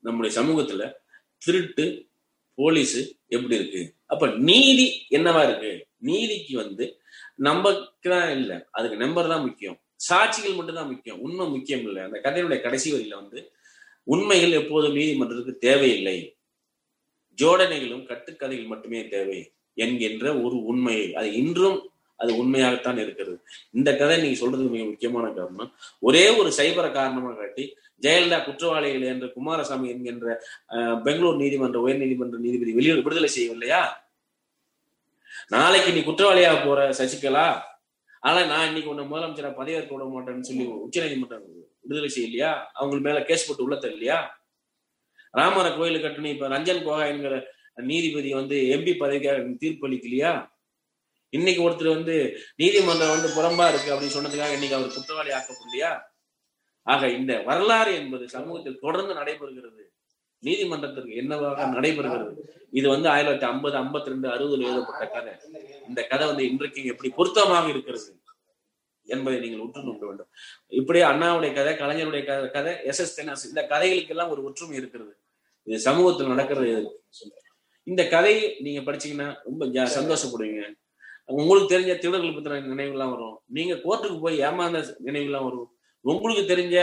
நம்முடைய 0.01 0.41
சமூகத்துல 0.41 0.93
திருட்டு 1.39 2.07
போலீஸ் 2.55 3.19
எப்படி 3.27 3.55
இருக்கு? 3.55 3.95
அப்ப 4.07 4.27
நீதி 4.27 5.07
என்னவா 5.11 5.49
இருக்கு? 5.49 5.87
நீதிக்கு 5.99 6.57
வந்து 6.57 7.01
நம்பக்கு 7.35 8.11
தான் 8.11 8.31
இல்லை. 8.31 8.57
அதுக்கு 8.71 8.97
நம்பர் 8.97 9.29
தான் 9.29 9.41
முக்கியம். 9.41 9.81
சாட்சிகள் 10.09 10.57
மட்டும்தான் 10.57 10.90
முக்கியம். 10.92 11.20
உண்மை 11.20 11.46
முக்கியம் 11.49 11.82
இல்லை. 11.82 12.03
அந்த 12.03 12.18
கதையினுடைய 12.24 12.61
கடைசி 12.61 12.88
வரியில 12.94 13.14
வந்து 13.14 13.53
உண்மைகள் 14.03 14.59
எப்போதும் 14.61 14.94
நீதிமன்றத்துக்கு 14.94 15.55
தேவையில்லை. 15.59 16.36
ஜோடனைகளும் 17.38 18.07
கட்டுக்கதைகள் 18.11 18.72
மட்டுமே 18.72 19.09
தேவை 19.09 19.53
என்கின்ற 19.74 20.40
ஒரு 20.40 20.57
உண்மையை 20.64 21.14
அது 21.14 21.32
இன்றும் 21.32 21.90
அது 22.16 22.32
உண்மையாகத்தான் 22.36 22.99
இருக்கிறது. 22.99 23.36
இந்த 23.70 23.96
கதை 23.96 24.20
நீங்க 24.20 24.36
சொல்றது 24.36 24.62
மிக 24.62 24.84
முக்கியமான 24.84 25.26
காரணம். 25.32 25.74
ஒரே 25.99 26.24
ஒரு 26.38 26.51
சைபர 26.57 26.92
காரணமாக 26.92 27.36
காட்டி 27.36 27.64
ஜெயலலிதா 28.03 28.44
குற்றவாளிகள் 28.44 29.03
என்ற 29.03 29.26
குமாரசாமி 29.26 29.88
என்கின்ற 29.88 30.26
பெங்களூர் 31.05 31.36
நீதிமன்ற 31.36 31.80
உயர் 31.80 31.96
நீதிமன்ற 31.96 32.38
நீதிபதி 32.38 32.72
வெளியே 32.72 32.94
விடுதலை 32.94 33.30
செய்யவில்லையா? 33.36 33.82
நாளைக்கு 35.49 35.92
நீ 35.92 36.01
குற்றவாளியாக 36.01 36.66
போற 36.66 36.90
சசிகலா? 36.90 37.49
ஆனா 38.29 38.45
நான் 38.45 38.66
இன்னைக்கு 38.66 38.91
உன்னை 38.91 39.05
முதலமைச்சரா 39.05 39.51
பதவியேற்க 39.59 39.95
விட 39.95 40.05
மாட்டேன்னு 40.05 40.41
சொல்லி 40.41 40.64
உச்ச 40.64 41.03
நீதிமன்றம் 41.05 41.45
விடுதலை 41.83 42.11
செய்யலையா? 42.16 42.64
அவங்க 42.72 42.97
மேல 42.97 43.22
கேஸ் 43.22 43.47
போட்டு 43.47 43.62
உள்ள 43.62 43.76
தரலையா? 43.76 44.18
ராமர 45.35 45.76
கோயில் 45.76 46.01
கட்டணி 46.01 46.29
இப்ப 46.29 46.49
ரஞ்சன் 46.49 46.85
கோகாய்ங்கிற 46.85 47.47
நீதிபதி 47.83 48.33
வந்து 48.33 48.57
எம்பி 48.57 48.93
பதவிக்காக 48.99 49.57
தீர்ப்பளிக்கலையா 49.62 50.49
இன்னைக்கு 51.33 51.70
ஒருத்தர் 51.70 51.95
வந்து 51.95 52.45
நீதிமன்றம் 52.57 53.11
வந்து 53.11 53.29
புறம்பா 53.29 53.68
இருக்கு 53.68 53.93
அப்படின்னு 53.95 54.16
சொன்னதுக்காக 54.16 54.53
இன்னைக்கு 54.53 54.76
அவர் 54.76 54.95
குற்றவாளி 54.95 55.31
ஆக்கப்படலையா? 55.31 56.01
ஆக 56.83 57.09
இந்த 57.09 57.43
வரலாறு 57.43 57.95
என்பது 57.95 58.29
சமூகத்தில் 58.29 58.79
தொடர்ந்து 58.79 59.14
நடைபெறுகிறது. 59.14 59.83
நீதிமன்றத்திற்கு 60.39 61.14
என்னவாக 61.14 61.66
நடைபெறுகிறது? 61.66 62.33
இது 62.70 62.89
வந்து 62.89 63.09
ஆயிரத்தி 63.09 63.47
தொள்ளாயிரத்தி 63.47 63.51
ஐம்பது 63.51 63.76
ஐம்பத்தி 63.79 64.05
ரெண்டு 64.05 64.29
அறுபதுல 64.29 64.62
எழுதப்பட்ட 64.62 65.07
கதை. 65.07 65.33
இந்த 65.89 66.03
கதை 66.03 66.26
வந்து 66.26 66.51
இன்றைக்கு 66.51 66.85
எப்படி 66.85 67.09
பொருத்தமாக 67.09 67.68
இருக்கிறது? 67.68 68.18
என்பதை 69.15 69.37
நீங்கள் 69.45 69.63
உற்று 69.67 69.87
நோக்க 69.89 70.05
வேண்டும். 70.09 70.31
இப்படியே 70.81 71.05
அண்ணாவுடைய 71.13 71.51
கதை 71.59 71.73
கலைஞருடைய 71.83 72.23
கதை 72.57 72.73
எஸ் 72.91 73.03
எஸ் 73.05 73.17
தென்னாஸ் 73.19 73.49
இந்த 73.51 73.63
கதைகளுக்கெல்லாம் 73.73 74.33
ஒரு 74.35 74.43
ஒற்றுமை 74.49 74.77
இருக்கிறது. 74.81 75.13
இது 75.67 75.79
சமூகத்தில் 75.89 76.33
நடக்கிறது 76.35 76.69
இந்த 77.87 78.03
கதையை 78.15 78.45
நீங்க 78.67 78.81
படிச்சீங்கன்னா 78.87 79.29
ரொம்ப 79.49 79.67
சந்தோஷப்படுவீங்க. 79.97 80.63
உங்களுக்கு 81.41 81.73
தெரிஞ்ச 81.73 81.93
திருடர்கள் 82.03 82.37
பத்தின 82.37 82.61
நினைவுலாம் 82.73 83.13
வரும். 83.15 83.37
நீங்க 83.57 83.75
கோர்ட்டுக்கு 83.85 84.19
போய் 84.25 84.37
ஏமாந்த 84.49 84.79
நினைவுலாம் 85.09 85.47
வரும். 85.49 85.69
உங்களுக்கு 86.05 86.45
தெரிஞ்ச 86.53 86.77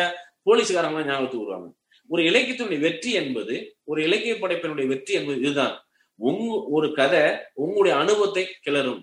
போலீஸ்காரங்களாம் 0.47 1.09
ஞாபகத்துக்கு 1.09 1.45
வருவாங்க. 1.45 1.69
ஒரு 2.09 2.21
இலக்கியத்தினுடைய 2.29 2.79
வெற்றி 2.87 3.11
என்பது 3.21 3.55
ஒரு 3.91 3.99
இலக்கிய 4.07 4.33
படைப்பினுடைய 4.41 4.87
வெற்றி 4.93 5.13
என்பது 5.19 5.37
இதுதான். 5.43 5.75
உங்க 6.19 6.49
ஒரு 6.77 6.87
கதை 6.99 7.23
உங்களுடைய 7.63 7.93
அனுபவத்தை 8.01 8.43
கிளறும். 8.65 9.01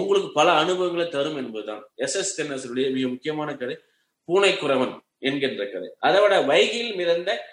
உங்களுக்கு 0.00 0.32
பல 0.32 0.52
அனுபவங்களை 0.52 1.08
தரும் 1.08 1.36
என்பதுதான். 1.36 1.90
எஸ் 1.94 2.16
எஸ் 2.16 2.40
கண்ணசருடைய 2.40 2.92
மிக 2.92 3.08
முக்கியமான 3.08 3.56
கதை. 3.56 3.78
பூனைக்குறவன் 4.32 5.00
என்கின்ற 5.18 5.66
கதை. 5.66 5.94
அதை 5.98 6.20
விட 6.20 6.42
வைகையில் 6.42 6.94
மிதந்த 6.94 7.46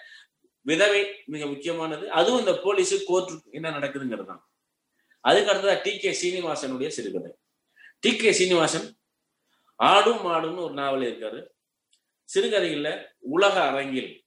விதவை 0.60 1.06
மிக 1.24 1.46
முக்கியமானது. 1.46 2.10
அதுவும் 2.10 2.38
இந்த 2.38 2.60
போலீஸ் 2.62 3.04
கோர்ட் 3.04 3.30
என்ன 3.50 3.70
நடக்குதுங்கிறது 3.70 4.24
தான் 4.24 4.46
அதுக்கு 5.20 5.52
அடுத்ததா 5.52 5.82
டி 5.82 5.98
கே 5.98 6.10
சீனிவாசனுடைய 6.10 6.88
சிறுகதை. 6.88 7.32
டி 7.98 8.16
கே 8.16 8.32
சீனிவாசன் 8.32 8.96
ஆடும் 9.76 10.24
மாடும்னு 10.24 10.62
ஒரு 10.62 10.72
நாவல் 10.72 11.00
இருக்காரு. 11.00 11.46
சிறுகதைகள்ல 12.34 13.04
உலக 13.18 13.62
அரங்கில் 13.62 14.24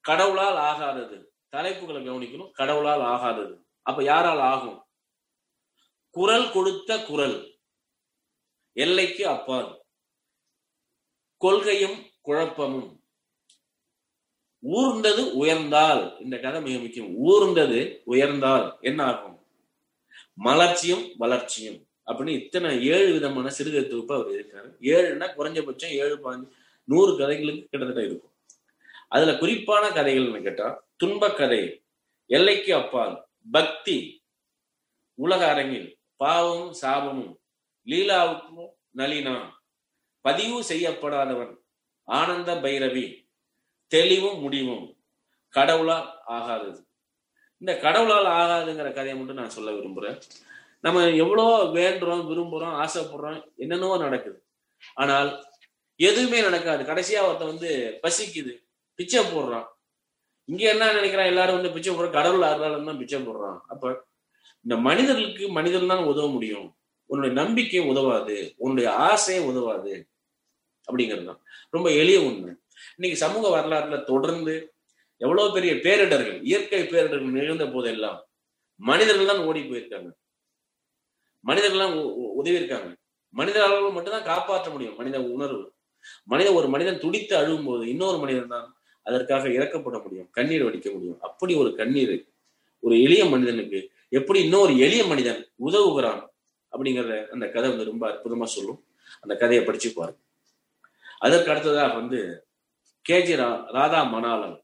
கடவுளால் 0.00 0.56
ஆகாதது. 0.56 1.24
தலைப்புகளை 1.56 2.02
கவனிக்கணும். 2.04 2.50
கடவுளால் 2.50 3.00
ஆகாதது. 3.00 3.56
அப்ப 3.82 4.02
யாரால் 4.02 4.38
ஆகும்? 4.38 4.81
குரல் 6.12 6.52
கொடுத்த 6.52 7.04
குரல். 7.04 7.58
எல்லைக்கு 8.72 9.28
அப்பால். 9.28 9.84
கொள்கையும் 11.36 12.10
குழப்பமும். 12.20 13.04
ஊர்ந்தது 14.62 15.32
உயர்ந்தால் 15.32 16.20
இந்த 16.20 16.38
கதை 16.38 16.60
மிக 16.60 16.78
முக்கியம். 16.78 17.24
ஊர்ந்தது 17.24 18.02
உயர்ந்தால் 18.06 18.80
என்ன 18.80 19.04
ஆகும்? 19.04 19.46
மலர்ச்சியும் 20.44 21.12
வளர்ச்சியும். 21.16 21.86
அப்படின்னு 22.06 22.28
இத்தனை 22.28 22.86
ஏழு 22.86 23.12
விதமான 23.12 23.50
சிறுகதை 23.50 23.90
தொகுப்பு 23.90 24.14
அவர் 24.14 24.32
இருக்காரு 24.32 24.82
ஏழுன்னா 24.82 25.26
குறைஞ்சபட்சம் 25.36 25.90
ஏழு 25.90 26.16
பாஞ்சு 26.16 26.48
நூறு 26.84 27.16
கதைகளுக்கு 27.16 27.66
கிட்டத்தட்ட 27.68 28.04
இருக்கும். 28.04 28.32
அதுல 29.08 29.38
குறிப்பான 29.38 29.88
கதைகள்னு 29.88 30.42
கேட்டா 30.42 30.86
துன்பக் 30.96 31.36
கதை 31.36 31.84
எல்லைக்கு 32.26 32.74
அப்பால் 32.74 33.26
பக்தி 33.50 34.24
உலக 35.14 35.50
அரங்கில். 35.50 35.96
பாவமும் 36.22 36.72
சாபமும் 36.82 37.32
லீலாவுக்கும் 37.86 38.70
நளினா 38.98 39.36
பதிவு 40.24 40.58
செய்யப்படாதவன் 40.68 41.52
ஆனந்த 42.08 42.50
பைரவி. 42.64 43.04
தெளிவும் 43.92 44.38
முடிவும். 44.44 44.84
கடவுளால் 45.54 46.08
ஆகாதது. 46.36 46.80
இந்த 47.62 47.72
கடவுளால் 47.84 48.28
ஆகாதுங்கிற 48.40 48.88
கதையை 48.92 49.16
மட்டும் 49.18 49.40
நான் 49.40 49.54
சொல்ல 49.56 49.70
விரும்புறேன். 49.70 50.18
நம்ம 50.84 51.02
எவ்வளோ 51.22 51.44
வேண்டுறோம் 51.78 52.22
விரும்புறோம் 52.30 52.76
ஆசைப்படுறோம் 52.82 53.38
என்னென்னவோ 53.56 53.96
நடக்குது. 53.98 54.38
ஆனால் 55.02 55.30
எதுவுமே 56.00 56.38
நடக்காது. 56.46 56.82
கடைசியா 56.90 57.20
ஒருத்தன் 57.26 57.52
வந்து 57.52 57.70
பசிக்குது 58.04 58.54
பிச்சை 58.98 59.20
போடுறான். 59.24 59.66
இங்க 60.48 60.62
என்ன 60.72 60.88
நினைக்கிறான்? 60.92 61.30
எல்லாரும் 61.32 61.58
வந்து 61.58 61.74
பிச்சை 61.74 61.92
போடுற 61.92 62.08
கடவுள் 62.18 62.46
ஆறுதாலும் 62.48 62.90
தான் 62.90 63.00
பிச்சை 63.02 63.20
போடுறான். 63.26 63.58
அப்ப 63.72 63.92
இந்த 64.62 64.76
மனிதர்களுக்கு 64.76 65.48
மனிதன் 65.48 65.86
தான் 65.86 66.04
உதவ 66.04 66.28
முடியும். 66.28 66.76
உன்னுடைய 67.06 67.42
நம்பிக்கை 67.42 67.80
உதவாது. 67.80 68.54
உன்னுடைய 68.56 68.92
ஆசையும் 68.92 69.44
உதவாது. 69.44 70.08
அப்படிங்கிறது 70.88 71.24
தான். 71.24 71.42
ரொம்ப 71.70 71.90
எளிய 71.90 72.20
உண்மை. 72.20 72.54
இன்னைக்கு 72.96 73.16
சமூக 73.16 73.60
வரலாற்றுல 73.60 74.04
தொடர்ந்து 74.04 74.74
எவ்வளவு 75.16 75.52
பெரிய 75.52 75.74
பேரிடர்கள் 75.74 76.42
இயற்கை 76.42 76.82
பேரிடர்கள் 76.82 77.36
நிகழ்ந்த 77.38 77.66
போதெல்லாம் 77.66 78.28
மனிதர்கள் 78.76 79.26
தான் 79.26 79.44
ஓடி 79.44 79.60
போயிருக்காங்க. 79.60 80.10
மனிதர்கள்லாம் 81.46 82.02
உதவி 82.32 82.56
இருக்காங்க 82.56 82.96
மனிதர்களால் 83.30 83.92
மட்டும்தான் 83.92 84.22
காப்பாற்ற 84.22 84.70
முடியும். 84.70 84.96
மனித 84.96 85.22
உணர்வு. 85.22 85.74
மனித 86.24 86.52
ஒரு 86.52 86.68
மனிதன் 86.68 86.98
துடித்து 86.98 87.36
அழுகும் 87.36 87.64
போது 87.64 87.88
இன்னொரு 87.88 88.18
மனிதன் 88.18 88.48
தான் 88.48 88.76
அதற்காக 89.02 89.48
இறக்கப்பட 89.48 90.02
முடியும். 90.02 90.30
கண்ணீர் 90.30 90.64
வடிக்க 90.64 90.92
முடியும். 90.92 91.20
அப்படி 91.20 91.54
ஒரு 91.54 91.74
கண்ணீர் 91.74 92.26
ஒரு 92.78 93.02
எளிய 93.02 93.24
மனிதனுக்கு 93.24 93.91
எப்படி 94.12 94.38
இன்னொரு 94.42 94.78
எளிய 94.78 95.04
மனிதன் 95.04 95.52
உதவுகிறான் 95.66 96.22
அப்படிங்கறத 96.72 97.28
அந்த 97.28 97.48
கதை 97.48 97.68
வந்து 97.70 97.84
ரொம்ப 97.84 98.04
அற்புதமா 98.08 98.44
சொல்லும். 98.44 98.80
அந்த 99.20 99.36
கதையை 99.36 99.64
படிச்சு 99.64 99.92
பாருங்க. 99.92 100.20
அதற்கு 101.18 101.50
அடுத்ததாக 101.50 101.94
வந்து 101.94 102.20
கேஜி 103.08 103.34
ராதா 103.76 104.00
மணாலன் 104.14 104.58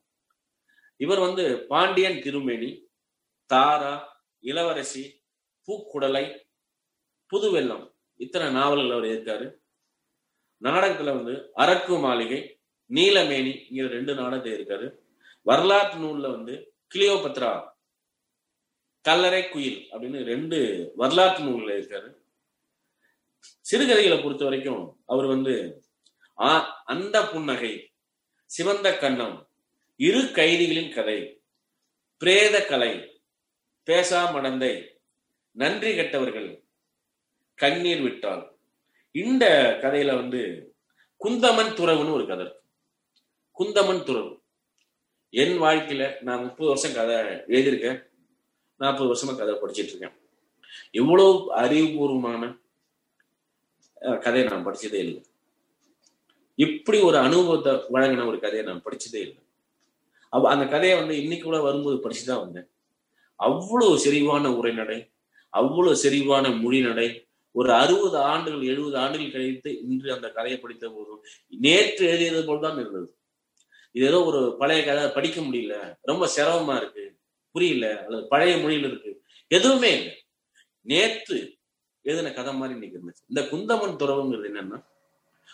இவர் 0.97 1.19
வந்து 1.19 1.67
பாண்டியன் 1.69 2.21
திருமேனி 2.23 2.71
தாரா 3.51 3.95
இளவரசி 4.41 5.23
பூக்குடலை 5.69 6.25
புதுவெல்லம் 7.33 7.85
இத்தனை 8.17 8.47
நாவல்கள் 8.53 8.93
அவர் 8.93 9.05
இருக்காரு 9.05 9.47
நாடகத்துல 10.63 11.15
வந்து 11.19 11.35
அரக்கு 11.55 12.01
மாளிகை 12.01 12.41
நீலமேனிங்கிற 12.91 13.87
ரெண்டு 13.89 14.13
நாடகத்தை 14.15 14.53
இருக்காரு. 14.53 14.87
வரலாற்று 15.43 15.99
நூல்ல 15.99 16.31
வந்து 16.31 16.55
கிளியோபத்ரா 16.95 17.51
கல்லறை 19.09 19.43
குயில் 19.49 19.79
அப்படின்னு 19.93 20.25
ரெண்டு 20.33 20.59
வரலாற்று 21.01 21.43
நூல்கள் 21.45 21.77
இருக்காரு 21.79 22.09
சிறுகதைகளை 23.69 24.19
பொறுத்த 24.23 24.45
வரைக்கும் 24.45 24.83
அவர் 25.07 25.29
வந்து 25.35 25.55
அந்த 26.95 27.17
புன்னகை 27.33 27.73
சிவந்த 28.57 28.89
கண்ணம் 29.01 29.37
இரு 30.07 30.21
கைதிகளின் 30.39 30.95
கதை 30.95 31.19
பிரேத 32.21 32.57
கலை 32.65 32.93
பேசா 33.87 34.21
மடந்தை 34.35 34.73
நன்றி 35.61 35.91
கெட்டவர்கள் 35.97 36.49
கண்ணீர் 37.59 38.03
விட்டால். 38.07 38.45
இந்த 39.15 39.45
கதையில 39.83 40.15
வந்து 40.21 40.43
குந்தமன் 41.25 41.75
துறவுன்னு 41.79 42.17
ஒரு 42.17 42.27
கதை 42.27 42.45
இருக்கு. 42.47 42.63
குந்தமன் 43.59 44.05
துறவு. 44.09 44.33
என் 45.31 45.57
வாழ்க்கையில 45.63 46.03
நான் 46.29 46.45
முப்பது 46.45 46.69
வருஷம் 46.73 46.97
கதை 46.99 47.17
எழுதியிருக்கேன். 47.55 48.01
நாற்பது 48.79 49.13
வருஷமா 49.13 49.37
கதை 49.37 49.55
படிச்சிட்டு 49.55 49.93
இருக்கேன். 49.93 50.17
இவ்வளவு 50.91 51.57
அறிவுபூர்வமான 51.57 52.61
கதையை 54.21 54.49
நான் 54.49 54.67
படிச்சதே 54.67 54.95
இல்லை. 54.95 55.23
இப்படி 56.55 57.01
ஒரு 57.01 57.17
அனுபவத்தை 57.17 57.73
வழங்கின 57.73 58.27
ஒரு 58.27 58.39
கதையை 58.39 58.67
நான் 58.67 58.83
படிச்சதே 58.85 59.15
இல்லை. 59.15 59.43
அவ 60.29 60.49
அந்த 60.49 60.67
கதையை 60.67 60.99
வந்து 60.99 61.23
இன்னைக்கு 61.23 61.47
கூட 61.47 61.61
வரும்போது 61.61 62.09
படிச்சுதான் 62.09 62.41
வந்தேன். 62.41 62.69
அவ்வளவு 63.35 63.99
செறிவான 63.99 64.47
உரைநடை 64.57 65.11
அவ்வளவு 65.49 65.97
செறிவான 66.03 66.49
மொழிநடை 66.63 67.29
ஒரு 67.53 67.73
அறுபது 67.73 68.19
ஆண்டுகள் 68.19 68.63
எழுபது 68.63 68.97
ஆண்டுகள் 68.97 69.31
கழித்து 69.31 69.71
இன்று 69.81 70.13
அந்த 70.13 70.31
கதையை 70.31 70.61
படித்த 70.61 70.89
போதும் 70.89 71.23
நேற்று 71.49 72.07
எழுதியது 72.07 72.45
போல்தான் 72.45 72.79
இருந்தது. 72.79 73.17
இது 73.93 74.07
ஏதோ 74.07 74.25
ஒரு 74.25 74.57
பழைய 74.59 74.85
கதை 74.85 75.11
படிக்க 75.11 75.41
முடியல 75.41 75.97
ரொம்ப 76.03 76.29
சிரமமா 76.37 76.77
இருக்கு. 76.77 77.18
புரியல 77.59 78.05
அல்லது 78.05 78.29
பழைய 78.29 78.57
மொழியில் 78.57 78.91
இருக்கு. 78.91 79.23
எதுவுமே 79.49 79.91
இல்லை. 79.99 80.25
நேற்று 80.81 81.57
எழுதின 82.03 82.33
கதை 82.33 82.55
மாதிரி 82.55 82.79
இன்னைக்கு 82.79 82.99
இருந்துச்சு. 82.99 83.25
இந்த 83.29 83.41
குந்தமன் 83.41 84.01
துறவுங்கிறது 84.01 84.47
என்னன்னா 84.49 84.85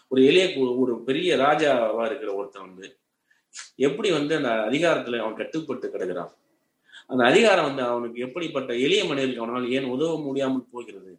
ஒரு 0.08 0.24
எளிய 0.24 0.58
ஒரு 0.58 1.02
பெரிய 1.04 1.36
ராஜாவா 1.36 2.06
இருக்கிற 2.06 2.34
ஒருத்தன் 2.34 2.74
வந்து 2.74 2.98
எப்படி 3.76 4.10
வந்து 4.10 4.36
அந்த 4.36 4.48
அதிகாரத்துல 4.48 5.18
அவன் 5.18 5.34
கட்டுப்பட்டு 5.34 5.90
கிடக்கிறான்? 5.90 6.32
அந்த 7.06 7.24
அதிகாரம் 7.24 7.64
வந்து 7.64 7.82
அவனுக்கு 7.82 8.20
எப்படிப்பட்ட 8.20 8.76
எளிய 8.76 9.04
மனிதர்களுக்கு 9.04 9.42
அவனால் 9.42 9.70
ஏன் 9.70 9.84
உதவ 9.84 10.20
முடியாமல் 10.20 10.68
போகிறது? 10.70 11.18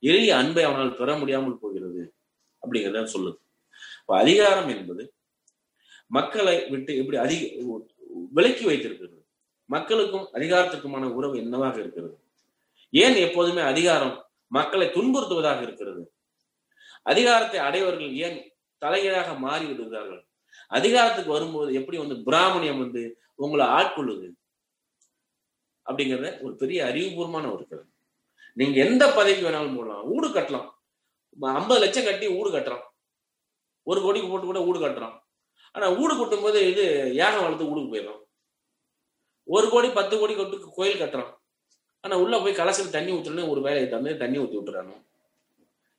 எளிய 0.00 0.36
அன்பை 0.36 0.64
அவனால் 0.64 0.96
பெற 0.96 1.18
முடியாமல் 1.18 1.58
போகிறது? 1.58 2.14
அப்படிங்கிறத 2.62 3.08
சொல்லுது. 3.12 3.38
அதிகாரம் 4.06 4.68
என்பது 4.68 5.14
மக்களை 6.06 6.68
விட்டு 6.68 6.96
எப்படி 6.96 7.16
அதிக 7.16 7.46
விலக்கி 8.30 8.64
வைத்திருக்கிறது. 8.64 9.23
மக்களுக்கும் 9.64 10.28
அதிகாரத்துக்குமான 10.32 11.04
உறவு 11.04 11.36
என்னவாக 11.36 11.78
இருக்கிறது? 11.78 12.18
ஏன் 12.90 13.14
எப்போதுமே 13.14 13.60
அதிகாரம் 13.60 14.26
மக்களை 14.46 14.86
துன்புறுத்துவதாக 14.86 15.62
இருக்கிறது? 15.62 16.12
அதிகாரத்தை 17.02 17.60
அடைவர்கள் 17.60 18.14
ஏன் 18.14 18.56
தலைகீழாக 18.78 19.34
மாறி 19.34 19.64
விடுகிறார்கள்? 19.64 20.26
அதிகாரத்துக்கு 20.68 21.32
வரும்போது 21.32 21.74
எப்படி 21.74 21.98
வந்து 21.98 22.14
பிராமணியம் 22.14 22.78
வந்து 22.78 23.20
உங்களை 23.34 23.66
ஆட்கொள்ளுது? 23.66 24.32
அப்படிங்கறத 25.90 26.42
ஒரு 26.42 26.54
பெரிய 26.56 26.84
அறிவுபூர்வமான 26.84 27.52
ஒரு 27.52 27.66
கருத்து. 27.68 27.92
நீங்க 28.52 28.84
எந்த 28.84 29.12
பதவி 29.12 29.42
வேணாலும் 29.42 29.76
போடலாம். 29.76 30.22
ஊடு 30.22 30.26
கட்டலாம். 30.26 30.70
ஐம்பது 31.40 31.80
லட்சம் 31.80 32.04
கட்டி 32.04 32.26
ஊடு 32.26 32.48
கட்டுறான். 32.50 32.84
ஒரு 33.82 34.00
கோடிக்கு 34.00 34.28
போட்டு 34.28 34.46
கூட 34.46 34.60
ஊடு 34.60 34.82
கட்டுறான். 34.82 35.18
ஆனா 35.72 35.90
ஊடு 35.90 36.18
கொட்டும் 36.18 36.42
போது 36.42 36.70
இது 36.70 37.14
யாகம் 37.14 37.42
வளர்த்து 37.42 37.64
ஊடுக்கு 37.64 37.92
போயிடும் 37.92 38.22
ஒரு 39.48 39.66
கோடி 39.72 39.88
பத்து 39.98 40.14
கோடி 40.18 40.34
கொட்டு 40.34 40.74
கோயில் 40.76 41.00
கட்டுறான். 41.00 41.32
ஆனா 42.04 42.14
உள்ள 42.22 42.34
போய் 42.42 42.60
கலசில் 42.60 42.94
தண்ணி 42.94 43.10
ஊற்றணும் 43.16 43.50
ஒரு 43.52 43.60
வேலையை 43.66 43.88
தந்து 43.88 44.16
தண்ணி 44.22 44.38
ஊத்தி 44.42 44.56
விட்டுறானோ. 44.58 44.94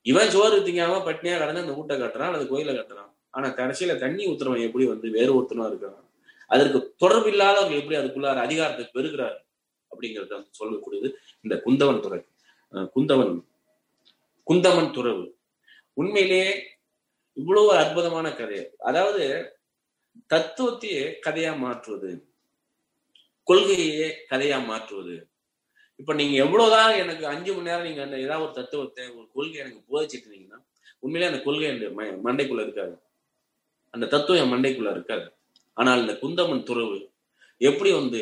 இவன் 0.05 0.31
சோறு 0.33 0.57
திங்காம 0.65 0.97
பட்னியா 1.07 1.35
கடந்து 1.41 1.63
அந்த 1.63 1.75
வீட்டை 1.77 1.95
கட்டுறான் 2.01 2.29
அல்லது 2.29 2.45
கோயில 2.51 2.73
கட்டுறான். 2.79 3.11
ஆனா 3.35 3.47
கடைசியில 3.59 3.93
தண்ணி 4.03 4.23
ஊத்துறவன் 4.31 4.65
எப்படி 4.67 4.85
வந்து 4.91 5.07
வேறு 5.17 5.31
ஒருத்தனா 5.37 5.67
இருக்கிறான் 5.71 6.03
அதற்கு 6.53 6.79
தொடர்பு 7.03 7.29
இல்லாதவங்க 7.33 7.75
எப்படி 7.81 7.97
அதுக்குள்ளார 7.99 8.41
அதிகாரத்தை 8.47 8.85
பெறுகிறார் 8.95 9.37
அப்படிங்கறத 9.91 10.33
வந்து 10.37 10.59
சொல்லக்கூடியது 10.59 11.07
இந்த 11.45 11.55
குந்தவன் 11.65 12.03
துறை. 12.05 12.19
குந்தவன் 12.95 13.33
குந்தவன் 14.47 14.93
துறவு. 14.97 15.25
உண்மையிலேயே 16.01 16.49
இவ்வளவு 17.37 17.71
அற்புதமான 17.81 18.27
கதை 18.31 18.59
அதாவது 18.89 19.23
தத்துவத்தையே 20.33 21.03
கதையா 21.25 21.51
மாற்றுவது. 21.63 22.11
கொள்கையே 23.47 24.07
கதையா 24.31 24.57
மாற்றுவது. 24.69 25.15
இப்ப 25.99 26.13
நீங்க 26.19 26.35
எவ்வளவுதான் 26.45 26.93
எனக்கு 27.01 27.25
அஞ்சு 27.33 27.51
மணி 27.53 27.69
நேரம் 27.69 27.87
நீங்க 27.87 28.01
அந்த 28.05 28.17
ஏதாவது 28.25 28.45
ஒரு 28.45 28.53
தத்துவத்தை 28.59 29.03
ஒரு 29.17 29.27
கொள்கை 29.35 29.59
எனக்கு 29.63 29.81
போதிச்சிட்டு 29.91 30.25
இருந்தீங்கன்னா 30.27 30.59
உண்மையிலே 31.03 31.29
அந்த 31.31 31.41
கொள்கை 31.43 31.67
அந்த 31.73 31.87
மண்டைக்குள்ள 32.27 32.61
இருக்காது. 32.67 32.95
அந்த 33.93 34.05
தத்துவம் 34.13 34.41
என் 34.43 34.53
மண்டைக்குள்ள 34.53 34.91
இருக்காது. 34.95 35.25
ஆனால் 35.77 36.01
இந்த 36.03 36.13
குந்தமன் 36.23 36.67
துறவு 36.69 36.97
எப்படி 37.61 37.91
வந்து 37.99 38.21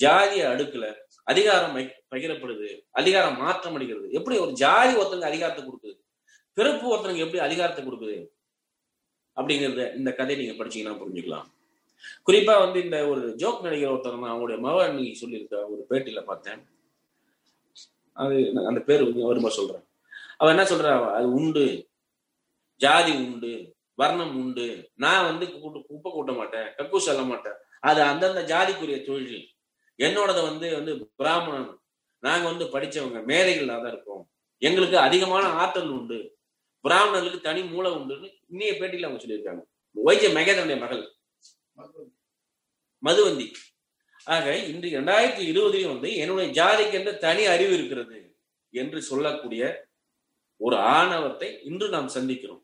ஜாதிய 0.00 0.42
அடுக்குல 0.52 0.86
அதிகாரம் 1.32 1.74
பகிரப்படுது 2.12 2.68
அதிகாரம் 3.00 3.40
மாற்றம் 3.44 3.74
அடைகிறது 3.76 4.06
எப்படி 4.18 4.36
ஒரு 4.44 4.52
ஜாதி 4.62 4.92
ஒருத்தனுக்கு 5.00 5.30
அதிகாரத்தை 5.32 5.62
கொடுக்குது 5.64 5.96
பிறப்பு 6.56 6.86
ஒருத்தனுக்கு 6.92 7.24
எப்படி 7.26 7.40
அதிகாரத்தை 7.46 7.82
கொடுக்குது 7.84 8.18
அப்படிங்கறத 9.36 9.84
இந்த 9.98 10.10
கதையை 10.12 10.38
நீங்க 10.40 10.56
படிச்சீங்கன்னா 10.58 11.00
புரிஞ்சுக்கலாம். 11.00 11.48
குறிப்பா 12.26 12.58
வந்து 12.58 12.84
இந்த 12.84 13.08
ஒரு 13.08 13.34
ஜோக் 13.36 13.62
நடிகர் 13.62 13.92
ஒருத்தர் 13.92 14.18
நான் 14.18 14.32
அவங்களுடைய 14.32 14.58
மகன் 14.58 14.94
நீ 14.94 15.12
சொல்லியிருக்க 15.12 15.66
ஒரு 15.66 15.86
பேட்டியில 15.90 16.22
பார்த்தேன். 16.22 16.66
அது 18.12 18.52
அந்த 18.66 18.80
பேர் 18.80 18.98
வரும்போது 18.98 19.26
வருமா 19.26 19.48
சொல்றேன். 19.48 19.84
அவ 20.36 20.50
என்ன 20.50 20.62
சொல்றா? 20.62 21.12
அது 21.14 21.32
உண்டு. 21.32 21.88
ஜாதி 22.76 23.12
உண்டு. 23.12 23.74
வர்ணம் 23.94 24.36
உண்டு. 24.36 24.90
நான் 24.94 25.24
வந்து 25.24 25.46
கூட்டு- 25.46 25.86
குப்பை 25.86 26.12
கூட்ட 26.12 26.32
மாட்டேன். 26.32 26.60
கக்கு 26.60 26.96
சொல்ல 26.96 27.22
மாட்டேன். 27.22 27.52
அது 27.80 28.02
அந்தந்த 28.02 28.42
ஜாதிக்குரிய 28.42 29.06
தொழில். 29.06 29.52
என்னோடது 29.98 30.42
வந்து 30.42 30.74
வந்து 30.74 31.10
பிராமணன். 31.16 31.78
நாங்க 32.18 32.48
வந்து 32.48 32.64
படிச்சவங்க. 32.64 33.24
மேதைகள் 33.24 33.66
தான் 33.66 33.86
இருக்கோம். 33.86 34.30
எங்களுக்கு 34.58 34.98
அதிகமான 34.98 35.46
ஆற்றல் 35.46 35.88
உண்டு. 35.88 36.36
பிராமணர்களுக்கு 36.80 37.40
தனி 37.40 37.62
மூளை 37.62 37.92
உண்டுன்னு 37.92 38.38
இன்னைய 38.52 38.72
பேட்டியில 38.78 39.04
அவங்க 39.04 39.24
சொல்லியிருக்காங்க. 39.24 39.60
வைஜ 40.04 40.32
மகேதனுடைய 40.32 40.80
மகள். 40.80 41.12
மதுவந்தி. 43.02 43.46
ஆக 44.26 44.56
இன்று 44.70 44.88
இரண்டாயிரத்தி 44.88 45.44
இருபதுலயும் 45.50 45.92
வந்து 45.94 46.08
என்னுடைய 46.22 46.48
ஜாதிக்கு 46.58 46.96
என்ற 47.00 47.12
தனி 47.26 47.44
அறிவு 47.46 47.72
இருக்கிறது 47.74 48.18
என்று 48.74 48.98
சொல்லக்கூடிய 49.02 49.62
ஒரு 50.60 50.76
ஆணவத்தை 50.76 51.48
இன்று 51.62 51.86
நாம் 51.88 52.14
சந்திக்கிறோம். 52.14 52.62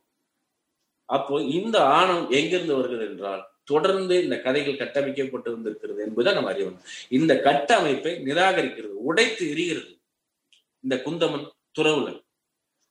அப்போ 1.09 1.35
இந்த 1.59 1.77
ஆணவம் 1.99 2.31
எங்கிருந்து 2.39 2.75
வருகிறது 2.77 3.07
என்றால் 3.11 3.43
தொடர்ந்து 3.65 4.15
இந்த 4.25 4.37
கதைகள் 4.41 4.81
கட்டமைக்கப்பட்டு 4.83 5.51
வந்திருக்கிறது 5.55 6.01
என்பதை 6.07 6.33
நம்ம 6.35 6.51
அறிவோம். 6.51 6.79
இந்த 7.09 7.33
கட்டமைப்பை 7.47 8.13
நிராகரிக்கிறது 8.29 8.97
உடைத்து 9.09 9.45
எரிகிறது 9.55 9.93
இந்த 10.85 10.97
குந்தமன் 11.07 11.47
துறவுல 11.79 12.09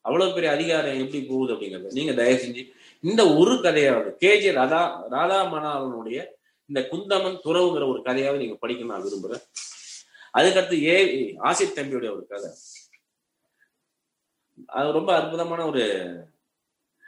அவ்வளவு 0.06 0.34
பெரிய 0.34 0.50
அதிகாரம் 0.52 1.00
எப்படி 1.04 1.20
போகுது 1.30 1.54
அப்படிங்கறது 1.54 1.98
நீங்க 2.00 2.14
தயவு 2.14 2.40
செஞ்சு 2.42 2.64
இந்த 3.04 3.22
ஒரு 3.40 3.54
கதையாவது 3.66 4.10
கேஜே 4.24 4.52
ராதா 4.60 4.82
ராதா 5.10 5.40
மணாலனுடைய 5.54 6.20
இந்த 6.66 6.88
குந்தமன் 6.92 7.40
துறவுங்கிற 7.44 7.88
ஒரு 7.88 8.02
கதையாவது 8.02 8.38
நீங்க 8.38 8.56
படிக்க 8.56 8.86
நான் 8.86 9.04
விரும்புறேன். 9.04 9.44
அதுக்கடுத்து 10.34 10.84
ஏ 10.84 11.34
ஆசித் 11.38 11.78
தம்பியுடைய 11.78 12.12
ஒரு 12.12 12.26
கதை. 12.30 12.52
அது 14.66 14.92
ரொம்ப 14.92 15.22
அற்புதமான 15.22 15.66
ஒரு 15.66 15.84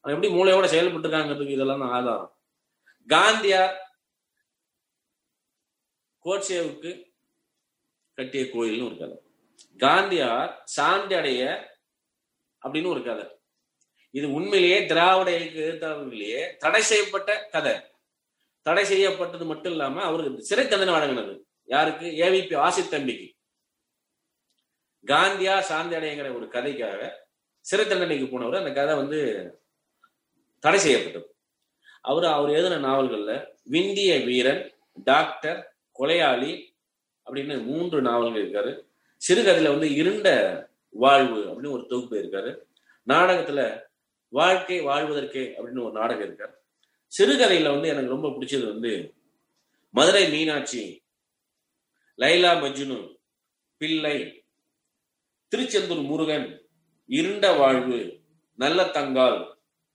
அவன் 0.00 0.22
எப்படி 0.22 0.28
மூளையோட 0.28 0.64
செயல்பட்டு 0.64 1.08
இருக்காங்கிறதுக்கு 1.08 1.48
இதெல்லாம் 1.48 1.80
ஆதாரம். 1.80 2.36
காந்தியார் 3.08 3.76
கோட்சேவுக்கு 6.24 7.14
கட்டிய 8.14 8.44
கோயில்னு 8.44 8.86
ஒரு 8.86 8.96
கதை. 8.98 9.20
காந்தியார் 9.76 10.60
சாந்தி 10.64 11.14
அடைய 11.14 11.70
அப்படின்னு 12.62 12.86
ஒரு 12.86 13.02
கதை. 13.02 13.41
இது 14.12 14.32
உண்மையிலேயே 14.32 14.86
திராவிட 14.86 15.38
இயக்க 15.38 15.60
எழுத்தாளர்களையே 15.60 16.56
தடை 16.56 16.82
செய்யப்பட்ட 16.82 17.48
கதை. 17.52 17.72
தடை 18.62 18.84
செய்யப்பட்டது 18.84 19.44
மட்டும் 19.44 19.72
இல்லாம 19.72 20.02
அவருக்கு 20.02 20.42
சிறை 20.42 20.68
தண்டனை 20.68 20.94
வழங்கினது. 20.94 21.40
யாருக்கு? 21.64 22.06
ஏவிபி 22.06 22.56
ஆசித் 22.56 22.88
தம்பிக்கு. 22.88 23.34
காந்தியா 25.06 25.60
சாந்தி 25.60 25.96
அடையங்கிற 25.96 26.34
ஒரு 26.36 26.48
கதைக்காக 26.48 27.10
சிறை 27.60 27.86
தண்டனைக்கு 27.86 28.28
போனவர் 28.28 28.58
அந்த 28.58 28.72
கதை 28.72 28.96
வந்து 28.96 29.50
தடை 30.60 30.78
செய்யப்பட்டது. 30.78 31.34
அவர் 32.00 32.24
அவர் 32.24 32.50
எழுதின 32.50 32.88
நாவல்கள்ல 32.88 33.46
விந்திய 33.62 34.18
வீரன் 34.18 34.74
டாக்டர் 35.04 35.76
கொலையாளி 35.98 36.76
அப்படின்னு 37.30 37.64
மூன்று 37.64 38.02
நாவல்கள் 38.02 38.50
இருக்காரு. 38.50 38.86
சிறுகதையில 39.28 39.68
வந்து 39.68 39.94
இருண்ட 39.94 40.28
வாழ்வு 40.90 41.40
அப்படின்னு 41.44 41.70
ஒரு 41.70 41.86
தொகுப்பு 41.88 42.16
இருக்காரு. 42.16 42.58
நாடகத்துல 43.08 43.90
வாழ்க்கை 44.32 44.80
வாழ்வதற்கே 44.80 45.42
அப்படின்னு 45.56 45.84
ஒரு 45.84 45.92
நாடகம் 45.92 46.24
இருக்கார் 46.24 46.54
சிறுகதையில 47.18 47.70
வந்து 47.70 47.88
எனக்கு 47.88 48.14
ரொம்ப 48.14 48.28
பிடிச்சது 48.28 48.66
வந்து 48.66 48.92
மதுரை 49.90 50.30
மீனாட்சி 50.30 50.82
லைலா 52.18 52.52
மஜ்னு 52.62 52.98
பிள்ளை 53.76 54.16
திருச்செந்தூர் 55.48 56.02
முருகன் 56.02 56.48
இருண்ட 57.08 57.52
வாழ்வு 57.52 57.98
நல்ல 58.58 58.82
தங்கால் 58.84 59.40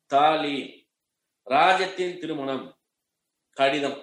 தாலி 0.05 0.57
ராஜத்தின் 1.43 2.19
திருமணம் 2.19 2.65
கடிதம் 3.57 3.99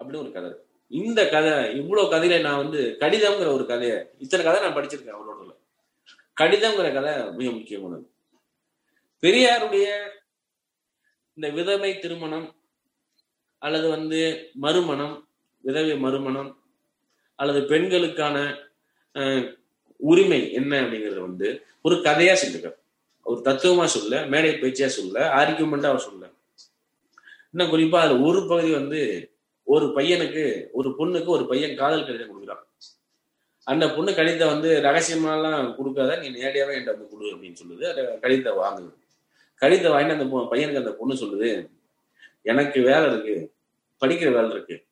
அப்படின்னு 0.00 0.16
ஒரு 0.16 0.32
கதை. 0.32 0.50
இந்த 0.90 1.28
கதை 1.28 1.76
இவ்வளவு 1.76 2.12
கதையில 2.12 2.40
நான் 2.40 2.56
வந்து 2.56 2.96
கடிதம்ங்கிற 3.00 3.52
ஒரு 3.52 3.66
கதையை 3.66 3.98
இத்தனை 4.18 4.42
கதை 4.46 4.60
நான் 4.60 4.76
படிச்சிருக்கேன் 4.76 5.16
அவரோட 5.18 5.52
கடிதம்ங்கிற 6.40 6.88
கதை 6.94 7.12
மிக 7.32 7.50
முக்கியமானது. 7.50 8.15
பெரியாருடைய 9.22 9.86
இந்த 11.38 11.48
விதவை 11.50 11.90
திருமணம் 11.98 12.48
அல்லது 13.62 13.86
வந்து 13.88 14.20
மறுமணம் 14.56 15.16
விதவை 15.64 15.96
மறுமணம் 15.98 16.50
அல்லது 17.38 17.60
பெண்களுக்கான 17.66 18.36
அஹ், 19.14 19.44
உரிமை 20.00 20.40
என்ன 20.52 20.72
அப்படிங்கறது 20.82 21.20
வந்து 21.20 21.48
ஒரு 21.84 21.96
கதையா 22.04 22.34
சொல்லிருக்காரு. 22.34 22.78
ஒரு 23.26 23.40
தத்துவமா 23.42 23.84
சொல்ல 23.86 24.26
மேடை 24.26 24.50
பேச்சியா 24.54 24.88
சொல்ல 24.90 25.16
ஆர்கியூமெண்டா 25.38 25.88
அவர் 25.92 26.06
சொல்ல. 26.06 26.24
இன்னும் 27.54 27.72
குறிப்பா 27.72 27.98
அதுல 28.00 28.26
ஒரு 28.26 28.40
பகுதி 28.46 28.70
வந்து 28.72 29.00
ஒரு 29.66 29.86
பையனுக்கு 29.94 30.44
ஒரு 30.72 30.88
பொண்ணுக்கு 30.98 31.30
ஒரு 31.36 31.44
பையன் 31.46 31.74
காதல் 31.74 32.06
கடிதம் 32.06 32.30
கொடுக்குறான். 32.30 32.62
அந்த 33.66 33.84
பொண்ணு 33.94 34.10
கடிதம் 34.14 34.52
வந்து 34.54 34.70
ரகசியமாலாம் 34.82 35.72
கொடுக்காத 35.78 36.16
நீ 36.16 36.28
நேரடியாவே 36.36 36.74
என்கிட்ட 36.74 36.94
வந்து 36.94 37.08
கொடு 37.08 37.32
அப்படின்னு 37.34 37.60
சொல்லுது. 37.62 37.84
அந்த 37.92 38.02
கடிதத்தை 38.24 38.52
வாங்குது. 38.60 38.90
கடிதத்தை 39.56 39.92
வாங்கிட்டு 39.92 40.20
அந்த 40.20 40.24
பொ- 40.24 40.54
பையனுக்கு 40.54 40.76
அந்த 40.76 40.92
பொண்ணு 40.92 41.14
சொல்லுது 41.14 41.70
எனக்கு 42.42 42.80
வேலை 42.80 43.12
இருக்கு 43.12 43.54
படிக்கிற 44.00 44.32
வேலை 44.32 44.50
இருக்கு. 44.50 44.84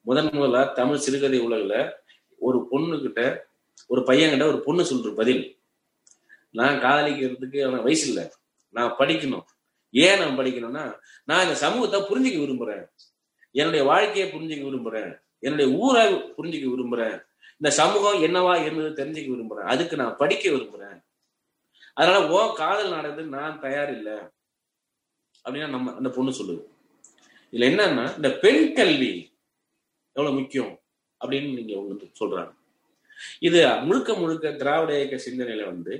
முதன் 0.00 0.28
முதலா 0.32 0.64
தமிழ் 0.64 0.96
சிறுகதை 0.96 1.38
உலகில் 1.38 1.92
ஒரு 2.38 2.66
பொண்ணுக்கிட்ட 2.70 3.38
ஒரு 3.86 4.00
பையன்கிட்ட 4.00 4.42
ஒரு 4.42 4.60
பொண்ணு 4.60 4.82
சொல்ற 4.82 5.14
பதில். 5.14 5.58
நான் 6.50 6.78
காதலிக்கிறதுக்கு 6.80 7.66
அவன் 7.66 7.82
வயசு 7.82 8.06
இல்லை. 8.06 8.30
நான் 8.68 8.94
படிக்கணும். 8.98 9.42
ஏன் 9.90 10.18
நான் 10.18 10.38
படிக்கணும்னா 10.38 10.98
நான் 11.24 11.42
இந்த 11.42 11.54
சமூகத்தை 11.54 12.00
புரிஞ்சுக்க 12.00 12.40
விரும்புறேன். 12.40 12.88
என்னுடைய 13.50 13.84
வாழ்க்கையை 13.84 14.32
புரிஞ்சுக்க 14.32 14.66
விரும்புறேன். 14.66 15.20
என்னுடைய 15.38 15.76
ஊரை 15.76 16.14
புரிஞ்சுக்க 16.14 16.68
விரும்புறேன். 16.68 17.26
இந்த 17.52 17.70
சமூகம் 17.70 18.22
என்னவா 18.22 18.64
இருந்தது 18.64 19.04
தெரிஞ்சுக்க 19.04 19.32
விரும்புறேன். 19.32 19.64
அதுக்கு 19.64 19.96
நான் 19.96 20.16
படிக்க 20.16 20.50
விரும்புறேன். 20.50 21.04
அதனால 21.98 22.18
ஓ 22.36 22.40
காதல் 22.60 22.92
நாடகத்துக்கு 22.94 23.36
நான் 23.38 23.60
தயார் 23.60 23.92
இல்லை. 23.98 24.16
அப்படின்னா 25.44 25.68
நம்ம 25.68 25.94
அந்த 25.94 26.08
பொண்ணு 26.08 26.38
சொல்லுது. 26.38 26.62
இதுல 27.52 27.68
என்னன்னா 27.72 28.04
இந்த 28.16 28.30
பெண் 28.44 28.64
கல்வி 28.74 29.12
எவ்வளவு 30.16 30.38
முக்கியம் 30.40 30.72
அப்படின்னு 31.20 31.50
நீங்க 31.58 31.74
உங்களுக்கு 31.80 32.08
சொல்றாங்க. 32.20 32.52
இது 33.40 33.60
முழுக்க 33.88 34.14
முழுக்க 34.14 34.52
திராவிட 34.52 34.90
இயக்க 34.98 35.16
சிந்தனையில 35.26 35.64
வந்து 35.64 35.94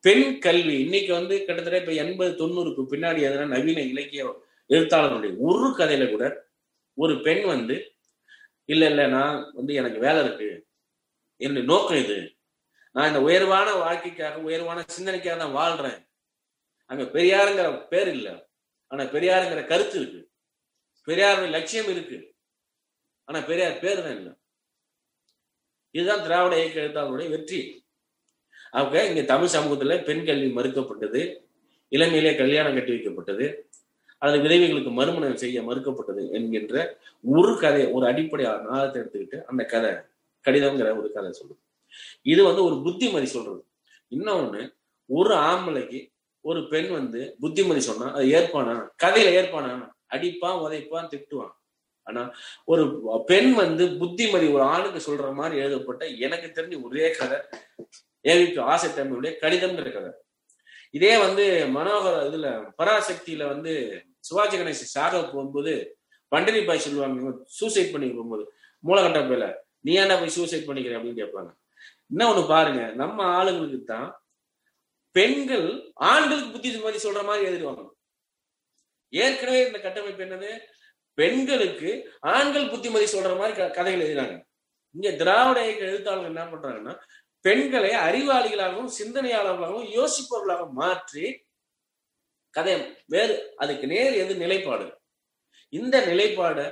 பெண் 0.00 0.26
கல்வி 0.38 0.76
இன்னைக்கு 0.80 1.12
வந்து 1.12 1.34
கிட்டத்தட்ட 1.46 1.80
இப்ப 1.80 1.92
எண்பது 2.02 2.30
தொண்ணூறுக்கு 2.40 2.82
பின்னாடி 2.92 3.20
எதனா 3.28 3.46
நவீன 3.46 3.80
இலக்கிய 3.92 4.22
எழுத்தாளர்களுடைய 4.70 5.32
ஒரு 5.48 5.68
கதையில 5.78 6.04
கூட 6.10 6.24
ஒரு 6.98 7.14
பெண் 7.22 7.44
வந்து 7.46 7.76
இல்ல 8.68 8.84
இல்ல 8.86 9.02
நான் 9.06 9.36
வந்து 9.54 9.72
எனக்கு 9.74 9.98
வேலை 9.98 10.20
இருக்கு. 10.24 10.48
என்னுடைய 11.40 11.66
நோக்கம் 11.72 12.02
இது. 12.04 12.18
நான் 12.90 13.08
இந்த 13.08 13.20
உயர்வான 13.20 13.74
வாழ்க்கைக்காக 13.74 14.38
உயர்வான 14.38 14.84
சிந்தனைக்காக 14.98 15.36
தான் 15.36 15.56
வாழ்றேன். 15.56 16.00
அங்க 16.86 17.02
பெரியாருங்கிற 17.02 17.88
பேர் 17.88 18.08
இல்ல. 18.08 18.48
ஆனா 18.86 19.04
பெரியாருங்கிற 19.04 19.66
கருத்து 19.66 20.00
இருக்கு. 20.00 20.30
பெரியாருடைய 21.06 21.50
லட்சியம் 21.50 21.88
இருக்கு. 21.88 22.34
ஆனா 23.24 23.40
பெரியார் 23.40 23.78
பேர் 23.78 24.02
தான் 24.02 24.16
இல்லை. 24.16 24.32
இதுதான் 25.90 26.22
திராவிட 26.22 26.64
இயக்க 26.64 26.80
எழுத்தாளருடைய 26.80 27.30
வெற்றி. 27.30 27.60
அவங்க 28.70 29.06
இங்க 29.06 29.22
தமிழ் 29.22 29.54
சமூகத்துல 29.54 30.04
பெண் 30.04 30.26
கல்வி 30.26 30.48
மறுக்கப்பட்டது 30.54 31.22
இளமையிலே 31.92 32.36
கல்யாணம் 32.36 32.74
கட்டி 32.74 32.92
வைக்கப்பட்டது 32.92 33.46
அல்லது 34.18 34.42
விதவைகளுக்கு 34.44 34.92
மறுமணம் 34.92 35.36
செய்ய 35.36 35.62
மறுக்கப்பட்டது 35.62 36.30
என்கின்ற 36.30 36.98
ஒரு 37.24 37.58
கதை 37.58 37.86
ஒரு 37.86 38.06
அடிப்படை 38.06 38.44
நாதத்தை 38.44 39.02
எடுத்துக்கிட்டு 39.02 39.42
அந்த 39.42 39.64
கதை 39.64 39.90
கடிதம்ங்கிற 40.44 40.98
ஒரு 40.98 41.12
கதை 41.12 41.30
சொல்லுது. 41.30 41.69
இது 42.22 42.44
வந்து 42.44 42.64
ஒரு 42.64 42.82
புத்திமதி 42.82 43.26
சொல்றது. 43.26 43.66
இன்னொன்னு 44.10 44.78
ஒரு 45.06 45.34
ஆம்பளைக்கு 45.34 46.12
ஒரு 46.40 46.68
பெண் 46.68 46.90
வந்து 46.90 47.36
புத்திமதி 47.40 47.80
சொன்னா 47.80 48.12
அது 48.12 48.24
ஏற்பானா? 48.24 48.88
கதையில 49.02 49.30
ஏற்பானா? 49.40 49.90
அடிப்பான் 50.14 50.62
உதைப்பான் 50.64 51.10
திட்டுவான். 51.14 51.50
ஆனா 52.02 52.32
ஒரு 52.64 53.02
பெண் 53.26 53.54
வந்து 53.54 53.96
புத்திமதி 53.96 54.46
ஒரு 54.46 54.62
ஆணுக்கு 54.62 55.12
சொல்ற 55.12 55.34
மாதிரி 55.34 55.62
எழுதப்பட்ட 55.62 56.06
எனக்கு 56.06 56.62
தெரிஞ்ச 56.62 56.82
ஒரே 56.82 57.10
கதை 57.10 57.38
ஏவிக்கு 58.28 58.60
ஆசை 58.60 58.88
தமிழுடைய 58.90 59.32
கடிதம்ன்ற 59.42 59.92
கதை. 59.92 60.10
இதே 60.90 61.18
வந்து 61.18 61.66
மனோகர 61.74 62.14
இதுல 62.30 62.70
பராசக்தியில 62.78 63.48
வந்து 63.48 64.02
சிவாஜி 64.20 64.56
கணேசன் 64.58 64.90
சாக 64.94 65.22
போகும்போது 65.22 65.98
பண்டிரி 66.36 66.66
பாய் 66.66 66.78
சொல்லுவாங்க 66.78 67.38
சூசைட் 67.44 67.92
பண்ணி 67.92 68.08
போகும்போது 68.08 68.52
மூலகட்ட 68.86 69.20
பேல 69.20 69.54
நீ 69.80 69.96
ஏன்டா 69.96 70.18
போய் 70.18 70.28
சூசைட் 70.28 70.66
பண்ணிக்கிற? 70.66 70.92
அப்படின்னு 70.92 71.20
கேட்பாங்க. 71.20 71.59
என்ன 72.10 72.28
ஒண்ணு 72.30 72.46
பாருங்க. 72.46 72.94
நம்ம 72.94 73.22
ஆளுங்களுக்கு 73.36 73.84
தான் 73.84 74.08
பெண்கள் 75.16 75.68
ஆண்களுக்கு 75.94 76.50
புத்தி 76.50 76.68
சொல்ற 76.98 77.22
மாதிரி 77.24 77.48
எழுதிடுவாங்க 77.48 77.84
ஏற்கனவே 79.12 79.66
இந்த 79.66 79.78
கட்டமைப்பு 79.78 80.24
என்னது? 80.24 80.50
பெண்களுக்கு 81.18 81.90
ஆண்கள் 82.20 82.70
புத்திமதி 82.70 83.04
சொல்ற 83.04 83.36
மாதிரி 83.38 83.70
கதைகள் 83.72 84.04
எழுதினாங்க 84.06 84.36
இங்க 84.94 85.08
திராவிட 85.12 85.64
இயக்க 85.64 85.84
எழுத்தாளர்கள் 85.84 86.30
என்ன 86.30 86.44
பண்றாங்கன்னா 86.44 86.94
பெண்களை 87.44 87.90
அறிவாளிகளாகவும் 87.90 88.90
சிந்தனையாளர்களாகவும் 88.98 89.90
யோசிப்பவர்களாக 89.96 90.72
மாற்றி 90.72 91.26
கதை 92.54 92.74
வேறு 93.06 93.54
அதுக்கு 93.56 93.86
நேர் 93.86 94.14
எது 94.14 94.36
நிலைப்பாடு? 94.36 94.86
இந்த 95.72 96.06
நிலைப்பாடை 96.06 96.64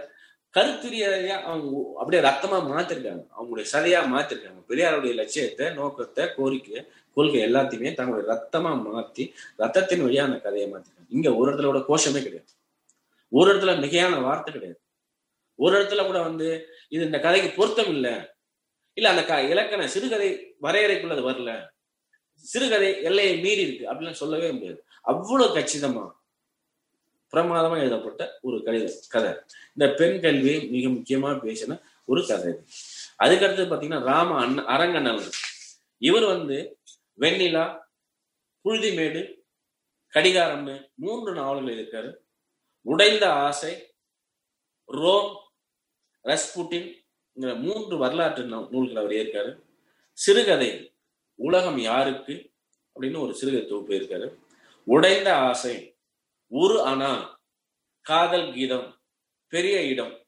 கருத்துரியா 0.56 1.42
அவங்க 1.42 1.92
அப்படியே 1.98 2.22
ரத்தமா 2.22 2.58
மாத்திருக்காங்க. 2.70 3.26
அவங்களுடைய 3.38 3.66
சதையா 3.72 4.00
மாத்திருக்காங்க. 4.14 4.64
பெரியாருடைய 4.68 5.14
லட்சியத்தை 5.14 5.72
நோக்கத்தை 5.72 6.34
கோரிக்கை 6.34 6.86
கொள்கை 7.14 7.42
எல்லாத்தையுமே 7.42 7.94
தங்களுடைய 7.94 8.32
ரத்தமா 8.34 8.72
மாத்தி 8.94 9.32
ரத்தத்தின் 9.58 10.02
வழியா 10.02 10.22
அந்த 10.22 10.38
கதையை 10.38 10.72
மாத்திருக்காங்க. 10.72 11.06
இங்க 11.08 11.34
ஒரு 11.34 11.54
இடத்துல 11.54 11.64
கூட 11.64 11.78
கோஷமே 11.78 12.22
கிடையாது. 12.22 12.48
ஒரு 13.28 13.54
இடத்துல 13.54 13.78
மிகையான 13.78 14.22
வார்த்தை 14.22 14.52
கிடையாது. 14.52 14.80
ஒரு 15.54 15.82
இடத்துல 15.82 16.06
கூட 16.06 16.22
வந்து 16.22 16.66
இது 16.88 17.04
இந்த 17.04 17.20
கதைக்கு 17.20 17.50
பொருத்தம் 17.50 17.88
இல்லை. 17.88 18.12
இல்ல 18.92 19.08
அந்த 19.08 19.24
க 19.24 19.42
இலக்கண 19.42 19.88
சிறுகதை 19.88 20.56
வரையறைக்குள்ள 20.62 21.10
அது 21.10 21.30
வரல. 21.30 21.68
சிறுகதை 22.34 23.02
எல்லையை 23.02 23.40
மீறி 23.40 23.60
இருக்கு. 23.60 23.94
அப்படின்னு 23.94 24.10
சொல்லவே 24.10 24.52
முடியாது. 24.52 24.84
அவ்வளவு 25.02 25.58
கச்சிதமா 25.58 26.10
பிரமாதமா 27.32 27.78
எழுதப்பட்ட 27.78 28.38
ஒரு 28.40 28.62
கடிதம் 28.62 28.96
கதை. 29.08 29.32
இந்த 29.76 29.94
பெண் 29.94 30.20
கல்வியை 30.20 30.68
மிக 30.68 30.88
முக்கியமா 30.88 31.30
பேசின 31.30 31.80
ஒரு 32.06 32.26
கதை. 32.26 32.52
இது 32.52 32.64
அதுக்கடுத்து 33.22 33.70
பாத்தீங்கன்னா 33.70 34.02
ராம 34.02 34.38
அண்ண 34.40 34.62
அரங்கண்ணன். 34.62 35.30
இவர் 35.98 36.24
வந்து 36.24 36.78
வெண்ணிலா 37.20 37.78
புழுதிமேடு 38.64 39.36
கடிகாரம்னு 40.14 40.90
மூன்று 40.94 41.34
நாவல்கள் 41.34 41.78
இருக்காரு 41.78 42.16
உடைந்த 42.82 43.32
ஆசை 43.32 43.92
ரோம் 44.84 45.36
ரஸ்புட்டின் 46.24 46.94
மூன்று 47.32 47.98
வரலாற்று 47.98 48.44
நூல்கள் 48.44 49.02
அவர் 49.02 49.12
இருக்காரு 49.12 49.60
சிறுகதை 50.12 50.92
உலகம் 51.34 51.78
யாருக்கு? 51.78 52.50
அப்படின்னு 52.94 53.20
ஒரு 53.20 53.34
சிறுகதை 53.34 53.68
தொகுப்பு 53.68 53.94
இருக்காரு 53.94 54.34
உடைந்த 54.84 55.36
ஆசை 55.36 55.97
ஒரு 56.52 56.86
அணா 56.86 57.38
காதல் 58.02 58.52
கீதம் 58.52 58.94
பெரிய 59.48 59.82
இடம். 59.82 60.26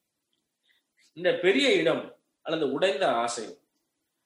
இந்த 1.13 1.33
பெரிய 1.33 1.73
இடம் 1.73 2.15
அல்லது 2.41 2.71
உடைந்த 2.71 3.11
ஆசை 3.11 3.57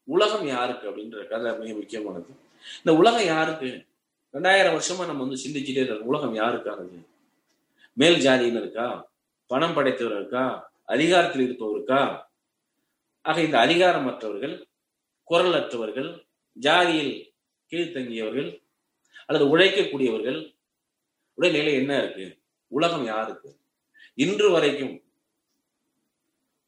உலகம் 0.03 0.47
யாருக்கு 0.47 0.89
அப்படின்ற 0.91 1.27
கதை 1.27 1.57
மிக 1.57 1.73
முக்கியமானது. 1.73 2.29
இந்த 2.77 2.95
உலகம் 2.95 3.25
யாருக்கு? 3.25 3.85
ரெண்டாயிரம் 4.33 4.75
வருஷமா 4.77 5.05
நம்ம 5.05 5.23
வந்து 5.25 5.43
சிந்திச்சுட்டே 5.43 5.83
இருக்கோம் 5.83 6.07
உலகம் 6.07 6.35
யாருக்கானது? 6.35 7.07
மேல் 7.93 8.19
ஜாதியினர் 8.19 8.61
இருக்கா? 8.61 9.09
பணம் 9.45 9.73
படைத்தவர் 9.73 10.15
இருக்கா? 10.15 10.73
அதிகாரத்தில் 10.85 11.45
இருப்பவருக்கா 11.47 12.25
ஆக 13.21 13.41
இந்த 13.41 13.57
அதிகாரமற்றவர்கள் 13.65 14.65
குரலற்றவர்கள் 15.29 16.25
ஜாதியில் 16.61 17.33
கீழ்த்தங்கியவர்கள் 17.71 18.63
அல்லது 19.25 19.57
உழைக்கக்கூடியவர்கள் 19.57 20.54
உடல்நிலை 21.35 21.73
என்ன 21.73 22.03
இருக்கு? 22.03 22.37
உலகம் 22.67 23.03
யாருக்கு 23.03 23.57
இன்று 24.13 24.51
வரைக்கும் 24.51 25.03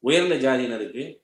உயர்ந்த 0.00 0.48
ஜாதியினருக்கு 0.48 1.20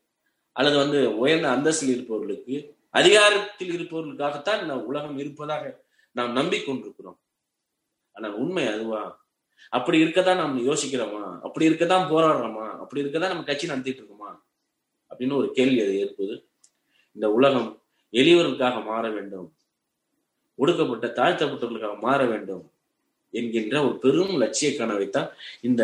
அல்லது 0.52 0.76
வந்து 0.76 1.18
உயர்ந்த 1.18 1.50
அந்தஸ்தில் 1.50 1.88
இருப்பவர்களுக்கு 1.88 2.76
அதிகாரத்தில் 2.90 3.70
இருப்பவர்களுக்காகத்தான் 3.70 4.62
இந்த 4.62 4.84
உலகம் 4.84 5.18
இருப்பதாக 5.18 5.84
நாம் 6.12 6.36
நம்பிக்கொண்டிருக்கிறோம். 6.36 7.18
ஆனால் 8.12 8.34
உண்மை 8.34 8.66
அதுவா? 8.66 9.26
அப்படி 9.68 10.02
இருக்கதான் 10.02 10.36
நாம் 10.36 10.66
யோசிக்கிறோமா? 10.66 11.40
அப்படி 11.40 11.68
இருக்கதான் 11.68 12.10
போராடுறோமா? 12.10 12.70
அப்படி 12.70 13.02
இருக்கதான் 13.02 13.28
நம்ம 13.28 13.42
கட்சி 13.42 13.66
நடத்திட்டு 13.66 14.02
இருக்கோமா? 14.02 14.40
அப்படின்னு 15.10 15.36
ஒரு 15.36 15.52
கேள்வி 15.52 15.80
அது 15.80 15.98
ஏற்பது. 15.98 16.48
இந்த 17.12 17.30
உலகம் 17.30 17.82
எளியவர்களுக்காக 18.12 18.84
மாற 18.84 19.10
வேண்டும். 19.10 19.54
ஒடுக்கப்பட்ட 20.54 21.06
தாழ்த்தப்பட்டவர்களுக்காக 21.06 22.00
மாற 22.00 22.26
வேண்டும். 22.26 22.70
என்கின்ற 23.38 23.76
ஒரு 23.86 23.96
பெரும் 23.98 24.34
லட்சிய 24.42 24.70
கனவைத்தான் 24.78 25.28
இந்த 25.68 25.82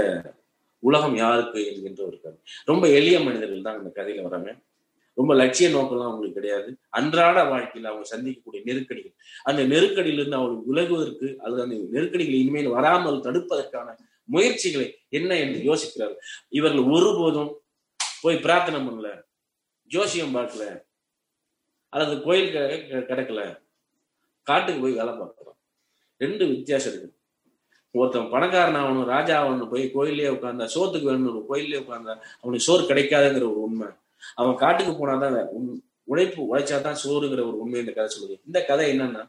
உலகம் 0.83 1.17
யாருக்கு 1.17 1.61
என்கின்ற 1.71 2.01
ஒரு 2.05 2.19
கதை. 2.21 2.39
ரொம்ப 2.65 2.85
எளிய 2.99 3.17
மனிதர்கள் 3.21 3.67
தான் 3.67 3.79
இந்த 3.81 3.91
கதையில 3.99 4.23
வராங்க. 4.27 4.51
ரொம்ப 5.19 5.33
லட்சிய 5.35 5.67
நோக்கம்லாம் 5.69 6.09
அவங்களுக்கு 6.09 6.39
கிடையாது. 6.39 6.69
அன்றாட 6.99 7.39
வாழ்க்கையில் 7.45 7.91
அவங்க 7.91 8.07
சந்திக்கக்கூடிய 8.13 8.61
நெருக்கடிகள். 8.65 9.15
அந்த 9.43 9.63
நெருக்கடியிலிருந்து 9.73 10.39
அவங்களுக்கு 10.39 10.71
விலகுவதற்கு 10.71 11.29
அல்லது 11.45 11.63
அந்த 11.63 11.77
நெருக்கடிகள் 11.97 12.41
இனிமேல் 12.43 12.75
வராமல் 12.77 13.25
தடுப்பதற்கான 13.27 13.89
முயற்சிகளை 14.25 14.87
என்ன 15.09 15.31
என்று 15.45 15.59
யோசிக்கிறார்கள் 15.71 16.23
இவர்கள் 16.49 16.91
ஒருபோதும் 16.97 17.53
போய் 18.23 18.45
பிரார்த்தனை 18.47 18.79
பண்ணல. 18.87 19.11
ஜோசியம் 19.91 20.35
பார்க்கல. 20.37 20.65
அல்லது 21.93 22.15
கோயில் 22.23 22.53
கிடக்கல. 23.11 23.43
காட்டுக்கு 24.49 24.81
போய் 24.83 24.99
வேலை 25.01 25.13
பார்க்கலாம் 25.15 25.59
ரெண்டு 26.21 26.45
வித்தியாசம் 26.47 26.93
இருக்கு. 26.93 27.11
ஒருத்தன் 27.95 28.31
பணக்காரன் 28.31 28.83
அவனு 28.83 29.05
ராஜா 29.05 29.37
ஆகணும் 29.41 29.71
போய் 29.71 29.91
கோயிலே 29.91 30.27
உட்கார்ந்தா 30.27 30.67
சோத்துக்கு 30.75 31.03
வேணும் 31.03 31.47
கோயிலே 31.47 31.79
உட்கார்ந்தா 31.79 32.15
அவனுக்கு 32.41 32.67
சோறு 32.69 32.83
கிடைக்காதுங்கிற 32.83 33.47
ஒரு 33.51 33.63
உண்மை. 33.63 33.89
அவன் 34.35 34.55
காட்டுக்கு 34.55 34.93
போனாதான் 34.93 35.49
உழைப்பு 36.05 36.41
உழைச்சாதான் 36.43 37.01
சோறுங்கிற 37.05 37.41
ஒரு 37.49 37.59
உண்மை 37.59 37.81
இந்த 37.81 37.93
கதை 37.93 38.11
சொல்லுது. 38.17 38.41
இந்த 38.47 38.65
கதை 38.65 38.99
என்னன்னா 38.99 39.23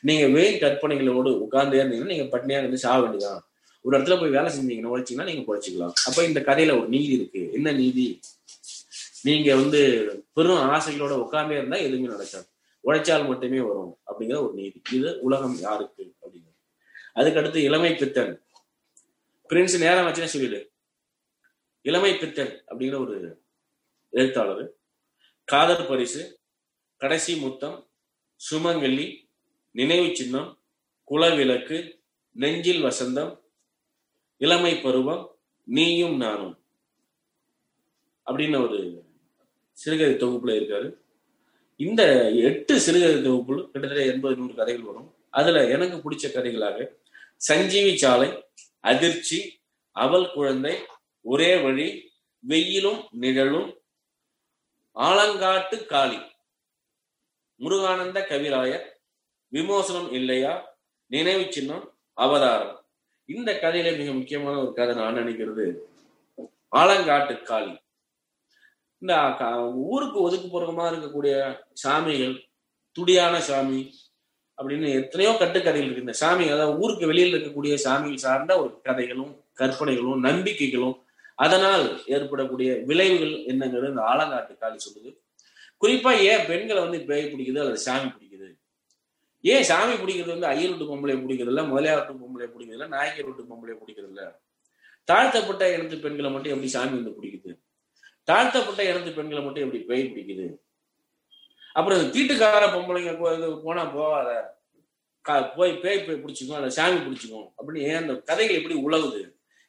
நீங்க 0.00 0.26
வெயில் 0.28 0.60
கற்பனைகளோடு 0.60 1.30
உட்கார்ந்தே 1.44 1.80
இருந்தீங்கன்னா 1.80 2.12
நீங்க 2.12 2.38
பட்னியா 2.38 2.58
இருந்து 2.58 2.78
சாக 2.78 2.98
வேண்டியதான் 3.06 3.42
ஒரு 3.84 3.98
இடத்துல 3.98 4.20
போய் 4.20 4.30
வேலை 4.30 4.48
செஞ்சீங்கன்னா 4.56 4.90
உழைச்சிங்கன்னா 4.92 5.24
நீங்க 5.24 5.44
உழைச்சிக்கலாம் 5.50 5.92
அப்ப 6.06 6.24
இந்த 6.24 6.40
கதையில 6.40 6.78
ஒரு 6.78 6.88
நீதி 6.88 7.12
இருக்கு. 7.12 7.50
என்ன 7.52 7.72
நீதி? 7.72 8.20
நீங்க 9.22 9.54
வந்து 9.54 9.80
பெரும் 10.32 10.64
ஆசைகளோட 10.70 11.14
உட்கார்ந்தே 11.24 11.50
இருந்தா 11.50 11.76
எதுவுமே 11.76 12.06
நடக்காது. 12.06 12.46
உழைச்சால் 12.84 13.26
மட்டுமே 13.26 13.60
வரும் 13.60 13.96
அப்படிங்கிற 14.06 14.38
ஒரு 14.44 14.52
நீதி. 14.54 14.82
இது 14.92 15.18
உலகம் 15.20 15.56
யாருக்கு 15.60 16.12
அப்படிங்கிறது. 16.20 16.51
அதுக்கடுத்து 17.14 17.56
இளமை 17.56 17.94
பித்தன். 17.94 18.44
பிரின்ஸ் 19.48 19.78
நேரம் 19.78 20.06
வச்சுன்னு 20.06 20.24
சொல்லிடு. 20.24 20.72
இளமை 21.80 22.18
பித்தன் 22.18 22.64
அப்படிங்கிற 22.66 22.98
ஒரு 22.98 23.42
எழுத்தாளர். 24.10 24.72
காதல் 25.44 25.86
பரிசு 25.86 26.40
கடைசி 26.96 27.36
முத்தம் 27.36 27.90
சுமங்கல்லி 28.50 29.28
நினைவு 29.70 30.16
சின்னம் 30.16 30.62
குலவிளக்கு 31.10 32.02
நெஞ்சில் 32.32 32.82
வசந்தம் 32.82 33.40
இளமை 34.36 34.80
பருவம் 34.80 35.38
நீயும் 35.64 36.16
நானும் 36.16 36.64
அப்படின்னு 38.26 38.62
ஒரு 38.62 39.04
சிறுகதை 39.72 40.14
தொகுப்புல 40.14 40.62
இருக்காரு. 40.62 40.96
இந்த 41.76 42.30
எட்டு 42.30 42.80
சிறுகதை 42.80 43.16
தொகுப்புல 43.16 43.70
கிட்டத்தட்ட 43.70 44.04
எண்பது 44.04 44.36
நூறு 44.36 44.54
கதைகள் 44.54 44.84
வரும். 44.84 45.14
அதுல 45.30 45.68
எனக்கு 45.68 46.10
பிடிச்ச 46.10 46.14
கதைகளாக 46.14 47.01
சஞ்சீவி 47.46 47.96
சாலை 47.96 48.44
அதிர்ச்சி 48.80 49.60
அவள் 49.90 50.32
குழந்தை 50.32 50.74
ஒரே 51.20 51.60
வழி 51.60 52.12
வெயிலும் 52.38 53.08
நிழலும் 53.10 53.70
ஆலங்காட்டு 54.94 55.86
காளி. 55.86 56.18
முருகானந்த 57.58 58.20
கவிராயர் 58.20 58.84
விமோசனம் 59.48 60.12
இல்லையா? 60.12 60.76
நினைவு 61.06 61.52
சின்னம் 61.52 61.96
அவதாரம். 62.14 62.84
இந்த 63.24 63.52
கதையில 63.52 63.96
மிக 63.96 64.12
முக்கியமான 64.12 64.58
ஒரு 64.58 64.72
கதை 64.74 64.94
நான் 64.94 65.16
நினைக்கிறது. 65.16 65.76
ஆலங்காட்டு 66.76 67.42
காளி. 67.42 67.76
இந்த 68.98 69.14
ஊருக்கு 69.74 70.30
ஒதுக்குப்புறமா 70.30 70.84
இருக்கக்கூடிய 70.84 71.62
சாமிகள் 71.82 72.36
துடியான 72.92 73.40
சாமி 73.40 73.94
அப்படின்னு 74.62 74.88
எத்தனையோ 75.00 75.30
கட்டுக்கதைகள் 75.40 75.86
இருக்கு. 75.86 76.04
இந்த 76.06 76.12
சாமி 76.12 76.44
அதாவது 76.48 76.78
ஊருக்கு 76.78 77.06
வெளியில் 77.10 77.34
இருக்கக்கூடிய 77.34 77.74
சாமிகள் 77.86 78.24
சார்ந்த 78.26 78.52
ஒரு 78.62 78.80
கதைகளும் 78.82 79.32
கற்பனைகளும் 79.60 80.20
நம்பிக்கைகளும் 80.28 80.96
அதனால் 81.44 81.84
ஏற்படக்கூடிய 82.14 82.70
விளைவுகள் 82.88 83.34
என்னங்கிறது 83.50 83.92
இந்த 83.92 84.02
ஆலங்காட்டு 84.12 84.52
காளி 84.58 84.78
சொல்லுது. 84.86 85.10
குறிப்பா 85.82 86.10
ஏன் 86.30 86.46
பெண்களை 86.48 86.80
வந்து 86.82 86.98
பேய் 87.08 87.30
பிடிக்குது 87.32 87.60
அல்லது 87.62 87.80
சாமி 87.86 88.08
பிடிக்குது? 88.08 88.48
ஏன் 89.44 89.64
சாமி 89.70 89.94
பிடிக்கிறது 90.02 90.34
வந்து 90.34 90.46
ஐயர் 90.46 90.72
வீட்டு 90.72 90.90
பொம்பளை 90.90 91.14
பிடிக்கிறது 91.22 91.52
இல்ல 91.54 91.62
முதலியார் 91.62 92.00
வீட்டு 92.00 92.20
பொம்பளை 92.22 92.46
பிடிக்கிறது 92.52 92.78
இல்ல 92.78 92.86
நாயக்கர் 92.86 93.28
வீட்டு 93.28 93.48
பொம்பளை 93.50 93.74
பிடிக்கிறது 93.80 94.12
இல்ல 94.12 94.24
தாழ்த்தப்பட்ட 95.08 95.62
இனத்து 95.76 95.96
பெண்களை 96.04 96.30
மட்டும் 96.30 96.52
எப்படி 96.54 96.68
சாமி 96.76 96.94
வந்து 96.98 97.14
பிடிக்குது? 97.18 97.52
தாழ்த்தப்பட்ட 98.28 98.82
இனத்து 98.90 99.12
பெண்களை 99.16 99.42
மட்டும் 99.44 99.64
எப்படி 99.64 99.80
பேய் 99.88 100.10
பிடிக்குது? 100.10 100.46
அப்புறம் 101.72 101.98
இந்த 101.98 102.10
தீட்டுக்கார 102.18 102.64
பொம்பளைங்க 102.74 103.62
போனா 103.62 103.84
போகாத. 103.84 104.60
கா- 105.28 105.54
போய் 105.56 105.78
பேய் 105.78 106.04
போய் 106.04 106.22
பிடிச்சிக்கும் 106.22 106.54
அல்ல 106.54 106.68
சாமி 106.68 106.98
பிடிச்சிக்கும் 106.98 107.48
அப்படின்னு 107.58 107.78
ஏன் 107.78 107.96
அந்த 107.96 108.14
கதைகள் 108.16 108.56
எப்படி 108.56 108.74
உழவுது? 108.74 109.20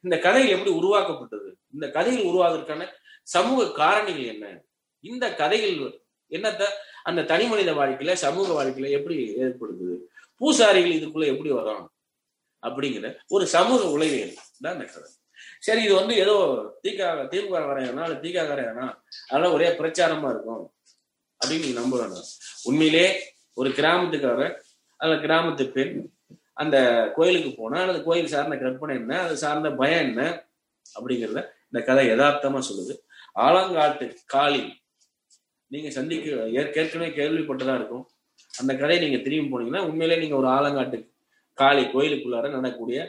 இந்த 0.04 0.20
கதைகள் 0.20 0.52
எப்படி 0.52 0.72
உருவாக்கப்பட்டது? 0.72 1.58
இந்த 1.74 1.92
கதைகள் 1.92 2.24
உருவாவதற்கான 2.24 2.88
சமூக 3.24 3.86
காரணிகள் 3.86 4.26
என்ன? 4.26 4.64
இந்த 5.00 5.36
கதைகள் 5.36 6.02
என்னத்த 6.32 6.64
அந்த 7.04 7.24
தனி 7.24 7.48
மனித 7.48 7.74
வாழ்க்கையில 7.74 8.14
சமூக 8.14 8.64
வாழ்க்கையில 8.64 8.90
எப்படி 8.90 9.36
ஏற்படுத்துது 9.42 9.96
பூசாரிகள் 10.38 10.92
இதுக்குள்ள 10.92 11.26
எப்படி 11.26 11.50
வரும்? 11.50 11.92
அப்படிங்கிற 12.64 13.16
ஒரு 13.28 13.48
சமூக 13.48 13.90
உளவியல் 13.90 14.34
தான் 14.62 14.74
இந்த 14.74 14.86
கதை. 14.86 15.10
சரி 15.60 15.84
இது 15.84 15.96
வந்து 15.96 16.16
ஏதோ 16.16 16.36
தீக்கா 16.84 17.08
திமுக 17.32 17.58
காரையானா 17.60 18.04
இல்ல 18.04 18.08
தீகா 18.08 18.46
காரையானா 18.46 18.86
அதெல்லாம் 19.28 19.54
ஒரே 19.54 19.68
பிரச்சாரமா 19.70 20.30
இருக்கும். 20.30 20.74
அப்படின்னு 21.44 21.66
நீங்க 21.66 21.80
நம்ப 21.80 21.98
வேண்டாம் 21.98 22.30
உண்மையிலே 22.64 23.06
ஒரு 23.58 23.70
கிராமத்துக்காரர் 23.70 24.56
அல்ல 25.00 25.16
கிராமத்து 25.16 25.72
பெண் 25.72 25.96
அந்த 26.54 26.78
கோயிலுக்கு 27.18 27.52
போனா 27.54 27.82
அந்த 27.86 28.02
கோயில் 28.04 28.28
சார்ந்த 28.28 28.56
கற்பனை 28.58 28.96
என்ன 28.96 29.22
அது 29.22 29.38
சார்ந்த 29.38 29.70
பயம் 29.72 30.06
என்ன 30.06 30.22
அப்படிங்கிறத 30.96 31.42
இந்த 31.70 31.86
கதை 31.86 32.06
யதார்த்தமா 32.10 32.60
சொல்லுது. 32.70 32.94
ஆலங்காட்டு 33.36 34.06
காளி 34.26 34.64
நீங்க 35.72 35.90
சந்திக்க 35.90 36.28
ஏற்கனவே 36.60 37.10
கேள்விப்பட்டதா 37.12 37.76
இருக்கும். 37.76 38.06
அந்த 38.54 38.76
கதையை 38.76 39.02
நீங்க 39.04 39.18
திரும்பி 39.24 39.52
போனீங்கன்னா 39.54 39.88
உண்மையிலே 39.88 40.16
நீங்க 40.16 40.36
ஒரு 40.36 40.48
ஆலங்காட்டு 40.48 41.00
காளி 41.58 41.84
கோயிலுக்குள்ளார 41.94 42.48
நடக்கக்கூடிய 42.50 43.00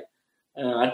அஹ், 0.57 0.89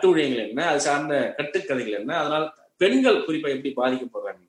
என்ன 0.49 0.67
அது 0.67 0.81
சார்ந்த 0.81 1.35
கட்டுக்கதைகள் 1.39 1.93
என்ன 1.93 2.19
அதனால 2.19 2.43
பெண்கள் 2.81 3.25
குறிப்பா 3.27 3.49
எப்படி 3.51 3.75
பாதிக்கப்படுறாங்க? 3.77 4.43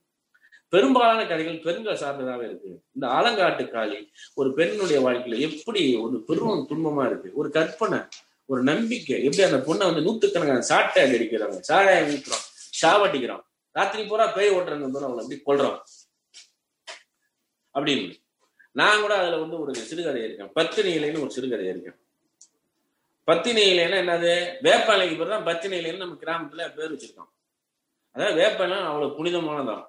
பெரும்பாலான 0.72 1.26
கதைகள் 1.28 1.60
பெண்கள் 1.60 1.98
சார்ந்ததாவே 1.98 2.44
இருக்கு. 2.50 2.70
இந்த 2.94 3.08
ஆலங்காட்டு 3.08 3.64
காளி 3.70 4.12
ஒரு 4.34 4.54
பெண்ணுடைய 4.54 5.00
வாழ்க்கையில 5.08 5.40
எப்படி 5.40 5.96
ஒரு 5.96 6.18
பெரும் 6.28 6.68
துன்பமா 6.70 7.06
இருக்கு. 7.06 7.32
ஒரு 7.34 7.50
கற்பனை 7.50 8.00
ஒரு 8.46 8.62
நம்பிக்கை. 8.64 9.18
எப்படி 9.24 9.44
அந்த 9.44 9.58
பொண்ணை 9.58 9.94
வந்து 9.94 10.06
நூத்துக்கணக்கான 10.08 10.60
சாட்டை 10.60 11.04
அடிக்கிறாங்க. 11.12 11.60
சாராயம் 11.60 12.10
வீட்டுறோம் 12.10 12.46
சாவட்டிக்கிறான் 12.82 13.44
ராத்திரி 13.72 14.08
பூரா 14.08 14.28
பேய் 14.28 14.50
ஓட்டுறாங்க 14.50 14.92
போது 14.92 15.08
அவங்களை 15.08 15.22
அப்படி 15.22 15.42
கொள்றோம் 15.46 15.80
அப்படின்னு. 17.74 18.14
நான் 18.72 19.02
கூட 19.02 19.14
அதுல 19.18 19.38
வந்து 19.38 19.60
ஒரு 19.60 19.76
சிறுகதை 19.76 20.24
இருக்கேன். 20.24 20.52
பத்தினி 20.54 20.92
இலைன்னு 20.98 21.22
ஒரு 21.22 21.32
சிறுகதை 21.32 21.66
இருக்கேன். 21.66 21.98
பத்தினி 23.24 23.64
இலைன்னா 23.72 24.00
என்னது 24.04 24.34
வேப்பாலைக்கு 24.62 25.18
பேர் 25.18 25.34
தான் 25.34 25.44
பத்தினி 25.44 25.78
இலைன்னு 25.80 25.98
நம்ம 25.98 26.16
கிராமத்துல 26.16 26.76
பேர் 26.76 26.94
வச்சிருக்கோம் 26.94 27.32
அதாவது 28.12 28.38
வேப்பலை 28.38 28.78
அவ்வளவு 28.78 29.18
புனிதமானதான் 29.18 29.86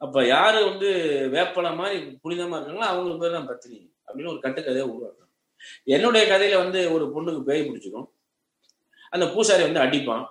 அப்ப 0.00 0.26
யாரு 0.26 0.64
வந்து 0.64 0.88
வேப்பலை 1.34 1.70
மாதிரி 1.74 1.96
புனிதமா 2.24 2.56
இருக்காங்களோ 2.56 2.86
அவங்களுக்கு 2.90 3.22
பேர் 3.22 3.36
தான் 3.38 3.48
பத்தினி 3.50 3.78
அப்படின்னு 4.06 4.32
ஒரு 4.32 4.40
கட்டுக்கதையை 4.44 4.86
உருவாக்குறாங்க. 4.92 5.20
என்னுடைய 5.84 6.22
கதையில 6.32 6.56
வந்து 6.64 6.92
ஒரு 6.92 7.04
பொண்ணுக்கு 7.14 7.42
பேய் 7.42 7.66
பிடிச்சிக்கும். 7.68 8.08
அந்த 9.12 9.26
பூசாரி 9.26 9.62
வந்து 9.62 9.84
அடிப்பான். 9.84 10.24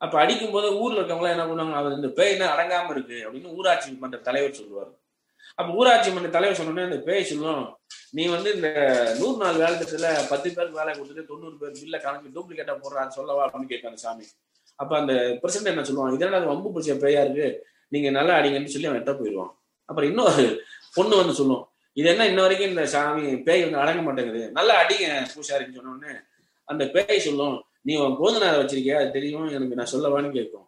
அப்ப 0.00 0.14
அடிக்கும் 0.20 0.50
போது 0.50 0.68
ஊர்ல 0.82 1.00
இருக்கவங்களாம் 1.00 1.34
என்ன 1.36 1.44
பண்ணுவாங்க? 1.46 1.76
அவர் 1.80 1.92
இந்த 1.92 2.08
பேய் 2.08 2.32
என்ன 2.32 2.48
அடங்காம 2.54 2.90
இருக்கு 2.90 3.16
அப்படின்னு 3.24 3.54
ஊராட்சி 3.58 3.90
மன்ற 4.02 4.18
தலைவர் 4.18 4.58
சொல்லுவார். 4.60 4.92
அப்ப 5.58 5.68
ஊராட்சி 5.72 6.10
மன்ற 6.10 6.28
தலைவர் 6.28 6.58
சொன்னோடனே 6.60 6.88
அந்த 6.90 7.00
பேய் 7.08 7.28
சொல்லும் 7.30 7.64
நீ 8.12 8.26
வந்து 8.26 8.54
இந்த 8.54 8.68
நூறு 9.20 9.36
நாள் 9.42 9.60
வேலை 9.62 9.74
திட்டத்துல 9.76 10.08
பத்து 10.30 10.48
பேருக்கு 10.54 10.80
வேலை 10.80 10.92
கொடுத்துட்டு 10.94 11.30
தொண்ணூறு 11.30 11.56
பேர் 11.60 11.78
பில்ல 11.82 12.00
கணக்கு 12.02 12.34
டூப்ளிகேட்டா 12.36 12.74
போடுறான்னு 12.82 13.16
சொல்லவா? 13.18 13.44
அப்படின்னு 13.46 13.72
கேட்காங்க 13.72 13.94
சாமி. 13.94 14.26
அப்ப 14.78 14.92
அந்த 14.98 15.14
பிரசிடண்ட் 15.42 15.72
என்ன 15.72 15.84
சொல்லுவாங்க 15.84 16.16
இதனால 16.18 16.38
அது 16.40 16.52
வம்பு 16.52 16.72
பிடிச்ச 16.74 16.94
பேயா 17.04 17.22
இருக்கு? 17.26 17.48
நீங்க 17.94 18.10
நல்லா 18.18 18.34
அடிங்கன்னு 18.38 18.72
சொல்லி 18.74 18.88
அவன் 18.90 19.00
எட்ட 19.02 19.12
போயிடுவான். 19.20 19.52
அப்புறம் 19.88 20.10
இன்னொரு 20.10 20.44
பொண்ணு 20.96 21.14
வந்து 21.20 21.38
சொல்லும் 21.40 21.64
இது 21.96 22.06
என்ன 22.12 22.26
இன்ன 22.30 22.40
வரைக்கும் 22.44 22.70
இந்த 22.72 22.84
சாமி 22.92 23.24
பேய் 23.46 23.64
வந்து 23.64 23.80
அடங்க 23.82 24.00
மாட்டேங்குது. 24.04 24.42
நல்லா 24.58 24.74
அடிங்க 24.82 25.06
பூசாரின்னு 25.32 25.76
சொன்ன 25.78 25.92
உடனே 25.94 26.12
அந்த 26.68 26.84
பேய் 26.94 27.24
சொல்லும் 27.26 27.56
நீ 27.86 27.92
உன் 28.02 28.20
போதனாரை 28.20 28.58
வச்சிருக்கியா? 28.60 28.98
அது 29.00 29.10
தெரியும் 29.16 29.48
எனக்கு 29.56 29.78
நான் 29.78 29.90
சொல்லவான்னு 29.92 30.30
கேட்கும். 30.36 30.66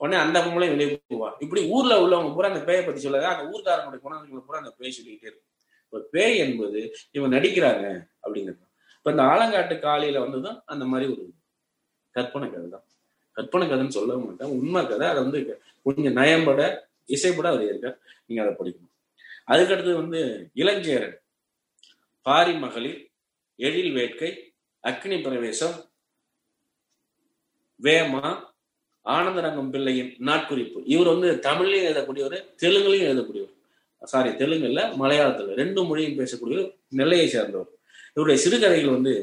உடனே 0.00 0.16
அந்த 0.22 0.38
பொம்பளையும் 0.44 0.74
வெளியே 0.74 0.88
போவா. 1.12 1.28
இப்படி 1.44 1.60
ஊர்ல 1.74 1.94
உள்ளவங்க 2.04 2.30
பூரா 2.34 2.48
அந்த 2.52 2.62
பேயை 2.68 2.82
பத்தி 2.86 3.00
சொல்லாத 3.04 3.28
அந்த 3.34 3.44
ஊர்காரனுடைய 3.52 4.00
குணங்களை 4.04 4.42
பூரா 4.46 4.58
அந்த 4.62 4.72
பேய் 4.78 4.94
சொல்லிக்கிட்டே 4.96 5.28
இருக்கும். 5.30 5.48
இப்ப 5.86 6.00
பேய் 6.14 6.36
என்பது 6.44 6.80
இவன் 7.16 7.34
நடிக்கிறாங்க 7.36 7.84
அப்படிங்கிறது. 8.24 8.62
இப்ப 8.98 9.10
இந்த 9.14 9.24
ஆலங்காட்டு 9.32 9.76
காலையில 9.86 10.22
வந்துதான் 10.24 10.58
அந்த 10.64 10.84
மாதிரி 10.92 11.06
ஒரு 11.12 11.24
கற்பனை 12.16 12.48
கதை 12.50 12.68
தான். 12.70 12.86
கற்பனை 13.36 13.66
கதைன்னு 13.68 13.96
சொல்ல 13.98 14.12
மாட்டேன். 14.24 14.52
உண்மை 14.58 14.82
கதை 14.86 15.06
அதை 15.12 15.20
வந்து 15.22 15.40
கொஞ்சம் 15.86 16.16
நயம்பட 16.20 16.60
இசைப்பட 17.14 17.48
அவர் 17.52 17.64
இருக்க 17.68 17.88
நீங்க 18.26 18.40
அதை 18.44 18.52
படிக்கணும். 18.60 18.94
அதுக்கடுத்து 19.52 19.92
வந்து 20.02 20.20
இளஞ்சேரன். 20.62 21.16
பாரி 22.26 22.54
மகளிர் 22.62 23.00
எழில் 23.58 23.92
வேட்கை 23.96 24.30
அக்னி 24.84 25.16
பிரவேசம் 25.26 25.76
வேமா 27.82 28.24
ஆனந்தரங்கம் 29.04 29.70
பிள்ளையின் 29.70 30.12
நாட்குறிப்பு. 30.28 30.78
இவர் 30.94 31.10
வந்து 31.12 31.28
தமிழ்லையும் 31.48 31.88
எழுதக்கூடியவர் 31.88 32.38
தெலுங்குலையும் 32.62 33.08
எழுதக்கூடியவர். 33.10 33.54
சாரி 34.02 34.30
தெலுங்கு 34.40 34.68
இல்ல 34.70 34.80
மலையாளத்துல. 35.02 35.54
ரெண்டு 35.62 35.80
மொழியும் 35.84 36.18
பேசக்கூடிய 36.18 36.58
நெல்லையை 37.00 37.28
சேர்ந்தவர். 37.28 37.70
இவருடைய 38.14 38.38
சிறுகதைகள் 38.44 38.96
வந்து 38.96 39.14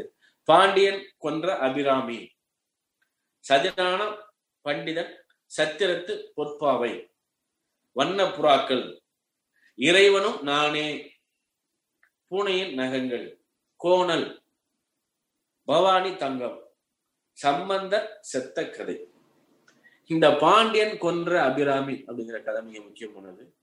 பாண்டியன் 0.50 1.02
கொன்ற 1.18 1.48
அபிராமி 1.66 2.20
சதிரான 3.50 4.02
பண்டிதன் 4.66 5.12
சத்திரத்து 5.58 6.32
பொற்பாவை. 6.38 7.10
வண்ண 7.92 8.24
புறாக்கள். 8.24 9.00
இறைவனும் 9.76 10.42
நானே. 10.42 11.12
பூனையின் 12.28 12.74
நகங்கள். 12.74 13.40
கோணல். 13.76 14.42
பவானி 15.66 16.16
தங்கம். 16.16 16.64
சம்பந்த 17.32 18.18
செத்த 18.22 18.70
கதை. 18.70 19.08
இந்த 20.08 20.36
பாண்டியன் 20.36 20.98
கொன்ற 20.98 21.44
அபிராமி 21.44 21.94
அப்படிங்கிற 21.94 22.44
கதை 22.44 22.62
மிக 22.62 22.82
முக்கியமானது 22.82 23.54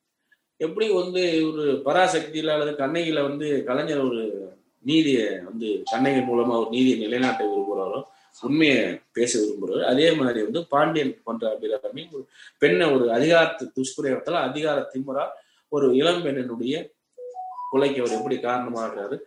எப்படி 0.57 0.91
வந்து 0.93 1.53
ஒரு 1.53 1.83
பராசக்தியில 1.85 2.47
அல்லது 2.47 2.71
கண்ணகியில 2.71 3.23
வந்து 3.23 3.65
கலைஞர் 3.65 3.99
ஒரு 3.99 4.53
நீதியை 4.79 5.39
வந்து 5.39 5.83
கண்ணகி 5.85 6.19
மூலமா 6.19 6.61
ஒரு 6.61 6.69
நீதியை 6.71 6.99
நிலைநாட்ட 6.99 7.45
விரும்புகிறாரோ 7.45 8.03
உண்மையை 8.41 9.01
பேச 9.13 9.41
விரும்புகிறார். 9.41 9.83
அதே 9.83 10.13
மாதிரி 10.13 10.43
வந்து 10.43 10.67
பாண்டியன் 10.67 11.23
போன்ற 11.23 11.51
அபிராமி 11.51 12.09
ஒரு 12.13 12.29
பெண்ணை 12.59 12.93
ஒரு 12.93 13.13
அதிகாரத்து 13.13 13.73
துஷ்பிரயோகத்தில் 13.75 14.41
அதிகார 14.49 14.91
திமுறா 14.95 15.29
ஒரு 15.69 15.95
இளம் 15.95 16.25
பெண்ணினுடைய 16.25 16.91
கொலைக்கு 17.73 17.99
அவர் 17.99 18.11
எப்படி 18.11 18.37
காரணமாகிறாரு? 18.37 19.19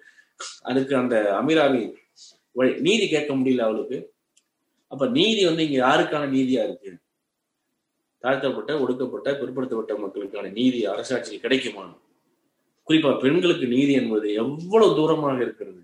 அதுக்கு 0.62 0.95
அந்த 0.95 1.36
அமீராவி 1.41 1.93
வழி 2.51 2.82
நீதி 2.82 3.10
கேட்க 3.10 3.34
முடியல 3.34 3.60
அவளுக்கு. 3.60 4.14
அப்ப 4.88 5.08
நீதி 5.08 5.45
வந்து 5.45 5.70
இங்க 5.70 5.88
யாருக்கான 5.88 6.28
நீதியா 6.28 6.64
இருக்கு? 6.64 6.97
தாழ்த்தப்பட்ட 8.20 8.80
ஒடுக்கப்பட்ட 8.80 9.32
பிற்படுத்தப்பட்ட 9.32 9.97
மக்களுக்கான 9.97 10.47
நீதி 10.47 10.88
அரசாட்சியில் 10.88 11.39
கிடைக்குமா? 11.39 11.97
குறிப்பா 12.88 13.20
பெண்களுக்கு 13.20 13.68
நீதி 13.68 13.93
என்பது 13.93 14.34
எவ்வளவு 14.34 14.95
தூரமாக 14.95 15.41
இருக்கிறது? 15.41 15.83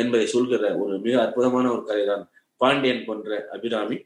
என்பதை 0.00 0.26
சொல்கிற 0.26 0.76
ஒரு 0.82 0.94
மிக 0.98 1.14
அற்புதமான 1.22 1.66
ஒரு 1.74 1.82
கதைதான் 1.88 2.24
பாண்டியன் 2.60 3.04
போன்ற 3.06 3.48
அபிராமி. 3.52 3.96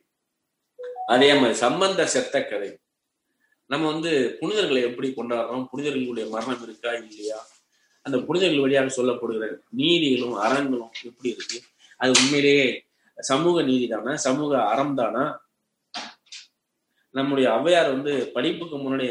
அதே 1.06 1.28
மாதிரி 1.34 1.54
சம்பந்த 1.64 2.06
செத்த 2.14 2.36
கதை 2.44 2.70
நம்ம 3.70 3.86
வந்து 3.92 4.10
புனிதர்களை 4.40 4.80
எப்படி 4.88 5.08
கொண்டாடுறோம்? 5.16 5.64
புனிதர்களுடைய 5.72 6.26
மரணம் 6.34 6.62
இருக்கா 6.62 6.90
இல்லையா? 6.92 7.38
அந்த 8.06 8.16
புனிதர்கள் 8.18 8.64
வழியாக 8.64 8.90
சொல்லப்படுகிற 8.96 9.46
நீதிகளும் 9.80 10.36
அறங்களும் 10.44 10.92
எப்படி 11.08 11.28
இருக்கு? 11.34 11.58
அது 12.00 12.10
உண்மையிலேயே 12.20 12.66
சமூக 13.18 13.62
நீதி 13.62 13.86
தானா 13.88 14.12
சமூக 14.26 14.52
அறம் 14.72 14.94
தானா 14.94 15.24
நம்முடைய 17.14 17.46
ஔவையார் 17.50 17.94
வந்து 17.94 18.12
படிப்புக்கு 18.34 18.76
முன்னாடி 18.76 19.06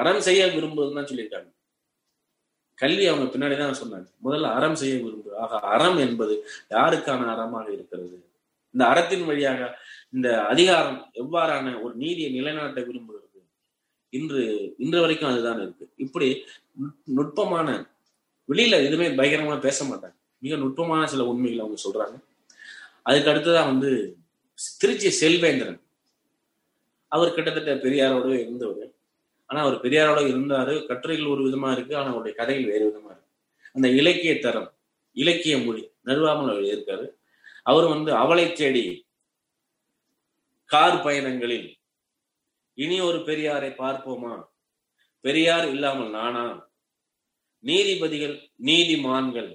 அறம் 0.00 0.20
செய்ய 0.20 0.42
விரும்புவதுன்னு 0.46 0.98
தான் 0.98 1.10
சொல்லியிருக்காங்க. 1.10 1.50
கல்வி 2.82 3.06
அவங்க 3.06 3.26
பின்னாடி 3.32 3.56
தான் 3.58 3.80
சொன்னாங்க 3.82 4.08
முதல்ல 4.24 4.54
அறம் 4.58 4.74
செய்ய 4.74 4.94
விரும்பு 5.02 5.36
ஆக 5.36 5.58
அறம் 5.58 5.98
என்பது 5.98 6.46
யாருக்கான 6.70 7.26
அறமாக 7.34 7.72
இருக்கிறது? 7.72 8.24
இந்த 8.70 8.86
அறத்தின் 8.86 9.24
வழியாக 9.24 9.78
இந்த 10.12 10.28
அதிகாரம் 10.46 11.10
எவ்வாறான 11.14 11.82
ஒரு 11.82 11.94
நீதியை 11.94 12.30
நிலைநாட்ட 12.32 12.80
விரும்புகிறது? 12.80 13.40
இன்று 14.10 14.74
இன்று 14.78 15.00
வரைக்கும் 15.00 15.30
அதுதான் 15.30 15.60
இருக்கு. 15.62 15.88
இப்படி 15.96 16.44
நுட்பமான 17.04 17.68
வெளியில 18.48 18.84
எதுவுமே 18.84 19.08
பயங்கரமா 19.08 19.60
பேச 19.60 19.84
மாட்டாங்க. 19.84 20.16
மிக 20.38 20.56
நுட்பமான 20.56 21.06
சில 21.06 21.24
உண்மைகளை 21.24 21.64
அவங்க 21.64 21.82
சொல்றாங்க. 21.86 22.16
அதுக்கு 23.02 23.30
அடுத்ததான் 23.30 23.70
வந்து 23.72 24.16
திருச்சி 24.78 25.10
செல்வேந்திரன். 25.10 25.80
அவர் 27.08 27.34
கிட்டத்தட்ட 27.34 27.74
பெரியாரோட 27.74 28.28
இருந்தவர். 28.40 28.91
ஆனா 29.52 29.60
அவர் 29.62 29.82
பெரியாரோட 29.82 30.20
இருந்தாரு. 30.32 30.86
கட்டுரைகள் 30.86 31.26
ஒரு 31.26 31.42
விதமா 31.48 31.72
இருக்கு 31.72 31.96
ஆனா 31.96 32.08
அவருடைய 32.08 32.34
கதைகள் 32.36 32.70
வேறு 32.72 32.84
விதமா 32.86 33.10
இருக்கு. 33.10 33.30
அந்த 33.74 33.88
இலக்கிய 33.90 34.38
தரம் 34.38 34.68
இலக்கிய 35.16 35.58
மொழி 35.58 35.82
நடுவாமல் 36.06 36.52
அவர் 36.52 36.66
இருக்காரு 36.74 37.06
அவர் 37.62 37.86
வந்து 37.86 38.10
அவளை 38.14 38.52
தேடி 38.52 38.82
கார் 40.70 41.04
பயணங்களில் 41.04 41.68
இனி 42.78 43.00
ஒரு 43.00 43.18
பெரியாரை 43.18 43.70
பார்ப்போமா? 43.78 44.34
பெரியார் 45.24 45.66
இல்லாமல் 45.68 46.10
நானா? 46.10 46.44
நீதிபதிகள் 47.64 48.36
நீதிமான்கள் 48.64 49.50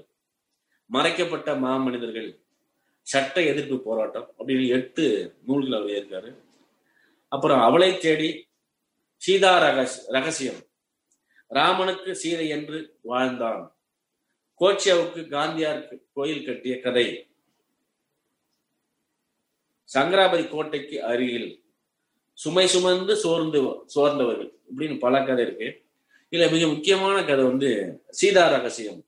மறைக்கப்பட்ட 0.89 1.49
மாமனிதர்கள் 1.55 2.29
சட்ட 3.07 3.43
எதிர்ப்பு 3.43 3.77
போராட்டம் 3.79 4.27
அப்படின்னு 4.39 4.67
எட்டு 4.67 5.05
நூல்கள் 5.45 5.77
அவர் 5.79 5.89
இருக்காரு 5.89 6.29
அப்புறம் 7.31 7.61
அவளை 7.61 7.97
தேடி 7.97 8.29
சீதா 9.17 9.57
ரகஸ் 9.57 10.09
ரகசியம். 10.09 10.55
ராமனுக்கு 11.47 12.15
சீதை 12.15 12.47
என்று 12.47 12.99
வாழ்ந்தான். 13.01 13.75
கோச்சியாவுக்கு 14.59 15.27
காந்தியார் 15.27 16.01
கோயில் 16.13 16.45
கட்டிய 16.45 16.79
கதை. 16.79 17.31
சங்கராபதி 19.93 20.49
கோட்டைக்கு 20.49 21.03
அருகில். 21.03 21.63
சுமை 22.33 22.67
சுமந்து 22.67 23.15
சோர்ந்து 23.15 23.61
சோர்ந்தவர்கள். 23.95 24.53
இப்படின்னு 24.71 24.99
பல 24.99 25.23
கதை 25.23 25.45
இருக்கு. 25.45 25.85
இதுல 26.31 26.51
மிக 26.51 26.67
முக்கியமான 26.67 27.23
கதை 27.23 27.45
வந்து 27.45 28.01
சீதா 28.09 28.49
ரகசியம். 28.49 29.05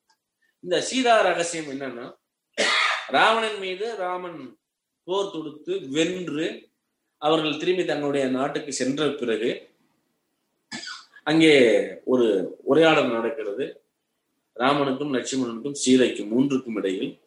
இந்த 0.59 0.81
சீதா 0.81 1.21
ரகசியம் 1.21 1.65
என்னன்னா 1.65 2.17
ராவணன் 3.07 3.59
மீது 3.59 3.95
ராமன் 3.95 4.59
போர் 5.03 5.31
தொடுத்து 5.31 5.89
வென்று 5.89 6.69
அவர்கள் 7.17 7.57
திரும்பி 7.57 7.85
தங்களுடைய 7.85 8.27
நாட்டுக்கு 8.27 8.73
சென்ற 8.73 9.09
பிறகு 9.09 9.68
அங்கே 11.23 11.87
ஒரு 12.05 12.57
உரையாடல் 12.63 13.11
நடக்கிறது. 13.11 13.83
ராமனுக்கும் 14.55 15.13
லட்சுமணனுக்கும் 15.13 15.75
சீதைக்கும் 15.85 16.27
மூன்றுக்கும் 16.27 16.75
இடையில். 16.75 17.19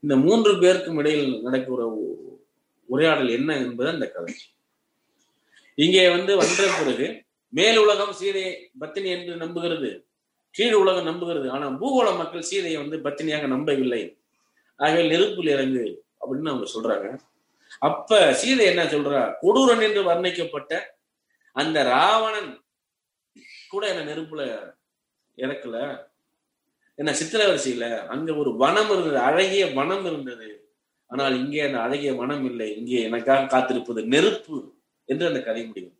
இந்த 0.00 0.16
மூன்று 0.16 0.58
பேருக்கும் 0.58 0.98
இடையில் 0.98 1.42
நடக்கிற 1.42 2.08
உரையாடல் 2.86 3.28
என்ன 3.28 3.56
என்பது 3.56 3.90
அந்த 3.90 4.10
கதை. 4.10 4.34
இங்கே 5.74 6.10
வந்து 6.10 6.36
வந்த 6.36 6.74
பிறகு 6.78 7.24
மேல் 7.48 7.76
உலகம் 7.76 8.12
சீதையை 8.12 8.70
பத்தினி 8.78 9.10
என்று 9.10 9.34
நம்புகிறது. 9.34 10.04
கீழ் 10.50 10.72
உலகம் 10.72 11.06
நம்புகிறது. 11.06 11.48
ஆனா 11.48 11.68
பூகோள 11.68 12.16
மக்கள் 12.16 12.42
சீதையை 12.42 12.86
வந்து 12.86 12.96
பத்தினியாக 12.98 13.46
நம்பவில்லை. 13.46 14.18
ஆகவே 14.76 15.08
நெருப்பில் 15.08 15.48
இறங்கு 15.48 16.04
அப்படின்னு 16.20 16.48
அவங்க 16.48 16.66
சொல்றாங்க. 16.74 17.18
அப்ப 17.78 18.34
சீதை 18.34 18.66
என்ன 18.66 18.84
சொல்றா? 18.84 19.34
கொடூரன் 19.40 19.80
என்று 19.80 20.02
வர்ணிக்கப்பட்ட 20.02 20.80
அந்த 21.52 21.82
ராவணன் 21.82 22.63
கூட 23.74 23.84
என்ன 23.92 24.02
நெருப்புல 24.10 24.42
இறக்கல. 25.38 25.76
என்ன 26.98 27.10
சித்திரவரிசையில 27.20 27.86
அங்க 28.12 28.30
ஒரு 28.42 28.50
வனம் 28.56 28.90
இருந்தது 28.92 29.18
அழகிய 29.28 29.64
வனம் 29.78 30.06
இருந்தது. 30.10 30.48
ஆனால் 31.10 31.34
இங்கே 31.42 31.62
அந்த 31.66 31.78
அழகிய 31.80 32.10
வனம் 32.14 32.44
இல்லை. 32.50 32.68
இங்கே 32.76 33.00
எனக்காக 33.08 33.50
காத்திருப்பது 33.54 34.02
நெருப்பு 34.14 34.56
என்று 35.08 35.24
அந்த 35.26 35.40
கதை 35.42 35.62
முடியும். 35.66 35.96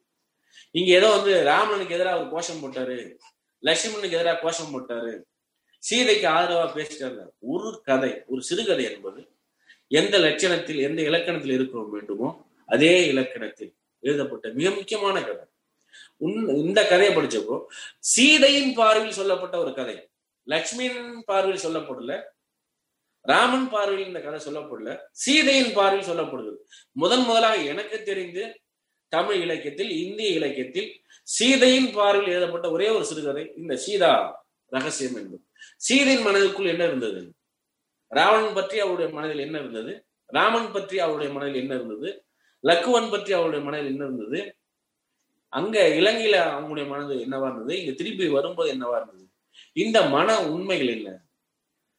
இங்க 0.71 0.91
ஏதோ 0.99 1.09
வந்து 1.17 1.33
ராமனுக்கு 1.45 1.97
எதிராக 1.97 2.21
ஒரு 2.21 2.29
கோஷம் 2.31 2.63
போட்டாரு. 2.63 2.99
லட்சுமணனுக்கு 3.63 4.19
எதிராக 4.19 4.41
கோஷம் 4.41 4.73
போட்டாரு. 4.75 5.13
சீதைக்கு 5.83 6.27
ஆதரவா 6.37 6.67
பேசிட்டாரு 6.77 7.25
ஒரு 7.53 7.71
கதை 7.89 8.13
ஒரு 8.27 8.41
சிறுகதை 8.43 8.85
என்பது 8.85 9.21
எந்த 9.91 10.15
லட்சணத்தில் 10.19 10.81
எந்த 10.81 11.01
இலக்கணத்தில் 11.03 11.57
இருக்க 11.57 11.83
வேண்டுமோ 11.95 12.29
அதே 12.69 12.95
இலக்கணத்தில் 13.13 13.73
எழுதப்பட்ட 14.03 14.47
மிக 14.59 14.69
முக்கியமான 14.71 15.17
கதை. 15.21 15.45
இந்த 16.21 16.87
கதையை 16.87 17.17
படிச்சப்போ 17.17 17.57
சீதையின் 17.99 18.75
பார்வையில் 18.75 19.13
சொல்லப்பட்ட 19.13 19.59
ஒரு 19.59 19.75
கதை. 19.75 19.97
லக்ஷ்மியின் 20.47 21.19
பார்வையில் 21.25 21.65
சொல்லப்படல. 21.67 22.15
ராமன் 23.21 23.71
பார்வையில் 23.71 24.07
இந்த 24.07 24.21
கதை 24.21 24.41
சொல்லப்படல. 24.47 24.99
சீதையின் 25.11 25.73
பார்வையில் 25.73 26.09
சொல்லப்படுகிறது 26.11 26.59
முதன் 26.93 27.25
முதலாக 27.25 27.57
எனக்கு 27.63 28.03
தெரிந்து 28.03 28.63
தமிழ் 29.09 29.41
இலக்கியத்தில் 29.41 29.91
இந்திய 29.91 30.31
இலக்கியத்தில் 30.31 30.89
சீதையின் 31.23 31.91
பார்வையில் 31.93 32.33
எழுதப்பட்ட 32.33 32.71
ஒரே 32.71 32.89
ஒரு 32.89 33.05
சிறுகதை 33.05 33.53
இந்த 33.57 33.77
சீதா 33.77 34.43
ரகசியம் 34.69 35.17
என்பது. 35.17 35.43
சீதையின் 35.77 36.23
மனதிற்குள் 36.23 36.67
என்ன 36.67 36.85
இருந்தது? 36.85 37.21
ராவணன் 38.09 38.55
பற்றி 38.55 38.81
அவருடைய 38.81 39.13
மனதில் 39.15 39.39
என்ன 39.39 39.59
இருந்தது? 39.59 40.05
ராமன் 40.27 40.73
பற்றி 40.73 40.99
அவருடைய 40.99 41.33
மனதில் 41.33 41.55
என்ன 41.55 41.75
இருந்தது? 41.75 42.25
லக்குவன் 42.65 43.11
பற்றி 43.11 43.33
அவருடைய 43.33 43.65
மனதில் 43.65 43.87
என்ன 43.87 44.05
இருந்தது? 44.05 44.41
அங்க 45.55 45.77
இலங்கையில 46.01 46.37
அவங்களுடைய 46.55 46.87
மனது 46.87 47.15
என்னவா 47.17 47.49
இருந்தது? 47.51 47.75
இங்க 47.81 47.93
திருப்பி 47.93 48.27
வரும்போது 48.29 48.69
என்னவா 48.75 48.97
இருந்தது? 49.01 49.25
இந்த 49.85 49.99
மன 50.15 50.29
உண்மைகள் 50.55 50.95
என்ன? 50.97 51.11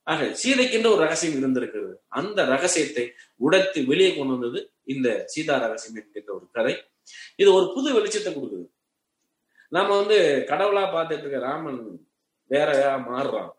ஆக 0.07 0.25
சீதைக்கென்று 0.41 0.91
ஒரு 0.91 1.01
ரகசியம் 1.01 1.37
இருந்திருக்கிறது. 1.37 1.93
அந்த 2.19 2.39
ரகசியத்தை 2.45 3.05
உடைத்து 3.35 3.79
வெளியே 3.85 4.11
கொண்டு 4.15 4.33
வந்தது 4.35 4.59
இந்த 4.93 5.09
சீதா 5.25 5.55
ரகசியம் 5.57 5.99
என்கின்ற 6.01 6.31
ஒரு 6.33 6.45
கதை. 6.51 6.73
இது 7.35 7.49
ஒரு 7.53 7.65
புது 7.75 7.87
வெளிச்சத்தை 7.95 8.31
கொடுக்குது. 8.33 8.65
நாம 9.71 9.95
வந்து 9.99 10.17
கடவுளா 10.49 10.83
பார்த்துட்டு 10.95 11.23
இருக்க 11.23 11.39
ராமன் 11.39 11.79
வேறையா 12.51 12.91
மாறுறான். 13.09 13.51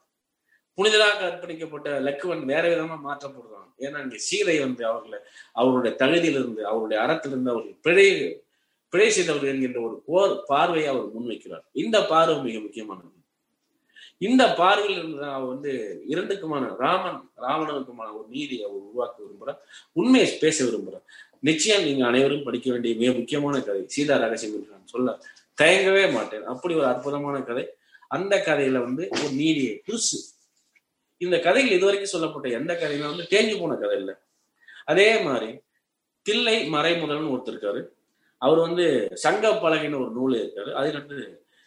புனிதராக 0.79 1.21
அர்ப்பணிக்கப்பட்ட 1.29 1.89
லக்குவன் 2.07 2.43
வேற 2.45 2.65
விதமா 2.73 2.97
மாற்றப்படுறான். 3.09 3.69
ஏன்னா 3.79 3.99
இங்க 4.03 4.19
சீதை 4.29 4.57
வந்து 4.61 4.83
அவர்களை 4.87 5.19
அவருடைய 5.53 5.93
தகுதியிலிருந்து 6.01 6.63
அவருடைய 6.71 6.99
அறத்திலிருந்து 7.05 7.53
அவர்கள் 7.55 7.79
பிழை 7.83 8.09
பிழை 8.89 9.09
என்கின்ற 9.17 9.81
ஒரு 9.81 10.03
போர் 10.07 10.43
பார்வையை 10.47 10.91
அவர் 10.93 11.15
முன்வைக்கிறார். 11.17 11.65
இந்த 11.73 12.05
பார்வை 12.05 12.39
மிக 12.43 12.59
முக்கியமானது. 12.59 13.15
இந்த 14.19 14.55
பார்வையில் 14.55 14.99
இருந்து 14.99 15.25
அவர் 15.25 15.49
வந்து 15.49 15.73
இரண்டுக்குமான 16.09 16.77
ராமன் 16.77 17.31
ராவணனுக்குமான 17.37 18.09
ஒரு 18.19 18.27
நீதியை 18.29 18.65
அவர் 18.65 18.79
உருவாக்க 18.79 19.23
விரும்புகிறார் 19.23 19.59
உண்மையை 19.93 20.39
பேச 20.39 20.65
விரும்புகிறார் 20.65 21.05
நிச்சயம் 21.41 21.83
நீங்க 21.83 22.07
அனைவரும் 22.07 22.43
படிக்க 22.43 22.71
வேண்டிய 22.71 22.95
மிக 22.95 23.13
முக்கியமான 23.13 23.61
கதை. 23.61 23.83
சீதா 23.87 24.17
ரகசியம் 24.17 24.55
என்று 24.55 24.71
நான் 24.71 24.87
சொல்ல 24.87 25.19
தயங்கவே 25.63 26.13
மாட்டேன். 26.13 26.45
அப்படி 26.45 26.75
ஒரு 26.75 26.87
அற்புதமான 26.87 27.41
கதை. 27.41 27.65
அந்த 28.09 28.43
கதையில 28.47 28.79
வந்து 28.79 29.09
ஒரு 29.11 29.31
நீதியை 29.31 29.83
புதுசு 29.87 30.19
இந்த 31.19 31.39
கதையில் 31.41 31.73
இதுவரைக்கும் 31.73 32.15
சொல்லப்பட்ட 32.15 32.49
எந்த 32.49 32.73
கதையுமே 32.75 33.07
வந்து 33.07 33.27
தேங்கி 33.27 33.57
போன 33.59 33.75
கதை 33.75 33.99
இல்லை. 33.99 34.15
அதே 34.85 35.23
மாதிரி 35.23 35.59
தில்லை 36.23 36.73
மறைமுதல்னு 36.73 37.33
ஒருத்தர் 37.35 37.55
இருக்காரு. 37.55 37.96
அவர் 38.47 38.61
வந்து 38.67 38.87
சங்க 39.25 39.51
பலகைன்னு 39.65 40.01
ஒரு 40.03 40.13
நூல் 40.19 40.35
இருக்காரு 40.41 40.73
அதில் 40.81 40.99
வந்து 41.01 41.19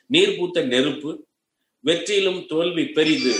நீர் 0.09 0.35
பூத்த 0.37 0.61
நெருப்பு 0.73 1.11
வெற்றியிலும் 1.83 2.41
தோல்வி 2.51 2.83
பெரிது. 2.97 3.33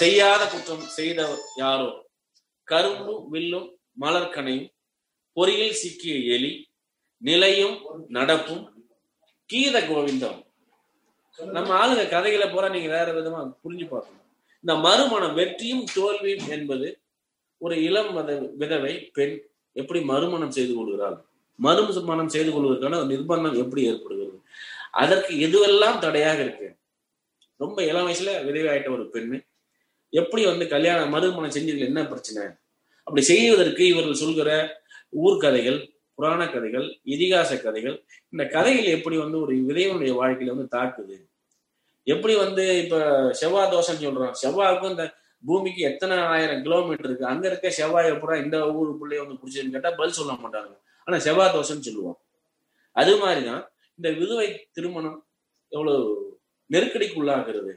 செய்யாத 0.00 0.42
குற்றம் 0.46 0.84
செய்தவர் 0.98 1.42
யாரோ? 1.62 1.88
கரும்பும் 2.68 3.22
வில்லும் 3.32 3.68
மலர்கனையும் 4.00 4.68
பொறியில் 5.36 5.78
சிக்கிய 5.80 6.14
எலி 6.34 6.52
நிலையும் 7.22 7.76
நடப்பும் 8.16 8.62
கீத 9.50 9.76
கோவிந்தம். 9.80 10.38
நம்ம 11.38 11.70
ஆளுங்க 11.80 12.04
கதைகளை 12.14 12.46
போற 12.48 12.64
நீங்க 12.74 12.88
வேற 12.96 13.08
விதமா 13.18 13.40
புரிஞ்சு 13.64 13.86
பார்க்கணும். 13.88 14.24
இந்த 14.64 14.74
மறுமணம் 14.86 15.36
வெற்றியும் 15.40 15.84
தோல்வியும் 15.96 16.48
என்பது 16.56 16.88
ஒரு 17.60 17.76
இளம் 17.88 18.12
வித 18.16 18.30
விதவை 18.60 18.94
பெண் 19.16 19.34
எப்படி 19.76 20.00
மறுமணம் 20.10 20.56
செய்து 20.56 20.72
கொள்கிறாள்? 20.74 21.18
மறுமணம் 21.60 22.28
செய்து 22.28 22.50
கொள்வதற்கான 22.52 23.02
நிர்பந்தம் 23.12 23.58
எப்படி 23.62 23.82
ஏற்படுகிறது? 23.90 24.36
அதற்கு 24.90 25.32
எதுவெல்லாம் 25.46 25.98
தடையாக 25.98 26.38
இருக்கு? 26.40 26.68
ரொம்ப 27.60 27.78
இளம் 27.84 28.06
வயசுல 28.08 28.32
விதவையாயிட்ட 28.46 28.90
ஒரு 28.90 29.04
பெண்ணு. 29.14 29.38
எப்படி 30.12 30.42
வந்து 30.44 30.64
கல்யாணம் 30.68 31.12
மறுமணம் 31.14 31.56
செஞ்சதுல 31.56 31.88
என்ன 31.90 32.02
பிரச்சனை? 32.06 32.44
அப்படி 33.06 33.22
செய்வதற்கு 33.22 33.82
இவர்கள் 33.86 34.22
சொல்கிற 34.24 34.50
ஊர்கதைகள் 35.24 35.78
புராண 36.18 36.42
கதைகள் 36.46 36.86
இதிகாச 37.04 37.50
கதைகள் 37.62 37.96
இந்த 38.32 38.44
கதைகள் 38.46 38.88
எப்படி 38.96 39.16
வந்து 39.16 39.40
ஒரு 39.40 39.52
விதைவனுடைய 39.68 40.12
வாழ்க்கையில 40.20 40.54
வந்து 40.54 40.68
தாக்குது? 40.76 41.16
எப்படி 42.06 42.34
வந்து 42.34 42.64
இப்ப 42.82 42.96
செவ்வாய் 43.40 43.72
தோஷம் 43.74 44.02
சொல்றோம் 44.02 44.34
செவ்வாய்க்கும் 44.42 44.90
இந்த 44.90 45.06
பூமிக்கு 45.44 45.82
எத்தனை 45.82 46.16
ஆயிரம் 46.32 46.62
கிலோமீட்டர் 46.62 47.08
இருக்கு? 47.08 47.26
அங்க 47.26 47.44
இருக்க 47.48 47.70
செவ்வாய் 47.70 48.12
பூரா 48.12 48.36
இந்த 48.44 48.56
ஊருக்குள்ளேயே 48.78 49.22
வந்து 49.24 49.38
பிடிச்சதுன்னு 49.40 49.74
கேட்டா 49.76 49.90
பதில் 49.90 50.18
சொல்ல 50.20 50.32
மாட்டாங்க. 50.32 50.72
ஆனா 51.04 51.18
செவ்வாய் 51.18 51.54
தோஷம்னு 51.54 51.86
சொல்லுவோம் 51.88 52.18
அது 52.96 53.16
மாதிரிதான் 53.16 53.62
இந்த 53.98 54.10
விதவை 54.10 54.48
திருமணம் 54.72 55.18
எவ்வளவு 55.72 56.02
நெருக்கடிக்கு 56.70 57.16
உள்ளாகிறது 57.22 57.72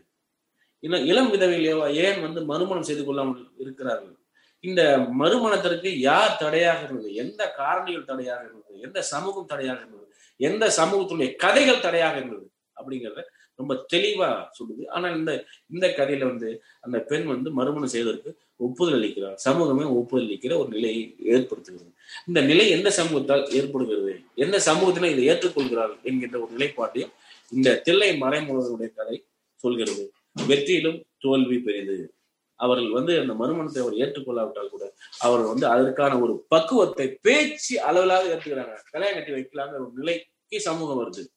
இன்னும் 0.84 1.06
இளம் 1.06 1.32
விதவையிலேயோ 1.34 1.78
ஏன் 2.06 2.22
வந்து 2.22 2.46
மறுமணம் 2.46 2.84
செய்து 2.84 3.04
கொள்ளாமல் 3.06 3.44
இருக்கிறார்கள்? 3.58 4.16
இந்த 4.64 4.82
மறுமணத்திற்கு 4.98 6.00
யார் 6.00 6.38
தடையாக 6.38 6.84
இருந்தது? 6.84 7.14
எந்த 7.14 7.42
காரணிகள் 7.58 8.06
தடையாக 8.06 8.44
இருந்தது? 8.44 8.80
எந்த 8.80 9.02
சமூகம் 9.02 9.46
தடையாக 9.46 9.80
இருந்தது? 9.80 10.08
எந்த 10.40 10.66
சமூகத்துடைய 10.78 11.36
கதைகள் 11.36 11.82
தடையாக 11.82 12.18
இருந்தது? 12.18 12.46
அப்படிங்கிறத 12.78 13.24
ரொம்ப 13.60 13.74
தெளிவா 13.94 14.30
சொல்லுது. 14.60 14.84
ஆனா 14.88 15.08
இந்த 15.10 15.32
இந்த 15.70 15.88
கதையில 15.98 16.26
வந்து 16.26 16.50
அந்த 16.82 17.00
பெண் 17.00 17.26
வந்து 17.26 17.52
மறுமணம் 17.52 17.94
செய்வதற்கு 17.96 18.30
ஒப்புதல் 18.56 18.98
அளிக்கிறார் 19.00 19.38
சமூகமே 19.48 19.84
ஒப்புதல் 19.84 20.28
அளிக்கிற 20.28 20.58
ஒரு 20.58 20.70
நிலையை 20.70 21.16
ஏற்படுத்துகிறது. 21.26 21.93
இந்த 22.28 22.42
நிலை 22.42 22.70
எந்த 22.70 22.90
சமூகத்தால் 22.98 23.50
ஏற்படுகிறது? 23.50 24.20
எந்த 24.36 24.58
சமூகத்துல 24.66 25.18
இதை 25.18 25.30
ஏற்றுக்கொள்கிறார்கள் 25.30 26.02
என்கின்ற 26.02 26.40
ஒரு 26.40 26.52
நிலைப்பாட்டையும் 26.58 27.14
இந்த 27.52 27.78
தில்லை 27.78 28.22
மறைமுகனுடைய 28.22 28.94
கதை 28.94 29.26
சொல்கிறது. 29.56 30.14
வெற்றியிலும் 30.48 31.04
தோல்வி 31.20 31.60
பெரிது. 31.60 32.14
அவர்கள் 32.56 32.90
வந்து 32.90 33.20
அந்த 33.20 33.34
மறுமணத்தை 33.34 33.82
அவர் 33.82 33.94
ஏற்றுக்கொள்ளாவிட்டால் 33.94 34.70
கூட 34.70 34.94
அவர்கள் 35.20 35.48
வந்து 35.48 35.68
அதற்கான 35.68 36.20
ஒரு 36.20 36.46
பக்குவத்தை 36.48 37.18
பேச்சு 37.22 37.82
அளவிலாக 37.82 38.36
ஏற்றுக்கிறாங்க. 38.36 38.76
கல்யாணம் 38.92 39.18
கட்டி 39.18 39.32
வைக்கலாங்கிற 39.32 39.74
ஒரு 39.74 39.92
நிலைக்கு 39.96 40.60
சமூகம் 40.60 41.02
வருது. 41.02 41.28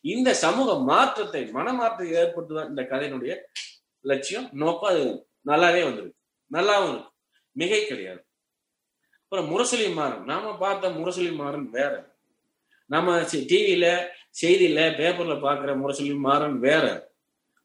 இந்த 0.00 0.34
சமூக 0.34 0.78
மாற்றத்தை 0.78 1.44
மனமாற்றத்தை 1.44 2.12
ஏற்படுத்துதான் 2.12 2.68
இந்த 2.68 2.82
கதையினுடைய 2.82 3.36
லட்சியம். 4.00 4.48
நோக்கம் 4.52 4.90
அது 4.90 5.26
நல்லாவே 5.46 5.82
வந்திருக்கு. 5.82 6.20
நல்லாவும் 6.52 6.88
இருக்கு. 6.88 7.10
மிகை 7.52 7.86
கிடையாது 7.86 8.24
அப்புறம் 9.32 9.52
முரசொலி 9.52 9.84
மாறன் 9.98 10.24
நாம 10.30 10.50
பார்த்த 10.62 10.88
முரசொலி 10.96 11.30
மாறன் 11.38 11.64
வேற. 11.76 11.92
நம்ம 12.90 13.14
டிவியில 13.50 13.86
செய்தியில 14.40 14.80
பேப்பர்ல 14.98 15.34
பாக்குற 15.44 15.74
முரசொலி 15.82 16.14
மாறன் 16.26 16.56
வேற. 16.64 16.84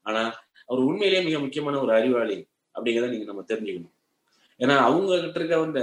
ஆனா 0.06 0.22
அவர் 0.68 0.80
உண்மையிலேயே 0.90 1.20
மிக 1.26 1.38
முக்கியமான 1.42 1.80
ஒரு 1.84 1.92
அறிவாளி 1.96 2.38
அப்படிங்கிறத 2.74 3.10
நீங்க 3.14 3.28
நம்ம 3.30 3.44
தெரிஞ்சுக்கணும். 3.50 3.92
ஏன்னா 4.60 4.76
அவங்க 4.86 5.20
கிட்ட 5.24 5.38
இருக்க 5.40 5.58
அந்த 5.66 5.82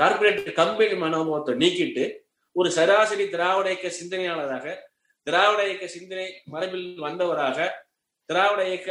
கார்பரேட் 0.00 0.40
கம்பெனி 0.60 0.96
மனோபாவத்தை 1.04 1.56
நீக்கிட்டு 1.64 2.06
ஒரு 2.56 2.70
சராசரி 2.78 3.26
திராவிட 3.36 3.68
இயக்க 3.72 3.92
சிந்தனையாளராக 4.00 4.66
திராவிட 5.26 5.60
இயக்க 5.68 5.88
சிந்தனை 5.98 6.26
மரபில் 6.54 6.88
வந்தவராக 7.06 7.68
திராவிட 8.30 8.62
இயக்க 8.72 8.90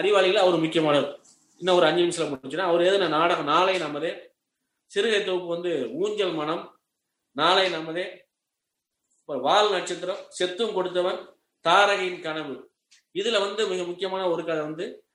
அறிவாளிகள் 0.00 0.44
அவர் 0.44 0.64
முக்கியமானவர். 0.66 1.16
இன்னும் 1.62 1.76
ஒரு 1.76 1.86
அஞ்சு 1.86 2.00
நிமிஷம் 2.00 2.32
முடிச்சுன்னா 2.34 2.60
அவர் 2.60 2.80
எதுனா 2.80 3.08
நாடகம் 3.08 3.44
நாளை 3.44 3.82
நமதே. 3.82 4.26
சிறுகை 4.94 5.24
தொகுப்பு 5.24 5.46
வந்து 5.46 5.90
ஊஞ்சல் 5.92 6.32
மனம். 6.32 6.80
நாளை 7.30 7.74
நமதே. 7.74 8.18
வால் 9.24 9.70
நட்சத்திரம் 9.70 10.16
செத்தும் 10.38 10.72
கொடுத்தவன் 10.72 11.36
தாரகையின் 11.68 12.22
கனவு. 12.22 12.72
இதுல 13.14 13.40
வந்து 13.40 13.66
மிக 13.66 13.82
முக்கியமான 13.82 14.28
ஒரு 14.28 14.44
கதை 14.44 14.62
வந்து 14.62 15.06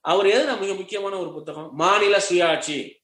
அவர் 0.00 0.26
எதுனா 0.26 0.60
மிக 0.60 0.74
முக்கியமான 0.74 1.18
ஒரு 1.18 1.32
புத்தகம் 1.32 1.74
மாநில 1.74 2.22
சுயாட்சி. 2.30 2.94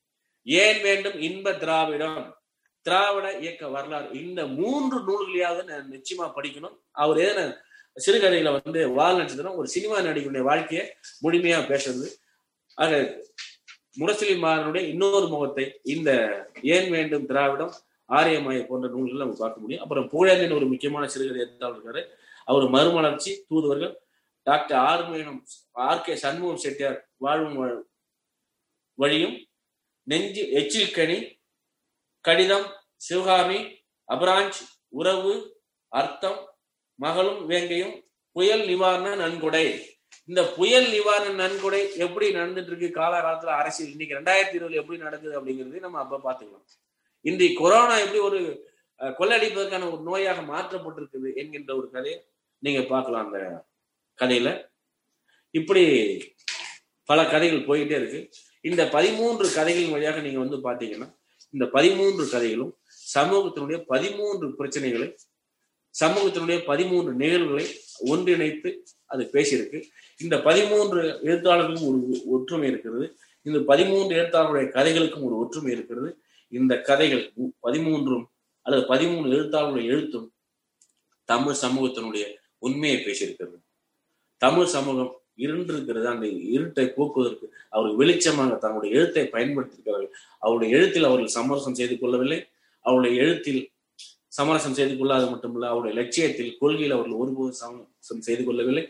ஏன் 0.42 0.82
வேண்டும்? 0.82 1.20
இன்ப 1.20 1.54
திராவிடம். 1.54 2.42
திராவிட 2.82 3.38
இயக்க 3.38 3.68
வரலாறு. 3.68 4.10
இந்த 4.10 4.46
மூன்று 4.46 4.98
நூல்களையாவது 4.98 5.82
நிச்சயமா 5.92 6.32
படிக்கணும். 6.34 6.78
அவர் 6.90 7.16
எதுனா 7.16 7.65
சிறுகதையில 8.04 8.52
வந்து 8.56 8.80
வால் 8.98 9.16
நட்சத்திரம் 9.16 9.58
ஒரு 9.60 9.68
சினிமா 9.68 9.98
நடிகருடைய 9.98 10.42
வாழ்க்கையை 10.42 10.84
முழுமையா 11.22 11.58
பேசுறது. 11.70 12.08
ஆக 12.74 12.92
முரசொலி 14.00 14.34
மாறனுடைய 14.42 14.82
இன்னொரு 14.92 15.26
முகத்தை 15.26 15.80
இந்த 15.82 16.10
ஏன் 16.62 16.90
வேண்டும் 16.90 17.26
திராவிடம் 17.26 17.74
ஆரியமாய 18.08 18.58
போன்ற 18.66 18.88
நூல்கள் 18.88 19.22
நம்ம 19.22 19.36
பார்க்க 19.38 19.60
முடியும். 19.60 19.82
அப்புறம் 19.82 20.08
புகழேந்தின் 20.10 20.56
ஒரு 20.56 20.66
முக்கியமான 20.66 21.06
சிறுகதை 21.06 21.40
எழுத்தாளர் 21.44 21.76
இருக்காரு. 21.76 22.02
அவர் 22.44 22.66
மறுமலர்ச்சி 22.68 23.44
தூதுவர்கள். 23.48 23.94
டாக்டர் 24.46 24.78
ஆர்மேனம் 24.78 25.40
ஆர் 25.86 26.00
கே 26.00 26.16
சண்முகம் 26.16 26.62
செட்டியார் 26.64 26.98
வாழும் 27.16 27.56
வழியும் 28.94 29.36
நெஞ்சு 30.02 30.42
எச்சில்கனி 30.60 31.16
கடிதம் 32.20 32.68
சிவகாமி 32.96 33.58
அபராஞ்ச் 34.08 34.60
உறவு 34.88 35.32
அர்த்தம் 35.92 36.38
மகளும் 37.04 37.42
வேங்கையும் 37.50 37.94
புயல் 38.36 38.64
நிவாரண 38.70 39.08
நன்கொடை. 39.22 39.66
இந்த 40.30 40.42
புயல் 40.56 40.88
நிவாரண 40.94 41.32
நன்கொடை 41.42 41.80
எப்படி 42.04 42.26
நடந்துட்டு 42.38 42.70
இருக்கு 42.72 42.88
காலகாலத்துல 43.00 43.52
அரசியல். 43.60 43.92
இன்னைக்கு 43.94 44.18
ரெண்டாயிரத்தி 44.18 44.56
இருபதுல 44.58 44.80
எப்படி 44.82 44.98
நடக்குது 45.06 45.34
அப்படிங்கிறது 45.40 45.84
நம்ம 45.84 46.00
அப்ப 46.04 46.20
பாத்துக்கலாம் 46.26 46.66
இன்றைக்கு 47.28 47.56
கொரோனா 47.62 47.94
எப்படி 48.04 48.20
ஒரு 48.28 48.40
கொள்ளடிப்பதற்கான 49.18 49.88
ஒரு 49.92 50.02
நோயாக 50.08 50.42
மாற்றப்பட்டிருக்குது 50.52 51.30
என்கின்ற 51.40 51.70
ஒரு 51.80 51.88
கதையை 51.94 52.18
நீங்க 52.62 52.80
பார்க்கலாம் 52.92 53.24
அந்த 53.26 53.38
கதையில. 54.20 54.48
இப்படி 55.58 55.82
பல 57.08 57.18
கதைகள் 57.32 57.66
போயிட்டே 57.68 57.96
இருக்கு. 58.00 58.20
இந்த 58.68 58.82
பதிமூன்று 58.94 59.46
கதைகளின் 59.56 59.94
வழியாக 59.94 60.20
நீங்க 60.26 60.40
வந்து 60.44 60.58
பாத்தீங்கன்னா 60.68 61.08
இந்த 61.54 61.66
பதிமூன்று 61.76 62.24
கதைகளும் 62.34 62.72
சமூகத்தினுடைய 63.14 63.78
பதிமூன்று 63.92 64.46
பிரச்சனைகளை 64.58 65.08
சமூகத்தினுடைய 66.00 66.64
பதிமூன்று 66.64 67.12
நிகழ்வுகளை 67.12 67.66
ஒன்றிணைத்து 67.98 68.86
அது 69.04 69.30
பேசியிருக்கு. 69.32 69.82
இந்த 70.20 70.42
பதிமூன்று 70.42 71.20
எழுத்தாளர்களுக்கும் 71.22 71.88
ஒரு 71.88 72.22
ஒற்றுமை 72.26 72.68
இருக்கிறது. 72.68 73.16
இந்த 73.42 73.58
பதிமூன்று 73.58 74.16
எழுத்தாளர்களுடைய 74.16 74.70
கதைகளுக்கும் 74.70 75.22
ஒரு 75.22 75.38
ஒற்றுமை 75.38 75.72
இருக்கிறது. 75.72 76.18
இந்த 76.48 76.80
கதைகள் 76.80 77.32
பதிமூன்றும் 77.62 78.24
அல்லது 78.62 78.94
பதிமூணு 78.94 79.26
எழுத்தாளர்களுடைய 79.36 79.84
எழுத்தும் 79.84 80.32
தமிழ் 81.24 81.54
சமூகத்தினுடைய 81.62 82.24
உண்மையை 82.58 83.04
பேசியிருக்கிறது. 83.04 83.56
தமிழ் 84.36 84.64
சமூகம் 84.64 85.20
இருண்டிருக்கிறது? 85.36 86.04
அந்த 86.04 86.26
இருட்டை 86.26 86.88
போக்குவதற்கு 86.88 87.52
அவர்கள் 87.68 88.06
வெளிச்சமாக 88.06 88.58
தன்னுடைய 88.58 88.96
எழுத்தை 88.96 89.24
பயன்படுத்தியிருக்கிறார்கள். 89.24 90.12
அவருடைய 90.38 90.76
எழுத்தில் 90.76 91.04
அவர்கள் 91.04 91.36
சமரசம் 91.38 91.74
செய்து 91.74 91.98
கொள்ளவில்லை. 91.98 92.46
அவருடைய 92.80 93.22
எழுத்தில் 93.22 93.70
சமரசம் 94.36 94.76
செய்து 94.78 94.94
கொள்ளாது 94.98 95.26
மட்டுமல்ல 95.32 95.70
அவருடைய 95.72 95.94
லட்சியத்தில் 96.00 96.52
கொள்கையில் 96.60 96.94
அவர்கள் 96.96 97.20
ஒருபோதும் 97.22 97.60
சமரசம் 97.62 98.24
செய்து 98.26 98.42
கொள்ளவில்லை. 98.44 98.84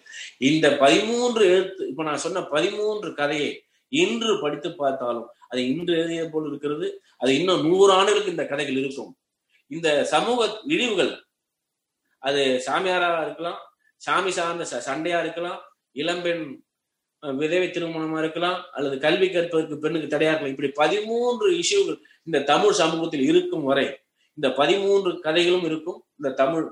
இந்த 0.50 0.66
பதிமூன்று 0.82 1.42
எழுத்து 1.54 1.82
இப்ப 1.92 2.04
நான் 2.08 2.24
சொன்ன 2.24 2.42
பதிமூன்று 2.54 3.10
கதையை 3.20 3.50
இன்று 3.92 4.32
படித்து 4.44 4.68
பார்த்தாலும் 4.80 5.28
அது 5.50 5.60
இன்று 5.72 5.92
எழுதிய 6.00 6.22
போல் 6.32 6.48
இருக்கிறது. 6.50 6.86
அது 7.22 7.30
இன்னும் 7.38 7.64
நூறு 7.68 7.92
ஆண்டுகளுக்கு 7.98 8.34
இந்த 8.34 8.44
கதைகள் 8.52 8.80
இருக்கும். 8.82 9.10
இந்த 9.70 9.88
சமூக 10.12 10.40
இழிவுகள் 10.74 11.12
அது 12.22 12.42
சாமியாரா 12.66 13.10
இருக்கலாம் 13.26 13.60
சாமி 14.02 14.32
சார்ந்த 14.38 14.64
சண்டையா 14.88 15.18
இருக்கலாம் 15.24 15.60
இளம்பெண் 16.02 16.44
விதவை 17.22 17.68
திருமணமா 17.74 18.18
இருக்கலாம் 18.22 18.58
அல்லது 18.76 18.96
கல்வி 19.04 19.28
கற்பதற்கு 19.28 19.76
பெண்ணுக்கு 19.84 20.08
தடையா 20.10 20.32
இருக்கலாம். 20.32 20.54
இப்படி 20.54 20.70
பதிமூன்று 20.80 21.48
இஷ்யூகள் 21.60 21.98
இந்த 22.28 22.42
தமிழ் 22.50 22.78
சமூகத்தில் 22.80 23.24
இருக்கும் 23.30 23.68
வரை 23.70 23.86
இந்த 24.36 24.54
பதிமூன்று 24.56 25.20
கதைகளும் 25.20 25.64
இருக்கும். 25.64 26.00
இந்த 26.16 26.34
தமிழ் 26.34 26.66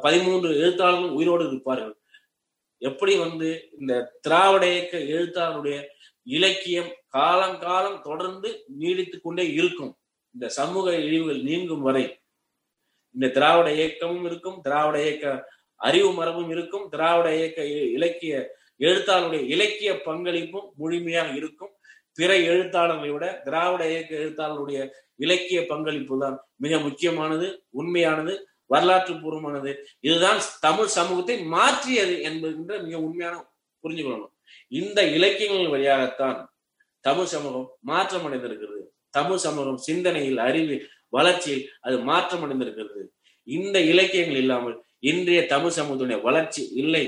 பதிமூன்று 0.00 0.50
எழுத்தாளர்களும் 0.54 1.16
உயிரோடு 1.20 1.46
இருப்பார்கள். 1.46 1.94
எப்படி 2.78 3.16
வந்து 3.16 3.68
இந்த 3.78 4.18
திராவிட 4.20 4.64
இயக்க 4.72 4.98
எழுத்தாளருடைய 4.98 5.78
இலக்கியம் 6.22 6.90
காலங்காலம் 7.06 8.00
தொடர்ந்து 8.02 8.64
நீடித்துக் 8.78 9.22
கொண்டே 9.22 9.52
இருக்கும். 9.52 9.92
இந்த 10.34 10.48
சமூக 10.48 10.94
இழிவுகள் 10.94 11.42
நீங்கும் 11.42 11.80
வரை. 11.80 12.04
இந்த 13.14 13.28
திராவிட 13.28 13.72
இயக்கமும் 13.72 14.24
இருக்கும் 14.24 14.60
திராவிட 14.60 15.02
இயக்க 15.02 15.48
அறிவு 15.76 16.12
மரபும் 16.12 16.50
இருக்கும் 16.50 16.88
திராவிட 16.88 17.36
இயக்க 17.36 17.66
இலக்கிய 17.66 18.34
எழுத்தாளருடைய 18.78 19.46
இலக்கிய 19.48 19.92
பங்களிப்பும் 20.04 20.68
முழுமையாக 20.76 21.34
இருக்கும். 21.34 21.72
பிற 22.14 22.38
எழுத்தாளர்களை 22.38 23.10
விட 23.10 23.40
திராவிட 23.44 23.90
இயக்க 23.90 24.16
எழுத்தாளருடைய 24.16 24.90
இலக்கிய 25.24 25.60
பங்களிப்பு 25.70 26.16
தான் 26.24 26.36
மிக 26.64 26.78
முக்கியமானது 26.86 27.46
உண்மையானது 27.80 28.34
வரலாற்று 28.72 29.14
பூர்வமானது. 29.14 29.70
இதுதான் 30.06 30.40
தமிழ் 30.66 30.90
சமூகத்தை 30.96 31.36
மாற்றியது 31.54 32.14
என்பதுன்ற 32.28 32.72
மிக 32.86 32.96
உண்மையான 33.06 33.36
புரிஞ்சு 33.84 34.02
கொள்ளணும் 34.04 34.34
இந்த 34.80 34.98
இலக்கியங்கள் 35.16 35.72
வழியாகத்தான் 35.74 36.38
தமிழ் 37.04 37.30
சமூகம் 37.34 37.68
மாற்றம் 37.90 38.26
அடைந்திருக்கிறது 38.28 38.82
தமிழ் 39.10 39.42
சமூகம் 39.46 39.80
சிந்தனையில் 39.86 40.40
அறிவில் 40.46 40.84
வளர்ச்சியில் 41.16 41.64
அது 41.86 41.96
மாற்றம் 42.10 42.42
அடைந்திருக்கிறது 42.44 43.02
இந்த 43.48 43.76
இலக்கியங்கள் 43.92 44.40
இல்லாமல் 44.42 44.76
இன்றைய 45.10 45.40
தமிழ் 45.46 45.76
சமூகத்துடைய 45.78 46.18
வளர்ச்சி 46.28 46.62
இல்லை. 46.82 47.04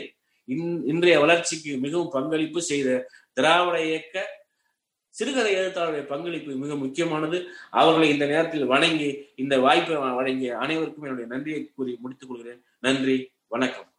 இன்றைய 0.93 1.17
வளர்ச்சிக்கு 1.25 1.73
மிகவும் 1.85 2.15
பங்களிப்பு 2.17 2.61
செய்த 2.69 2.89
திராவிட 3.37 3.77
இயக்க 3.89 4.17
சிறுகதை 5.11 5.55
எழுத்தாளருடைய 5.55 6.07
பங்களிப்பு 6.07 6.53
மிக 6.53 6.77
முக்கியமானது. 6.77 7.47
அவர்களை 7.71 8.09
இந்த 8.09 8.27
நேரத்தில் 8.27 8.67
வணங்கி 8.67 9.29
இந்த 9.37 9.59
வாய்ப்பை 9.59 9.97
வழங்கிய 9.97 10.57
அனைவருக்கும் 10.57 11.03
என்னுடைய 11.03 11.31
நன்றியை 11.31 11.71
கூறி 11.75 11.97
முடித்துக் 12.01 12.29
கொள்கிறேன். 12.29 12.63
நன்றி 12.81 13.31
வணக்கம். 13.49 13.90